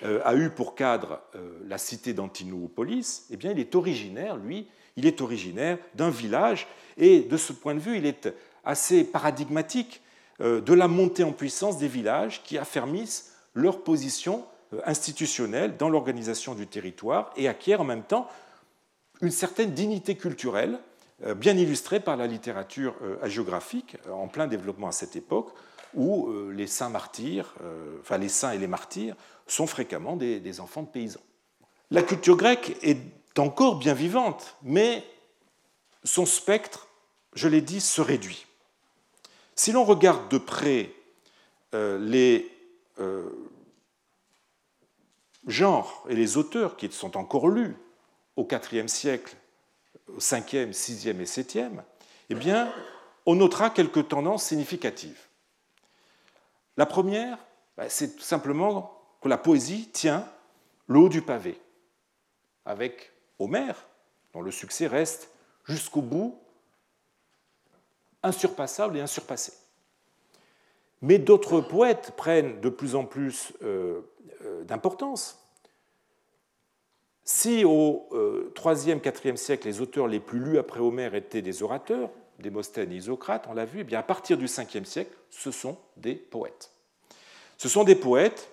euh, 0.05 0.21
a 0.25 0.37
eu 0.37 0.51
pour 0.51 0.75
cadre 0.75 1.21
euh, 1.35 1.59
la 1.67 1.79
cité 1.79 2.13
d'Antinoupolis, 2.13 3.27
eh 3.31 3.39
il 3.43 3.59
est 3.59 3.75
originaire, 3.75 4.37
lui, 4.37 4.69
il 4.99 5.07
est 5.07 5.21
originaire 5.21 5.79
d'un 5.95 6.11
village, 6.11 6.67
et 6.97 7.21
de 7.21 7.37
ce 7.37 7.53
point 7.53 7.75
de 7.75 7.81
vue, 7.81 7.97
il 7.97 8.07
est 8.07 8.29
assez 8.65 9.05
paradigmatique 9.05 10.03
euh, 10.41 10.61
de 10.61 10.75
la 10.75 10.89
montée 10.89 11.25
en 11.25 11.33
puissance 11.33 11.79
des 11.79 11.89
villages 11.89 12.43
qui 12.43 12.59
affermissent 12.59 13.33
leur 13.55 13.83
position 13.83 14.45
institutionnelle 14.85 15.77
dans 15.79 15.89
l'organisation 15.89 16.55
du 16.55 16.67
territoire 16.67 17.33
et 17.37 17.49
acquièrent 17.49 17.81
en 17.81 17.85
même 17.85 18.03
temps 18.03 18.29
une 19.23 19.31
certaine 19.31 19.73
dignité 19.73 20.15
culturelle, 20.15 20.79
bien 21.37 21.57
illustrée 21.57 21.99
par 21.99 22.17
la 22.17 22.29
littérature 22.29 22.95
hagiographique 23.23 23.97
en 24.09 24.29
plein 24.29 24.47
développement 24.47 24.89
à 24.89 24.93
cette 24.93 25.17
époque, 25.17 25.53
où 25.95 26.31
les 26.53 26.69
saints 26.69 26.91
martyrs, 26.91 27.55
enfin 28.01 28.19
les 28.19 28.29
saints 28.29 28.53
et 28.53 28.59
les 28.59 28.69
martyrs, 28.69 29.17
sont 29.49 29.67
fréquemment 29.67 30.17
des, 30.17 30.61
enfants 30.61 30.83
de 30.83 30.89
paysans. 30.89 31.21
La 31.91 32.03
culture 32.03 32.37
grecque 32.37 32.77
est 32.83 32.99
encore 33.39 33.77
bien 33.77 33.95
vivante, 33.95 34.57
mais 34.63 35.05
son 36.05 36.27
spectre, 36.27 36.89
je 37.35 37.49
l'ai 37.49 37.61
dit, 37.61 37.81
se 37.81 38.01
réduit. 38.01 38.47
Si 39.55 39.73
l'on 39.73 39.85
regarde 39.85 40.29
de 40.31 40.39
près 40.39 40.93
euh, 41.75 41.99
les 41.99 42.51
euh, 43.01 43.31
genres 45.47 46.05
et 46.09 46.15
les 46.15 46.37
auteurs 46.37 46.77
qui 46.77 46.91
sont 46.91 47.17
encore 47.17 47.49
lus 47.49 47.77
au 48.37 48.47
IVe 48.51 48.87
siècle, 48.87 49.37
au 50.09 50.19
5e, 50.19 50.73
6e 50.73 51.21
et 51.21 51.25
7e, 51.25 51.83
eh 52.31 52.35
bien, 52.35 52.73
on 53.27 53.35
notera 53.35 53.71
quelques 53.71 54.09
tendances 54.09 54.45
significatives. 54.45 55.21
La 56.77 56.87
première, 56.87 57.39
bah, 57.77 57.89
c'est 57.89 58.17
tout 58.17 58.23
simplement 58.23 58.95
que 59.21 59.29
la 59.29 59.39
poésie 59.39 59.89
tient 59.89 60.27
le 60.87 61.01
haut 61.01 61.09
du 61.09 61.23
pavé, 61.23 61.61
avec 62.65 63.13
Homère, 63.39 63.87
dont 64.33 64.41
le 64.41 64.51
succès 64.51 64.87
reste 64.87 65.31
jusqu'au 65.65 66.03
bout 66.03 66.39
insurpassable 68.23 68.97
et 68.97 69.01
insurpassé. 69.01 69.53
Mais 71.03 71.19
d'autres 71.19 71.61
poètes 71.61 72.13
prennent 72.17 72.61
de 72.61 72.69
plus 72.69 72.95
en 72.95 73.05
plus 73.05 73.53
euh, 73.63 74.01
euh, 74.43 74.65
d'importance. 74.65 75.45
Si 77.25 77.65
au 77.65 78.09
IIIe, 78.13 78.93
euh, 78.93 79.13
IVe 79.25 79.37
siècle, 79.37 79.69
les 79.69 79.81
auteurs 79.81 80.09
les 80.09 80.19
plus 80.19 80.41
lus 80.41 80.59
après 80.59 80.81
Homère 80.81 81.15
étaient 81.15 81.43
des 81.43 81.63
orateurs, 81.63 82.11
Démosthène 82.39 82.91
et 82.93 82.97
Isocrate, 82.97 83.47
on 83.49 83.55
l'a 83.55 83.65
vu, 83.65 83.81
eh 83.81 83.85
bien 83.85 83.99
à 83.99 84.03
partir 84.03 84.39
du 84.39 84.47
Ve 84.47 84.85
siècle, 84.85 85.17
ce 85.31 85.51
sont 85.51 85.77
des 85.97 86.15
poètes. 86.15 86.73
Ce 87.57 87.69
sont 87.69 87.85
des 87.85 87.97
poètes 87.97 88.51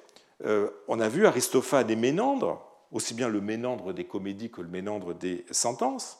on 0.90 1.00
a 1.00 1.08
vu 1.08 1.26
Aristophane 1.26 1.90
et 1.90 1.96
Ménandre, 1.96 2.62
aussi 2.92 3.14
bien 3.14 3.30
le 3.30 3.42
Ménandre 3.42 3.94
des 3.94 4.06
comédies 4.06 4.50
que 4.50 4.62
le 4.62 4.68
Ménandre 4.68 5.14
des 5.14 5.46
sentences. 5.52 6.20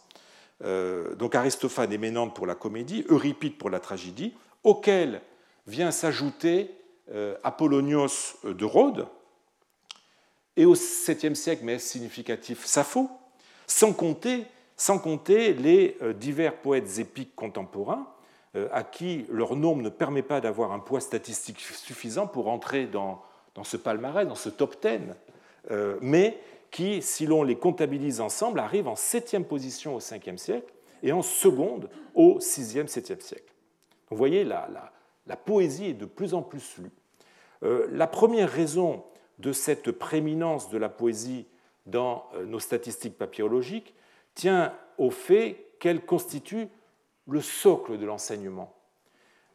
Euh, 0.64 1.16
donc 1.16 1.36
Aristophane 1.36 1.92
et 1.92 1.98
Ménandre 1.98 2.34
pour 2.34 2.46
la 2.46 2.56
comédie, 2.56 3.06
Euripide 3.10 3.58
pour 3.58 3.70
la 3.70 3.80
tragédie, 3.80 4.34
auquel 4.64 5.22
vient 5.68 5.92
s'ajouter 5.92 6.72
euh, 7.12 7.36
Apollonios 7.44 8.38
de 8.44 8.66
Rhodes, 8.66 9.08
et 10.58 10.66
au 10.66 10.76
7e 10.76 11.36
siècle, 11.36 11.64
mais 11.66 11.80
significatif, 11.80 12.66
Sappho, 12.66 13.10
sans 13.68 13.92
compter, 13.92 14.46
sans 14.78 15.00
compter 15.00 15.54
les 15.54 15.98
divers 16.18 16.56
poètes 16.56 16.98
épiques 16.98 17.36
contemporains 17.36 18.08
à 18.72 18.84
qui 18.84 19.26
leur 19.30 19.58
nombre 19.58 19.82
ne 19.82 19.90
permet 19.90 20.22
pas 20.22 20.40
d'avoir 20.40 20.72
un 20.72 20.80
poids 20.80 21.02
statistique 21.02 21.60
suffisant 21.60 22.26
pour 22.26 22.48
entrer 22.48 22.86
dans 22.86 23.22
dans 23.56 23.64
ce 23.64 23.78
palmarès, 23.78 24.28
dans 24.28 24.36
ce 24.36 24.50
top 24.50 24.76
10, 24.82 25.00
euh, 25.72 25.98
mais 26.02 26.38
qui, 26.76 27.02
si 27.02 27.26
l'on 27.26 27.44
les 27.44 27.56
comptabilise 27.56 28.20
ensemble, 28.20 28.60
arrivent 28.60 28.90
en 28.90 28.98
septième 28.98 29.46
position 29.46 29.96
au 29.96 30.00
5e 30.00 30.36
siècle 30.36 30.74
et 31.04 31.14
en 31.14 31.22
seconde 31.22 31.90
au 32.16 32.40
6e, 32.40 32.88
7e 32.88 33.22
siècle. 33.22 33.54
vous 34.10 34.18
voyez, 34.18 34.44
la, 34.44 34.92
poésie 35.46 35.86
est 35.86 35.94
de 35.94 36.04
plus 36.04 36.34
en 36.34 36.42
plus 36.42 36.78
lue. 36.80 36.92
Euh, 37.64 37.88
la 37.92 38.08
première 38.08 38.50
raison 38.50 39.06
de 39.40 39.54
cette 39.54 39.90
prééminence 39.94 40.70
de 40.70 40.78
la 40.78 40.90
poésie 40.90 41.48
dans 41.86 42.26
euh, 42.34 42.44
nos 42.44 42.60
statistiques 42.60 43.18
papyrologiques 43.18 43.96
tient 44.34 44.74
au 44.98 45.12
fait 45.12 45.70
qu'elle 45.80 46.06
constitue 46.06 46.68
le 47.30 47.40
socle 47.40 47.98
de 47.98 48.06
l'enseignement, 48.06 48.76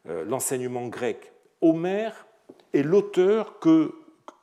l'enseignement 0.05 0.87
grec. 0.87 1.33
Homère 1.61 2.25
est 2.73 2.81
l'auteur 2.81 3.59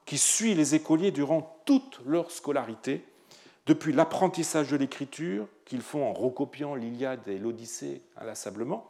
qui 0.07 0.17
suit 0.17 0.55
les 0.55 0.77
écoliers 0.77 1.11
durant 1.11 1.58
toute 1.69 2.01
leur 2.07 2.31
scolarité, 2.31 3.05
depuis 3.67 3.93
l'apprentissage 3.93 4.71
de 4.71 4.79
l'écriture 4.79 5.47
qu'ils 5.67 5.83
font 5.83 6.03
en 6.03 6.15
recopiant 6.15 6.75
l'Iliade 6.75 7.21
et 7.27 7.37
l'Odyssée 7.37 8.01
inlassablement, 8.17 8.89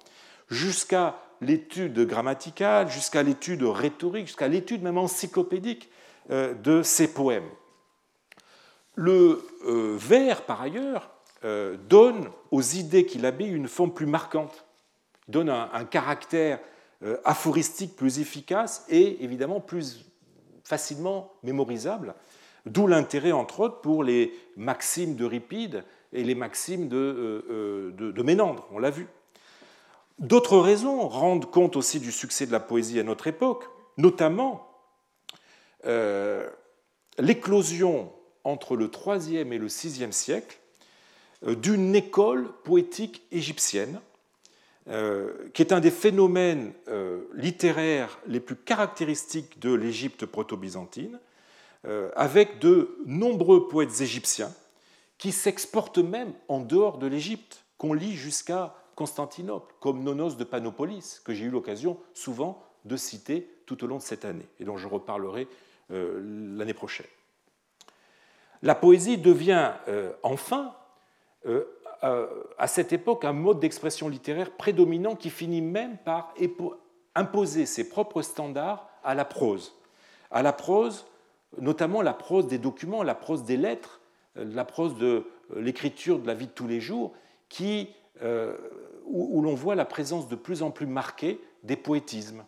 jusqu'à 0.48 1.16
l'étude 1.40 1.98
grammaticale, 2.06 2.88
jusqu'à 2.88 3.24
l'étude 3.24 3.64
rhétorique, 3.64 4.28
jusqu'à 4.28 4.46
l'étude 4.46 4.84
même 4.84 4.96
encyclopédique 4.96 5.90
euh, 6.30 6.54
de 6.54 6.84
ces 6.84 7.12
poèmes. 7.12 7.48
Le 8.94 9.44
euh, 9.66 9.96
vers, 9.98 10.42
par 10.42 10.62
ailleurs, 10.62 11.10
euh, 11.44 11.76
donne 11.88 12.30
aux 12.52 12.62
idées 12.62 13.06
qu'il 13.06 13.26
habille 13.26 13.50
une 13.50 13.66
forme 13.66 13.92
plus 13.92 14.06
marquante, 14.06 14.66
donne 15.26 15.50
un 15.50 15.84
caractère 15.84 16.60
aphoristique 17.24 17.96
plus 17.96 18.18
efficace 18.20 18.84
et 18.88 19.22
évidemment 19.22 19.60
plus 19.60 20.06
facilement 20.64 21.32
mémorisable, 21.42 22.14
d'où 22.68 22.86
l'intérêt 22.86 23.32
entre 23.32 23.60
autres 23.60 23.80
pour 23.80 24.04
les 24.04 24.32
maximes 24.56 25.14
d'Euripide 25.14 25.84
et 26.12 26.24
les 26.24 26.34
maximes 26.34 26.88
de, 26.88 26.96
euh, 26.96 27.44
euh, 27.50 28.12
de, 28.12 28.22
Ménandre, 28.22 28.66
on 28.72 28.78
l'a 28.78 28.90
vu. 28.90 29.06
D'autres 30.18 30.58
raisons 30.58 31.08
rendent 31.08 31.50
compte 31.50 31.76
aussi 31.76 32.00
du 32.00 32.12
succès 32.12 32.46
de 32.46 32.52
la 32.52 32.60
poésie 32.60 32.98
à 32.98 33.02
notre 33.02 33.26
époque, 33.26 33.64
notamment 33.96 34.64
l'éclosion 37.18 38.12
entre 38.44 38.76
le 38.76 38.90
IIIe 39.06 39.36
et 39.38 39.58
le 39.58 39.66
VIe 39.66 40.12
siècle 40.12 40.58
d'une 41.46 41.94
école 41.94 42.52
poétique 42.64 43.22
égyptienne 43.30 44.00
euh, 44.90 45.50
qui 45.52 45.60
est 45.60 45.74
un 45.74 45.80
des 45.80 45.90
phénomènes 45.90 46.72
euh, 46.88 47.20
littéraires 47.34 48.18
les 48.26 48.40
plus 48.40 48.56
caractéristiques 48.56 49.58
de 49.58 49.74
l'Égypte 49.74 50.24
proto-byzantine, 50.24 51.16
euh, 51.16 51.27
avec 52.16 52.58
de 52.58 52.98
nombreux 53.06 53.68
poètes 53.68 54.00
égyptiens 54.00 54.52
qui 55.16 55.32
s'exportent 55.32 55.98
même 55.98 56.32
en 56.48 56.60
dehors 56.60 56.98
de 56.98 57.06
l'Égypte, 57.06 57.64
qu'on 57.76 57.92
lit 57.92 58.14
jusqu'à 58.14 58.74
Constantinople, 58.94 59.74
comme 59.80 60.02
Nonos 60.02 60.36
de 60.36 60.44
Panopolis, 60.44 61.20
que 61.24 61.32
j'ai 61.32 61.46
eu 61.46 61.50
l'occasion 61.50 61.98
souvent 62.14 62.62
de 62.84 62.96
citer 62.96 63.48
tout 63.66 63.82
au 63.84 63.86
long 63.86 63.96
de 63.96 64.02
cette 64.02 64.24
année, 64.24 64.46
et 64.60 64.64
dont 64.64 64.76
je 64.76 64.86
reparlerai 64.86 65.48
l'année 65.90 66.74
prochaine. 66.74 67.06
La 68.62 68.74
poésie 68.74 69.18
devient 69.18 69.72
enfin 70.22 70.74
euh, 72.04 72.44
à 72.58 72.68
cette 72.68 72.92
époque 72.92 73.24
un 73.24 73.32
mode 73.32 73.58
d'expression 73.58 74.08
littéraire 74.08 74.52
prédominant 74.52 75.16
qui 75.16 75.30
finit 75.30 75.62
même 75.62 75.96
par 75.98 76.32
imposer 77.14 77.66
ses 77.66 77.88
propres 77.88 78.22
standards 78.22 78.88
à 79.02 79.14
la 79.14 79.24
prose. 79.24 79.74
À 80.30 80.42
la 80.42 80.52
prose, 80.52 81.06
notamment 81.56 82.02
la 82.02 82.12
prose 82.12 82.46
des 82.46 82.58
documents, 82.58 83.02
la 83.02 83.14
prose 83.14 83.44
des 83.44 83.56
lettres, 83.56 84.00
euh, 84.36 84.44
la 84.44 84.64
prose 84.64 84.96
de 84.96 85.24
euh, 85.50 85.60
l'écriture 85.60 86.18
de 86.18 86.26
la 86.26 86.34
vie 86.34 86.46
de 86.46 86.52
tous 86.52 86.66
les 86.66 86.80
jours, 86.80 87.12
qui, 87.48 87.88
où, 89.06 89.40
l'on 89.40 89.54
voit 89.54 89.74
la 89.74 89.86
présence 89.86 90.28
de 90.28 90.36
plus 90.36 90.62
en 90.62 90.70
plus 90.70 90.86
marquée 90.86 91.40
des 91.62 91.76
poétismes, 91.76 92.44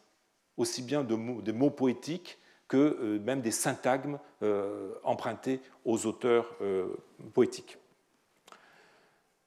aussi 0.58 0.82
bien 0.82 1.04
des 1.04 1.52
mots 1.52 1.70
poétiques 1.70 2.38
que 2.68 3.18
même 3.24 3.40
des 3.40 3.50
syntagmes 3.50 4.18
empruntés 5.02 5.60
aux 5.86 6.04
auteurs 6.04 6.54
poétiques. 7.32 7.78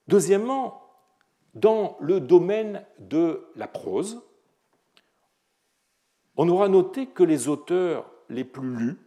Deuxièmement, 0.08 0.82
dans 1.54 1.96
le 2.00 2.20
domaine 2.20 2.84
de 2.98 3.46
la 3.54 3.68
prose, 3.68 4.22
on 6.36 6.48
aura 6.48 6.68
noté 6.68 7.06
que 7.06 7.22
les 7.22 7.48
auteurs 7.48 8.10
les 8.28 8.44
plus 8.44 8.74
lus 8.74 8.98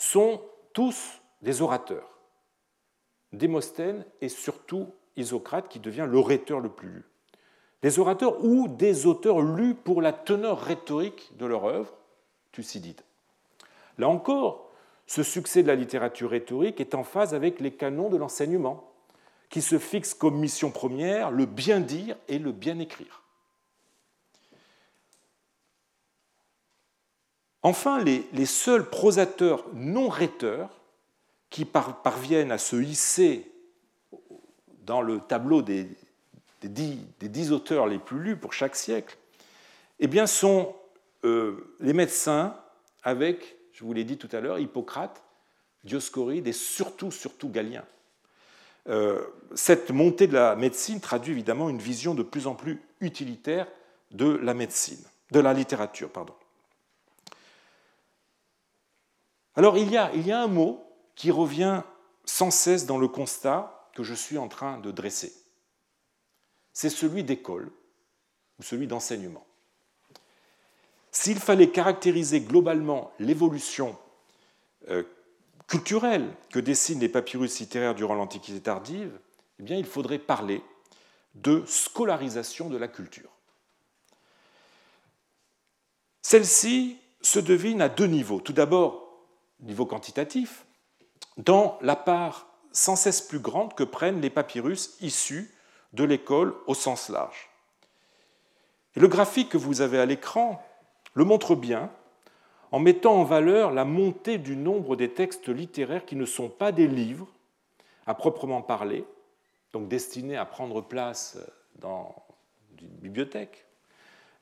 sont 0.00 0.40
tous 0.72 1.20
des 1.42 1.60
orateurs. 1.60 2.18
Démosthène 3.32 4.06
et 4.22 4.30
surtout 4.30 4.88
Isocrate 5.16 5.68
qui 5.68 5.78
devient 5.78 6.06
l'orateur 6.08 6.60
le 6.60 6.70
plus 6.70 6.88
lu. 6.88 7.04
Des 7.82 7.98
orateurs 7.98 8.42
ou 8.42 8.66
des 8.66 9.06
auteurs 9.06 9.42
lus 9.42 9.74
pour 9.74 10.00
la 10.00 10.12
teneur 10.14 10.58
rhétorique 10.58 11.36
de 11.36 11.44
leur 11.44 11.64
œuvre, 11.64 11.94
Thucydide. 12.52 13.02
Là 13.98 14.08
encore, 14.08 14.70
ce 15.06 15.22
succès 15.22 15.62
de 15.62 15.68
la 15.68 15.74
littérature 15.74 16.30
rhétorique 16.30 16.80
est 16.80 16.94
en 16.94 17.04
phase 17.04 17.34
avec 17.34 17.60
les 17.60 17.72
canons 17.72 18.08
de 18.08 18.16
l'enseignement 18.16 18.92
qui 19.50 19.60
se 19.60 19.78
fixe 19.78 20.14
comme 20.14 20.38
mission 20.38 20.70
première 20.70 21.30
le 21.30 21.44
bien 21.44 21.80
dire 21.80 22.16
et 22.28 22.38
le 22.38 22.52
bien 22.52 22.78
écrire. 22.78 23.22
Enfin, 27.62 28.02
les, 28.02 28.46
seuls 28.46 28.88
prosateurs 28.88 29.64
non 29.74 30.08
rhéteurs 30.08 30.70
qui 31.50 31.64
parviennent 31.64 32.52
à 32.52 32.58
se 32.58 32.76
hisser 32.76 33.50
dans 34.84 35.02
le 35.02 35.20
tableau 35.20 35.60
des, 35.60 35.86
dix, 36.62 37.52
auteurs 37.52 37.86
les 37.86 37.98
plus 37.98 38.20
lus 38.20 38.36
pour 38.36 38.52
chaque 38.52 38.76
siècle, 38.76 39.16
eh 39.98 40.06
bien, 40.06 40.26
sont 40.26 40.74
euh, 41.24 41.74
les 41.80 41.92
médecins 41.92 42.56
avec, 43.02 43.56
je 43.72 43.84
vous 43.84 43.92
l'ai 43.92 44.04
dit 44.04 44.16
tout 44.16 44.28
à 44.32 44.40
l'heure, 44.40 44.58
Hippocrate, 44.58 45.22
Dioscoride 45.84 46.46
et 46.46 46.52
surtout, 46.52 47.10
surtout 47.10 47.48
Galien. 47.48 47.84
Euh, 48.88 49.22
cette 49.54 49.90
montée 49.90 50.26
de 50.26 50.34
la 50.34 50.56
médecine 50.56 51.00
traduit 51.00 51.32
évidemment 51.32 51.68
une 51.68 51.78
vision 51.78 52.14
de 52.14 52.22
plus 52.22 52.46
en 52.46 52.54
plus 52.54 52.80
utilitaire 53.00 53.66
de 54.10 54.36
la 54.42 54.54
médecine, 54.54 55.02
de 55.30 55.40
la 55.40 55.52
littérature, 55.52 56.10
pardon. 56.10 56.34
Alors 59.60 59.76
il 59.76 59.90
y 59.90 59.98
a, 59.98 60.10
il 60.14 60.26
y 60.26 60.32
a 60.32 60.40
un 60.40 60.46
mot 60.46 60.82
qui 61.14 61.30
revient 61.30 61.82
sans 62.24 62.50
cesse 62.50 62.86
dans 62.86 62.96
le 62.96 63.08
constat 63.08 63.90
que 63.94 64.02
je 64.02 64.14
suis 64.14 64.38
en 64.38 64.48
train 64.48 64.78
de 64.78 64.90
dresser. 64.90 65.34
C'est 66.72 66.88
celui 66.88 67.24
d'école 67.24 67.70
ou 68.58 68.62
celui 68.62 68.86
d'enseignement. 68.86 69.46
S'il 71.10 71.38
fallait 71.38 71.68
caractériser 71.68 72.40
globalement 72.40 73.12
l'évolution 73.18 73.98
euh, 74.88 75.02
culturelle 75.66 76.34
que 76.48 76.58
dessinent 76.58 77.00
les 77.00 77.10
papyrus 77.10 77.60
littéraires 77.60 77.94
durant 77.94 78.14
l'Antiquité 78.14 78.62
tardive, 78.62 79.12
eh 79.58 79.62
bien, 79.62 79.76
il 79.76 79.84
faudrait 79.84 80.18
parler 80.18 80.62
de 81.34 81.64
scolarisation 81.66 82.70
de 82.70 82.78
la 82.78 82.88
culture. 82.88 83.28
Celle-ci 86.22 86.96
se 87.20 87.40
devine 87.40 87.82
à 87.82 87.90
deux 87.90 88.06
niveaux. 88.06 88.40
Tout 88.40 88.54
d'abord, 88.54 89.09
niveau 89.62 89.86
quantitatif, 89.86 90.66
dans 91.36 91.78
la 91.80 91.96
part 91.96 92.46
sans 92.72 92.96
cesse 92.96 93.20
plus 93.20 93.40
grande 93.40 93.74
que 93.74 93.84
prennent 93.84 94.20
les 94.20 94.30
papyrus 94.30 94.96
issus 95.00 95.52
de 95.92 96.04
l'école 96.04 96.54
au 96.66 96.74
sens 96.74 97.08
large. 97.08 97.50
Et 98.96 99.00
le 99.00 99.08
graphique 99.08 99.50
que 99.50 99.58
vous 99.58 99.80
avez 99.80 99.98
à 99.98 100.06
l'écran 100.06 100.62
le 101.14 101.24
montre 101.24 101.54
bien 101.54 101.90
en 102.72 102.78
mettant 102.78 103.14
en 103.14 103.24
valeur 103.24 103.72
la 103.72 103.84
montée 103.84 104.38
du 104.38 104.56
nombre 104.56 104.96
des 104.96 105.10
textes 105.10 105.48
littéraires 105.48 106.06
qui 106.06 106.16
ne 106.16 106.24
sont 106.24 106.48
pas 106.48 106.70
des 106.72 106.86
livres 106.86 107.28
à 108.06 108.14
proprement 108.14 108.62
parler, 108.62 109.04
donc 109.72 109.88
destinés 109.88 110.36
à 110.36 110.44
prendre 110.44 110.80
place 110.80 111.38
dans 111.76 112.14
une 112.80 112.88
bibliothèque, 112.88 113.66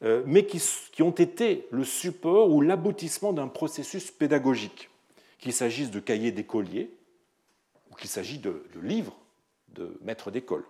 euh, 0.02 0.22
mais 0.26 0.46
qui, 0.46 1.02
ont 1.02 1.10
été 1.10 1.66
le 1.70 1.84
support 1.84 2.50
ou 2.50 2.60
l'aboutissement 2.60 3.32
d'un 3.32 3.48
processus 3.48 4.10
pédagogique, 4.10 4.90
qu'il 5.38 5.52
s'agisse 5.52 5.90
de 5.90 6.00
cahiers 6.00 6.32
d'écoliers 6.32 6.94
ou 7.90 7.94
qu'il 7.94 8.10
s'agisse 8.10 8.40
de, 8.40 8.62
livres 8.82 9.16
de 9.68 9.98
maîtres 10.02 10.30
d'école. 10.30 10.64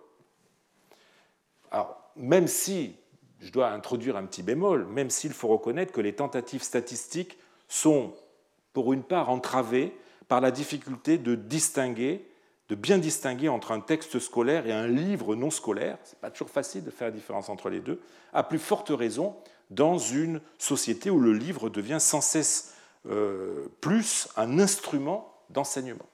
Alors, 1.71 2.11
même 2.15 2.47
si 2.47 2.95
je 3.39 3.51
dois 3.51 3.71
introduire 3.71 4.17
un 4.17 4.25
petit 4.25 4.43
bémol, 4.43 4.85
même 4.85 5.09
s'il 5.09 5.33
faut 5.33 5.47
reconnaître 5.47 5.91
que 5.91 6.01
les 6.01 6.13
tentatives 6.13 6.63
statistiques 6.63 7.37
sont, 7.67 8.13
pour 8.73 8.93
une 8.93 9.03
part, 9.03 9.29
entravées 9.29 9.95
par 10.27 10.41
la 10.41 10.51
difficulté 10.51 11.17
de 11.17 11.35
distinguer, 11.35 12.25
de 12.67 12.75
bien 12.75 12.97
distinguer 12.97 13.49
entre 13.49 13.71
un 13.71 13.79
texte 13.79 14.19
scolaire 14.19 14.67
et 14.67 14.71
un 14.71 14.87
livre 14.87 15.35
non 15.35 15.49
scolaire. 15.49 15.97
Ce 16.03 16.11
n'est 16.11 16.19
pas 16.21 16.29
toujours 16.29 16.49
facile 16.49 16.83
de 16.83 16.91
faire 16.91 17.07
la 17.07 17.13
différence 17.13 17.49
entre 17.49 17.69
les 17.69 17.79
deux, 17.79 18.01
à 18.33 18.43
plus 18.43 18.59
forte 18.59 18.89
raison 18.89 19.35
dans 19.69 19.97
une 19.97 20.41
société 20.57 21.09
où 21.09 21.19
le 21.19 21.33
livre 21.33 21.69
devient 21.69 21.99
sans 21.99 22.21
cesse 22.21 22.75
euh, 23.07 23.67
plus 23.81 24.27
un 24.35 24.59
instrument 24.59 25.33
d'enseignement. 25.49 26.05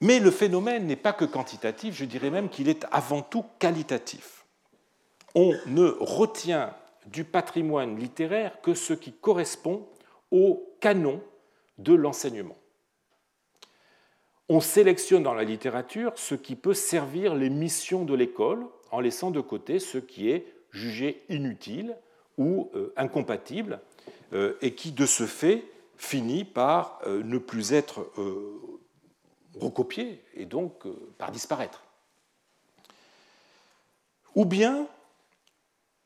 Mais 0.00 0.20
le 0.20 0.30
phénomène 0.30 0.86
n'est 0.86 0.96
pas 0.96 1.12
que 1.12 1.24
quantitatif, 1.24 1.94
je 1.94 2.04
dirais 2.04 2.30
même 2.30 2.50
qu'il 2.50 2.68
est 2.68 2.84
avant 2.92 3.22
tout 3.22 3.44
qualitatif. 3.58 4.44
On 5.34 5.54
ne 5.66 5.86
retient 5.98 6.74
du 7.06 7.24
patrimoine 7.24 7.98
littéraire 7.98 8.60
que 8.60 8.74
ce 8.74 8.92
qui 8.92 9.12
correspond 9.12 9.88
au 10.30 10.76
canon 10.80 11.22
de 11.78 11.94
l'enseignement. 11.94 12.56
On 14.48 14.60
sélectionne 14.60 15.22
dans 15.22 15.34
la 15.34 15.44
littérature 15.44 16.12
ce 16.16 16.34
qui 16.34 16.54
peut 16.54 16.74
servir 16.74 17.34
les 17.34 17.48
missions 17.48 18.04
de 18.04 18.14
l'école 18.14 18.66
en 18.90 19.00
laissant 19.00 19.30
de 19.30 19.40
côté 19.40 19.78
ce 19.78 19.98
qui 19.98 20.30
est 20.30 20.46
jugé 20.70 21.24
inutile 21.30 21.96
ou 22.38 22.70
euh, 22.74 22.92
incompatible 22.96 23.80
euh, 24.32 24.56
et 24.62 24.74
qui, 24.74 24.92
de 24.92 25.06
ce 25.06 25.26
fait, 25.26 25.64
finit 25.96 26.44
par 26.44 26.98
euh, 27.06 27.22
ne 27.22 27.38
plus 27.38 27.72
être 27.72 28.10
recopier 29.60 30.22
et 30.34 30.46
donc 30.46 30.84
par 31.16 31.30
disparaître. 31.30 31.84
Ou 34.34 34.44
bien 34.44 34.88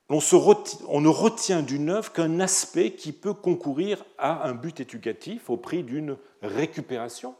on, 0.08 1.00
ne 1.00 1.08
retient 1.08 1.62
d'une 1.62 1.90
œuvre 1.90 2.12
qu'un 2.12 2.40
aspect 2.40 2.92
qui 2.92 3.12
peut 3.12 3.34
concourir 3.34 4.04
à 4.16 4.48
un 4.48 4.54
but 4.54 4.80
éducatif 4.80 5.50
au 5.50 5.56
prix 5.56 5.82
d'une 5.82 6.16
récupération 6.42 7.34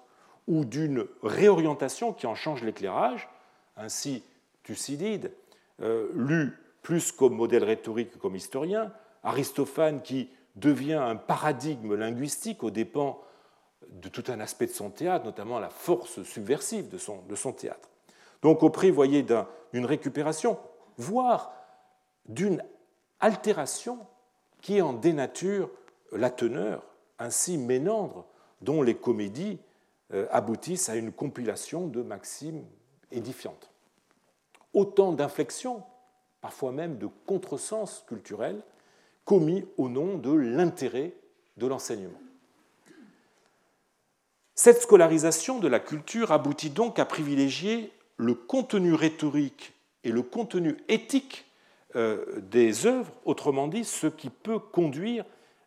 ou 0.47 0.65
d'une 0.65 1.07
réorientation 1.23 2.13
qui 2.13 2.27
en 2.27 2.35
change 2.35 2.63
l'éclairage. 2.63 3.29
Ainsi, 3.77 4.23
Thucydide, 4.65 5.33
euh, 5.81 6.09
lu 6.15 6.57
plus 6.83 7.13
comme 7.13 7.35
modèle 7.35 7.65
rhétorique 7.65 8.13
que 8.13 8.19
comme 8.19 8.37
historien, 8.37 8.93
Aristophane 9.23 10.03
qui 10.03 10.31
devient 10.57 10.95
un 10.95 11.17
paradigme 11.17 11.95
linguistique 11.95 12.63
aux 12.63 12.71
dépens 12.71 13.21
de 13.89 14.09
tout 14.09 14.25
un 14.29 14.41
aspect 14.41 14.67
de 14.67 14.73
son 14.73 14.91
théâtre, 14.91 15.25
notamment 15.25 15.59
la 15.59 15.71
force 15.71 16.23
subversive 16.23 16.89
de 16.89 16.99
son, 16.99 17.23
de 17.29 17.35
son 17.35 17.53
théâtre. 17.53 17.89
Donc 18.43 18.63
au 18.63 18.71
prix, 18.71 18.91
voyez, 18.91 19.23
d'une 19.73 19.87
récupération, 19.87 20.59
voire 20.97 21.53
d'une 22.27 22.63
altération 23.21 23.99
qui 24.61 24.83
en 24.83 24.93
dénature 24.93 25.71
la 26.13 26.31
teneur, 26.31 26.83
ainsi 27.19 27.59
ménandre, 27.59 28.27
dont 28.61 28.83
les 28.83 28.95
comédies 28.97 29.59
euh, 30.13 30.27
aboutissent 30.31 30.89
à 30.89 30.97
une 30.97 31.13
compilation 31.13 31.87
de 31.87 32.03
maximes 32.03 32.65
édifiantes. 33.11 33.71
Autant 34.73 35.13
d'inflexions, 35.13 35.83
parfois 36.41 36.73
même 36.73 36.99
de 36.99 37.09
contresens 37.27 38.05
culturels, 38.07 38.63
commis 39.25 39.67
au 39.77 39.89
nom 39.89 40.17
de 40.17 40.33
l'intérêt 40.33 41.13
de 41.57 41.67
l'enseignement. 41.67 42.21
Cette 44.55 44.83
scolarisation 44.83 45.61
de 45.61 45.69
la 45.69 45.81
culture 45.81 46.33
aboutit 46.33 46.71
donc 46.71 46.99
à 46.99 47.05
privilégier 47.05 47.93
le 48.17 48.35
contenu 48.35 48.95
rhétorique 48.95 49.73
et 50.03 50.11
le 50.11 50.23
contenu 50.23 50.77
éthique 50.89 51.45
euh, 51.97 52.41
des 52.41 52.87
œuvres, 52.87 53.13
autrement 53.25 53.69
dit, 53.69 53.85
ce 53.85 54.07
qui 54.07 54.31
peut 54.31 54.59
conduire 54.59 55.25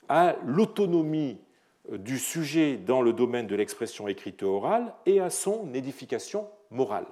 à 0.10 0.36
l'autonomie 0.46 1.38
euh, 1.92 1.98
du 1.98 2.20
sujet 2.20 2.78
dans 2.78 3.02
le 3.02 3.14
domaine 3.14 3.48
de 3.48 3.56
l'expression 3.56 4.08
écrite 4.08 4.44
et 4.44 4.46
orale 4.46 4.94
et 5.06 5.20
à 5.20 5.30
son 5.30 5.74
édification 5.74 6.48
morale. 6.70 7.06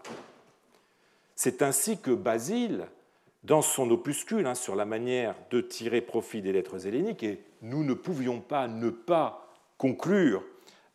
C'est 1.36 1.62
ainsi 1.62 1.98
que 1.98 2.12
Basile, 2.12 2.88
dans 3.44 3.62
son 3.62 3.90
opuscule 3.92 4.46
hein, 4.46 4.56
sur 4.56 4.76
la 4.76 4.86
manière 4.86 5.36
de 5.50 5.62
tirer 5.62 6.02
profit 6.02 6.42
des 6.42 6.52
lettres 6.52 6.86
helléniques, 6.86 7.24
et 7.24 7.42
nous 7.62 7.84
ne 7.84 7.94
pouvions 7.94 8.42
pas 8.42 8.68
ne 8.68 8.90
pas 8.90 9.48
conclure 9.78 10.44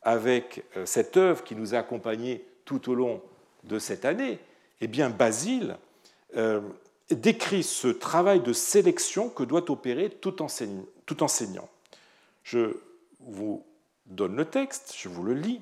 avec 0.03 0.65
euh, 0.77 0.87
cette 0.87 1.17
œuvre 1.17 1.43
qui 1.43 1.57
nous 1.57 1.75
a 1.75 1.79
accompagnés 1.79 2.45
tout 2.65 2.91
au 2.91 2.95
long 2.95 3.23
de 3.65 3.79
cette 3.79 4.05
année, 4.05 4.39
eh 4.81 4.87
bien 4.87 5.11
Basile 5.11 5.79
euh, 6.37 6.61
décrit 7.11 7.63
ce 7.63 7.89
travail 7.89 8.41
de 8.41 8.53
sélection 8.53 9.29
que 9.29 9.43
doit 9.43 9.71
opérer 9.71 10.11
tout 10.11 10.43
enseignant. 10.43 11.69
Je 12.43 12.77
vous 13.21 13.65
donne 14.07 14.37
le 14.37 14.45
texte, 14.45 14.95
je 14.97 15.09
vous 15.09 15.23
le 15.23 15.35
lis. 15.35 15.61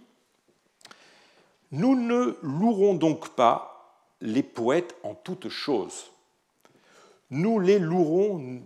Nous 1.70 1.94
ne 1.94 2.36
louerons 2.42 2.94
donc 2.94 3.30
pas 3.30 3.98
les 4.20 4.42
poètes 4.42 4.96
en 5.02 5.14
toutes 5.14 5.48
choses. 5.48 6.11
Nous 7.32 7.58
les 7.60 7.78
louerons, 7.78 8.60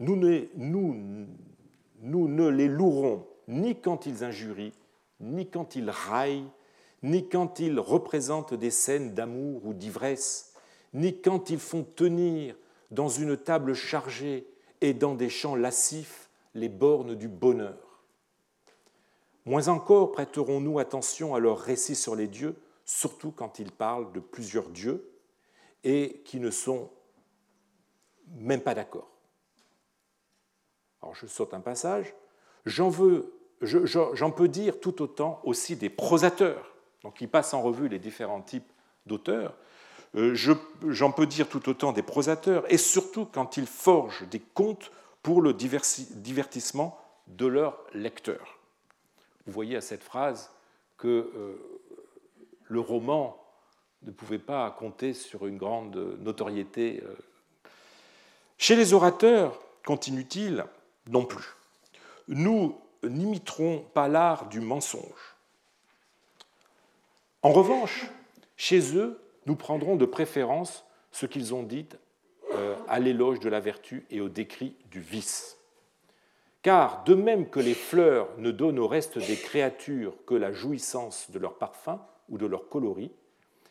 nous 0.00 0.16
ne, 0.16 0.40
nous, 0.56 1.26
nous 2.00 2.26
ne 2.26 2.48
les 2.48 2.66
louerons 2.66 3.24
ni 3.46 3.76
quand 3.76 4.04
ils 4.04 4.24
injurient, 4.24 4.72
ni 5.20 5.48
quand 5.48 5.76
ils 5.76 5.88
raillent, 5.88 6.50
ni 7.04 7.28
quand 7.28 7.60
ils 7.60 7.78
représentent 7.78 8.52
des 8.52 8.72
scènes 8.72 9.14
d'amour 9.14 9.64
ou 9.64 9.74
d'ivresse, 9.74 10.54
ni 10.92 11.20
quand 11.20 11.50
ils 11.50 11.60
font 11.60 11.84
tenir 11.84 12.56
dans 12.90 13.08
une 13.08 13.36
table 13.36 13.74
chargée 13.74 14.44
et 14.80 14.92
dans 14.92 15.14
des 15.14 15.28
chants 15.28 15.54
lascifs 15.54 16.30
les 16.54 16.68
bornes 16.68 17.14
du 17.14 17.28
bonheur. 17.28 18.02
Moins 19.46 19.68
encore 19.68 20.10
prêterons-nous 20.10 20.80
attention 20.80 21.36
à 21.36 21.38
leurs 21.38 21.60
récits 21.60 21.94
sur 21.94 22.16
les 22.16 22.26
dieux, 22.26 22.56
surtout 22.84 23.30
quand 23.30 23.60
ils 23.60 23.70
parlent 23.70 24.10
de 24.10 24.18
plusieurs 24.18 24.68
dieux 24.68 25.08
et 25.84 26.22
qui 26.24 26.40
ne 26.40 26.50
sont 26.50 26.90
même 28.30 28.60
pas 28.60 28.74
d'accord. 28.74 29.10
alors 31.02 31.14
je 31.14 31.26
saute 31.26 31.54
un 31.54 31.60
passage, 31.60 32.14
j'en 32.66 32.88
veux, 32.88 33.32
j'en 33.62 34.30
peux 34.30 34.48
dire 34.48 34.80
tout 34.80 35.02
autant 35.02 35.40
aussi 35.44 35.76
des 35.76 35.90
prosateurs, 35.90 36.74
donc 37.02 37.20
ils 37.20 37.28
passent 37.28 37.54
en 37.54 37.62
revue 37.62 37.88
les 37.88 37.98
différents 37.98 38.42
types 38.42 38.70
d'auteurs, 39.06 39.56
euh, 40.16 40.34
j'en 40.34 41.12
peux 41.12 41.26
dire 41.26 41.48
tout 41.48 41.68
autant 41.68 41.92
des 41.92 42.02
prosateurs, 42.02 42.70
et 42.72 42.78
surtout 42.78 43.26
quand 43.26 43.56
ils 43.56 43.66
forgent 43.66 44.28
des 44.28 44.40
contes 44.40 44.90
pour 45.22 45.42
le 45.42 45.52
divertissement 45.52 46.98
de 47.26 47.46
leurs 47.46 47.78
lecteurs. 47.94 48.58
Vous 49.46 49.52
voyez 49.52 49.76
à 49.76 49.80
cette 49.80 50.02
phrase 50.02 50.50
que 50.98 51.30
euh, 51.34 51.54
le 52.64 52.80
roman 52.80 53.36
ne 54.02 54.10
pouvait 54.10 54.38
pas 54.38 54.70
compter 54.70 55.12
sur 55.12 55.46
une 55.46 55.58
grande 55.58 55.96
notoriété. 56.20 57.02
Chez 58.60 58.76
les 58.76 58.92
orateurs, 58.92 59.58
continue-t-il, 59.86 60.66
non 61.08 61.24
plus. 61.24 61.46
Nous 62.28 62.78
n'imiterons 63.02 63.86
pas 63.94 64.06
l'art 64.06 64.50
du 64.50 64.60
mensonge. 64.60 65.34
En 67.40 67.52
revanche, 67.52 68.04
chez 68.58 68.98
eux, 68.98 69.18
nous 69.46 69.56
prendrons 69.56 69.96
de 69.96 70.04
préférence 70.04 70.84
ce 71.10 71.24
qu'ils 71.24 71.54
ont 71.54 71.62
dit 71.62 71.86
euh, 72.52 72.76
à 72.86 72.98
l'éloge 73.00 73.40
de 73.40 73.48
la 73.48 73.60
vertu 73.60 74.04
et 74.10 74.20
au 74.20 74.28
décrit 74.28 74.76
du 74.90 75.00
vice. 75.00 75.56
Car 76.60 77.02
de 77.04 77.14
même 77.14 77.48
que 77.48 77.60
les 77.60 77.72
fleurs 77.72 78.28
ne 78.36 78.50
donnent 78.50 78.78
au 78.78 78.86
reste 78.86 79.16
des 79.16 79.36
créatures 79.36 80.12
que 80.26 80.34
la 80.34 80.52
jouissance 80.52 81.30
de 81.30 81.38
leur 81.38 81.56
parfum 81.56 81.98
ou 82.28 82.36
de 82.36 82.44
leur 82.44 82.68
coloris, 82.68 83.10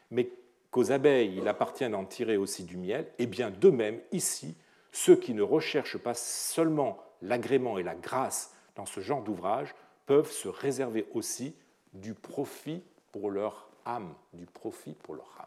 mais 0.09 0.31
qu'aux 0.71 0.91
abeilles 0.91 1.37
il 1.37 1.47
appartient 1.47 1.87
d'en 1.87 2.05
tirer 2.05 2.37
aussi 2.37 2.63
du 2.63 2.75
miel, 2.75 3.05
et 3.19 3.23
eh 3.23 3.27
bien 3.27 3.51
de 3.51 3.69
même, 3.69 3.99
ici, 4.11 4.55
ceux 4.91 5.15
qui 5.15 5.33
ne 5.33 5.41
recherchent 5.41 5.97
pas 5.97 6.13
seulement 6.13 6.99
l'agrément 7.21 7.77
et 7.77 7.83
la 7.83 7.95
grâce 7.95 8.53
dans 8.75 8.85
ce 8.85 8.99
genre 9.01 9.21
d'ouvrage 9.21 9.75
peuvent 10.05 10.31
se 10.31 10.47
réserver 10.47 11.07
aussi 11.13 11.55
du 11.93 12.13
profit 12.13 12.83
pour 13.11 13.29
leur 13.31 13.69
âme, 13.85 14.13
du 14.33 14.45
profit 14.45 14.95
pour 15.03 15.15
leur 15.15 15.35
âme. 15.39 15.45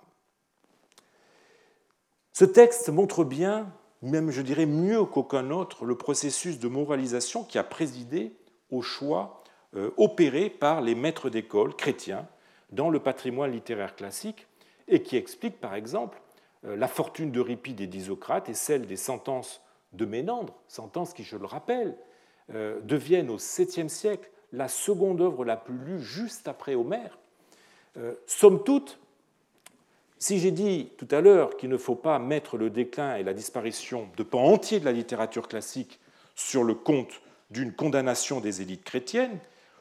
Ce 2.32 2.44
texte 2.44 2.88
montre 2.88 3.24
bien, 3.24 3.70
même 4.00 4.30
je 4.30 4.42
dirais 4.42 4.66
mieux 4.66 5.04
qu'aucun 5.04 5.50
autre, 5.50 5.84
le 5.84 5.96
processus 5.96 6.58
de 6.58 6.68
moralisation 6.68 7.44
qui 7.44 7.58
a 7.58 7.64
présidé 7.64 8.32
au 8.70 8.82
choix 8.82 9.42
euh, 9.76 9.90
opéré 9.96 10.48
par 10.48 10.80
les 10.80 10.94
maîtres 10.94 11.28
d'école 11.28 11.76
chrétiens 11.76 12.26
dans 12.70 12.88
le 12.88 13.00
patrimoine 13.00 13.52
littéraire 13.52 13.94
classique 13.94 14.46
et 14.88 15.02
qui 15.02 15.16
explique 15.16 15.60
par 15.60 15.74
exemple 15.74 16.21
la 16.64 16.88
fortune 16.88 17.32
d'Euripide 17.32 17.80
et 17.80 17.86
d'Isocrate 17.86 18.48
et 18.48 18.54
celle 18.54 18.86
des 18.86 18.96
sentences 18.96 19.62
de 19.92 20.04
Ménandre, 20.04 20.54
sentences 20.68 21.12
qui, 21.12 21.24
je 21.24 21.36
le 21.36 21.46
rappelle, 21.46 21.96
euh, 22.54 22.80
deviennent 22.82 23.30
au 23.30 23.38
7e 23.38 23.88
siècle 23.88 24.30
la 24.52 24.68
seconde 24.68 25.20
œuvre 25.20 25.44
la 25.44 25.56
plus 25.56 25.76
lue 25.76 26.00
juste 26.00 26.48
après 26.48 26.74
Homère. 26.74 27.18
Somme 28.26 28.64
toute, 28.64 28.98
si 30.22 30.38
j'ai 30.38 30.52
dit 30.52 30.88
tout 30.98 31.08
à 31.10 31.20
l'heure 31.20 31.56
qu'il 31.56 31.68
ne 31.68 31.76
faut 31.76 31.96
pas 31.96 32.20
mettre 32.20 32.56
le 32.56 32.70
déclin 32.70 33.16
et 33.16 33.24
la 33.24 33.34
disparition 33.34 34.08
de 34.16 34.22
pans 34.22 34.44
entiers 34.44 34.78
de 34.78 34.84
la 34.84 34.92
littérature 34.92 35.48
classique 35.48 35.98
sur 36.36 36.62
le 36.62 36.74
compte 36.74 37.20
d'une 37.50 37.72
condamnation 37.72 38.40
des 38.40 38.62
élites 38.62 38.84
chrétiennes, 38.84 39.40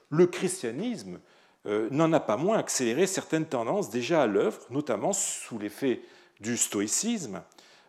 le 0.10 0.26
christianisme 0.26 1.20
euh, 1.68 1.90
n'en 1.92 2.12
a 2.12 2.20
pas 2.20 2.38
moins 2.38 2.58
accéléré 2.58 3.06
certaines 3.06 3.46
tendances 3.46 3.92
déjà 3.92 4.24
à 4.24 4.26
l'œuvre, 4.28 4.60
notamment 4.72 5.14
sous 5.14 5.60
l'effet 5.60 6.02
du 6.42 6.58
stoïcisme, 6.58 7.42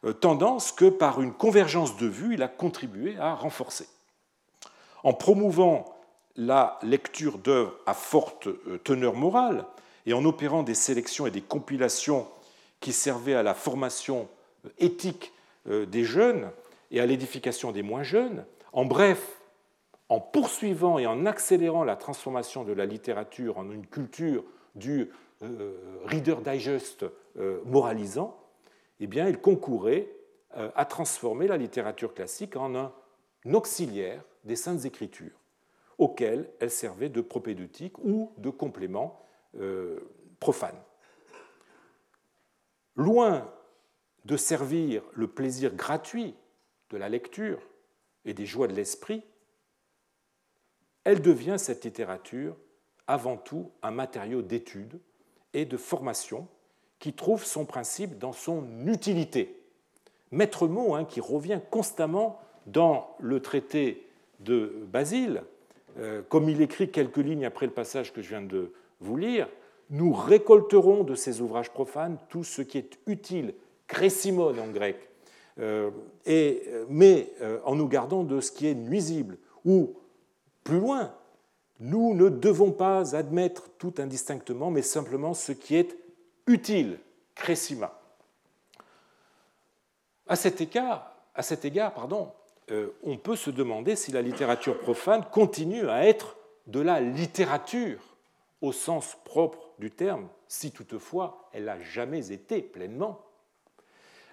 euh, 0.04 0.12
tendance 0.12 0.72
que 0.72 0.88
par 0.88 1.20
une 1.20 1.32
convergence 1.32 1.96
de 1.96 2.06
vues, 2.06 2.34
il 2.34 2.42
a 2.42 2.48
contribué 2.48 3.16
à 3.18 3.34
renforcer. 3.34 3.88
En 5.02 5.12
promouvant 5.12 5.96
la 6.36 6.78
lecture 6.82 7.38
d'œuvres 7.38 7.74
à 7.86 7.94
forte 7.94 8.46
euh, 8.46 8.78
teneur 8.84 9.14
morale 9.14 9.66
et 10.06 10.12
en 10.12 10.24
opérant 10.24 10.62
des 10.62 10.74
sélections 10.74 11.26
et 11.26 11.30
des 11.30 11.40
compilations 11.40 12.28
qui 12.80 12.92
servait 12.92 13.34
à 13.34 13.42
la 13.42 13.54
formation 13.54 14.28
éthique 14.78 15.32
euh, 15.68 15.86
des 15.86 16.04
jeunes 16.04 16.50
et 16.90 17.00
à 17.00 17.06
l'édification 17.06 17.72
des 17.72 17.82
moins 17.82 18.02
jeunes. 18.02 18.44
En 18.72 18.84
bref, 18.84 19.40
en 20.08 20.20
poursuivant 20.20 20.98
et 20.98 21.06
en 21.06 21.26
accélérant 21.26 21.84
la 21.84 21.96
transformation 21.96 22.64
de 22.64 22.72
la 22.72 22.86
littérature 22.86 23.58
en 23.58 23.70
une 23.70 23.86
culture 23.86 24.44
du 24.74 25.10
Reader 26.06 26.36
Digest 26.44 27.04
moralisant, 27.64 28.41
eh 29.02 29.06
bien, 29.08 29.28
il 29.28 29.38
concourait 29.38 30.08
à 30.52 30.84
transformer 30.84 31.48
la 31.48 31.56
littérature 31.56 32.14
classique 32.14 32.56
en 32.56 32.76
un 32.76 32.92
auxiliaire 33.52 34.22
des 34.44 34.54
saintes 34.54 34.84
écritures, 34.84 35.40
auxquelles 35.98 36.48
elle 36.60 36.70
servait 36.70 37.08
de 37.08 37.20
propédeutique 37.20 37.98
ou 37.98 38.32
de 38.38 38.50
complément 38.50 39.26
profane. 40.38 40.80
Loin 42.94 43.52
de 44.24 44.36
servir 44.36 45.02
le 45.14 45.26
plaisir 45.26 45.74
gratuit 45.74 46.36
de 46.90 46.96
la 46.96 47.08
lecture 47.08 47.60
et 48.24 48.34
des 48.34 48.46
joies 48.46 48.68
de 48.68 48.74
l'esprit, 48.74 49.24
elle 51.02 51.22
devient, 51.22 51.56
cette 51.58 51.84
littérature, 51.84 52.56
avant 53.08 53.36
tout 53.36 53.72
un 53.82 53.90
matériau 53.90 54.42
d'étude 54.42 55.00
et 55.54 55.64
de 55.64 55.76
formation 55.76 56.46
qui 57.02 57.12
trouve 57.12 57.44
son 57.44 57.64
principe 57.64 58.16
dans 58.20 58.32
son 58.32 58.64
utilité. 58.86 59.60
Maître 60.30 60.68
mot 60.68 60.94
hein, 60.94 61.04
qui 61.04 61.20
revient 61.20 61.58
constamment 61.68 62.38
dans 62.66 63.16
le 63.18 63.40
traité 63.40 64.06
de 64.38 64.72
Basile, 64.86 65.42
euh, 65.98 66.22
comme 66.28 66.48
il 66.48 66.62
écrit 66.62 66.92
quelques 66.92 67.16
lignes 67.16 67.44
après 67.44 67.66
le 67.66 67.72
passage 67.72 68.12
que 68.12 68.22
je 68.22 68.28
viens 68.28 68.40
de 68.40 68.72
vous 69.00 69.16
lire, 69.16 69.48
nous 69.90 70.12
récolterons 70.12 71.02
de 71.02 71.16
ces 71.16 71.40
ouvrages 71.40 71.70
profanes 71.70 72.18
tout 72.28 72.44
ce 72.44 72.62
qui 72.62 72.78
est 72.78 73.00
utile, 73.08 73.54
crésimone 73.88 74.60
en 74.60 74.68
grec, 74.68 75.10
euh, 75.58 75.90
et, 76.24 76.62
mais 76.88 77.32
euh, 77.40 77.58
en 77.64 77.74
nous 77.74 77.88
gardant 77.88 78.22
de 78.22 78.40
ce 78.40 78.52
qui 78.52 78.68
est 78.68 78.76
nuisible. 78.76 79.38
Ou, 79.64 79.96
plus 80.62 80.78
loin, 80.78 81.12
nous 81.80 82.14
ne 82.14 82.28
devons 82.28 82.70
pas 82.70 83.16
admettre 83.16 83.70
tout 83.76 83.94
indistinctement, 83.98 84.70
mais 84.70 84.82
simplement 84.82 85.34
ce 85.34 85.50
qui 85.50 85.74
est 85.74 85.96
utile, 86.46 86.98
cressima. 87.34 87.98
À 90.26 90.36
cet 90.36 90.60
égard, 90.60 91.14
à 91.34 91.42
cet 91.42 91.64
égard 91.64 91.94
pardon, 91.94 92.32
euh, 92.70 92.90
on 93.02 93.16
peut 93.16 93.36
se 93.36 93.50
demander 93.50 93.96
si 93.96 94.12
la 94.12 94.22
littérature 94.22 94.78
profane 94.78 95.24
continue 95.30 95.88
à 95.88 96.06
être 96.06 96.36
de 96.66 96.80
la 96.80 97.00
littérature 97.00 98.00
au 98.60 98.72
sens 98.72 99.16
propre 99.24 99.58
du 99.78 99.90
terme, 99.90 100.28
si 100.46 100.70
toutefois 100.70 101.48
elle 101.52 101.64
n'a 101.64 101.80
jamais 101.80 102.30
été 102.32 102.62
pleinement, 102.62 103.20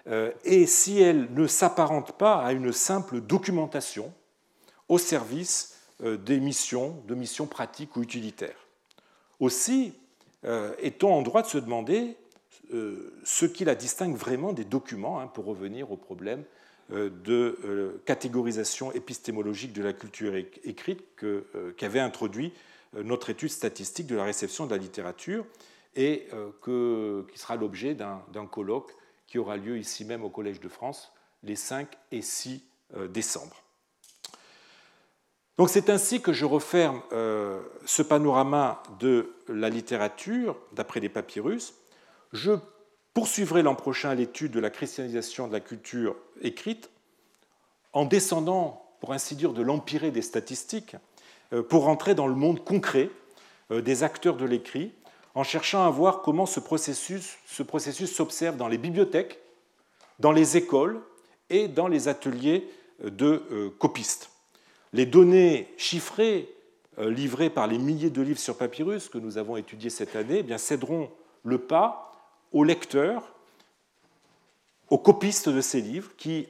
euh, 0.06 0.32
et 0.44 0.66
si 0.66 1.00
elle 1.00 1.32
ne 1.34 1.46
s'apparente 1.46 2.12
pas 2.12 2.42
à 2.42 2.52
une 2.52 2.72
simple 2.72 3.20
documentation 3.20 4.12
au 4.88 4.98
service 4.98 5.76
euh, 6.02 6.16
des 6.16 6.40
missions, 6.40 7.02
de 7.06 7.14
missions 7.14 7.46
pratiques 7.46 7.96
ou 7.96 8.02
utilitaires. 8.02 8.66
Aussi, 9.40 9.92
euh, 10.44 10.74
est-on 10.78 11.12
en 11.12 11.22
droit 11.22 11.42
de 11.42 11.48
se 11.48 11.58
demander 11.58 12.16
ce 13.24 13.46
qui 13.46 13.64
la 13.64 13.74
distingue 13.74 14.14
vraiment 14.14 14.52
des 14.52 14.64
documents, 14.64 15.18
hein, 15.18 15.26
pour 15.26 15.44
revenir 15.44 15.90
au 15.90 15.96
problème 15.96 16.44
de 16.88 18.00
catégorisation 18.04 18.92
épistémologique 18.92 19.72
de 19.72 19.82
la 19.82 19.92
culture 19.92 20.36
écrite 20.36 21.02
qu'avait 21.76 21.98
introduit 21.98 22.52
euh, 22.96 23.02
notre 23.02 23.30
étude 23.30 23.50
statistique 23.50 24.06
de 24.06 24.16
la 24.16 24.24
réception 24.24 24.66
de 24.66 24.70
la 24.72 24.78
littérature 24.78 25.46
et 25.96 26.28
euh, 26.32 27.22
qui 27.32 27.38
sera 27.38 27.56
l'objet 27.56 27.94
d'un 27.94 28.46
colloque 28.50 28.92
qui 29.26 29.38
aura 29.38 29.56
lieu 29.56 29.78
ici 29.78 30.04
même 30.04 30.24
au 30.24 30.30
Collège 30.30 30.60
de 30.60 30.68
France 30.68 31.12
les 31.42 31.56
5 31.56 31.88
et 32.10 32.22
6 32.22 32.62
euh, 32.96 33.08
décembre. 33.08 33.62
Donc 35.60 35.68
c'est 35.68 35.90
ainsi 35.90 36.22
que 36.22 36.32
je 36.32 36.46
referme 36.46 37.02
ce 37.84 38.00
panorama 38.00 38.82
de 38.98 39.34
la 39.46 39.68
littérature 39.68 40.56
d'après 40.72 41.00
les 41.00 41.10
papyrus. 41.10 41.74
Je 42.32 42.52
poursuivrai 43.12 43.60
l'an 43.60 43.74
prochain 43.74 44.14
l'étude 44.14 44.52
de 44.52 44.58
la 44.58 44.70
christianisation 44.70 45.48
de 45.48 45.52
la 45.52 45.60
culture 45.60 46.16
écrite 46.40 46.88
en 47.92 48.06
descendant, 48.06 48.90
pour 49.00 49.12
ainsi 49.12 49.36
dire, 49.36 49.52
de 49.52 49.60
l'empirée 49.60 50.10
des 50.10 50.22
statistiques 50.22 50.96
euh, 51.52 51.62
pour 51.62 51.84
rentrer 51.84 52.14
dans 52.14 52.26
le 52.26 52.34
monde 52.34 52.64
concret 52.64 53.10
euh, 53.70 53.82
des 53.82 54.02
acteurs 54.02 54.38
de 54.38 54.46
l'écrit, 54.46 54.94
en 55.34 55.44
cherchant 55.44 55.86
à 55.86 55.90
voir 55.90 56.22
comment 56.22 56.46
ce 56.46 56.60
processus 56.60 57.36
s'observe 58.06 58.56
dans 58.56 58.68
les 58.68 58.78
bibliothèques, 58.78 59.38
dans 60.20 60.32
les 60.32 60.56
écoles 60.56 61.02
et 61.50 61.68
dans 61.68 61.86
les 61.86 62.08
ateliers 62.08 62.66
euh, 63.04 63.10
de 63.10 63.74
copistes. 63.78 64.29
Les 64.92 65.06
données 65.06 65.68
chiffrées 65.76 66.48
livrées 66.98 67.50
par 67.50 67.66
les 67.66 67.78
milliers 67.78 68.10
de 68.10 68.22
livres 68.22 68.38
sur 68.38 68.56
papyrus 68.56 69.08
que 69.08 69.18
nous 69.18 69.38
avons 69.38 69.56
étudiés 69.56 69.90
cette 69.90 70.16
année 70.16 70.38
eh 70.38 70.42
bien, 70.42 70.58
céderont 70.58 71.10
le 71.44 71.58
pas 71.58 72.12
aux 72.52 72.64
lecteurs, 72.64 73.34
aux 74.88 74.98
copistes 74.98 75.48
de 75.48 75.60
ces 75.60 75.80
livres 75.80 76.10
qui 76.16 76.48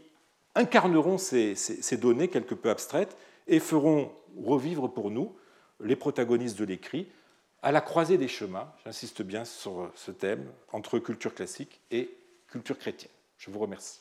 incarneront 0.55 1.19
ces, 1.19 1.55
données 1.99 2.29
quelque 2.29 2.55
peu 2.55 2.71
abstraites 2.71 3.17
et 3.47 3.61
feront 3.61 4.11
revivre 4.45 4.89
pour 4.89 5.11
nous 5.11 5.35
les 5.81 5.97
protagonistes 5.97 6.59
de 6.59 6.65
l'écrit 6.65 7.07
à 7.63 7.73
la 7.73 7.83
croisée 7.83 8.17
des 8.17 8.29
chemins, 8.29 8.73
j'insiste 8.85 9.23
bien 9.23 9.45
sur 9.45 9.91
ce 9.95 10.11
thème, 10.11 10.51
entre 10.73 10.99
culture 10.99 11.35
classique 11.35 11.81
et 11.91 12.11
culture 12.49 12.79
chrétienne. 12.79 13.13
Je 13.37 13.51
vous 13.51 13.59
remercie. 13.59 14.01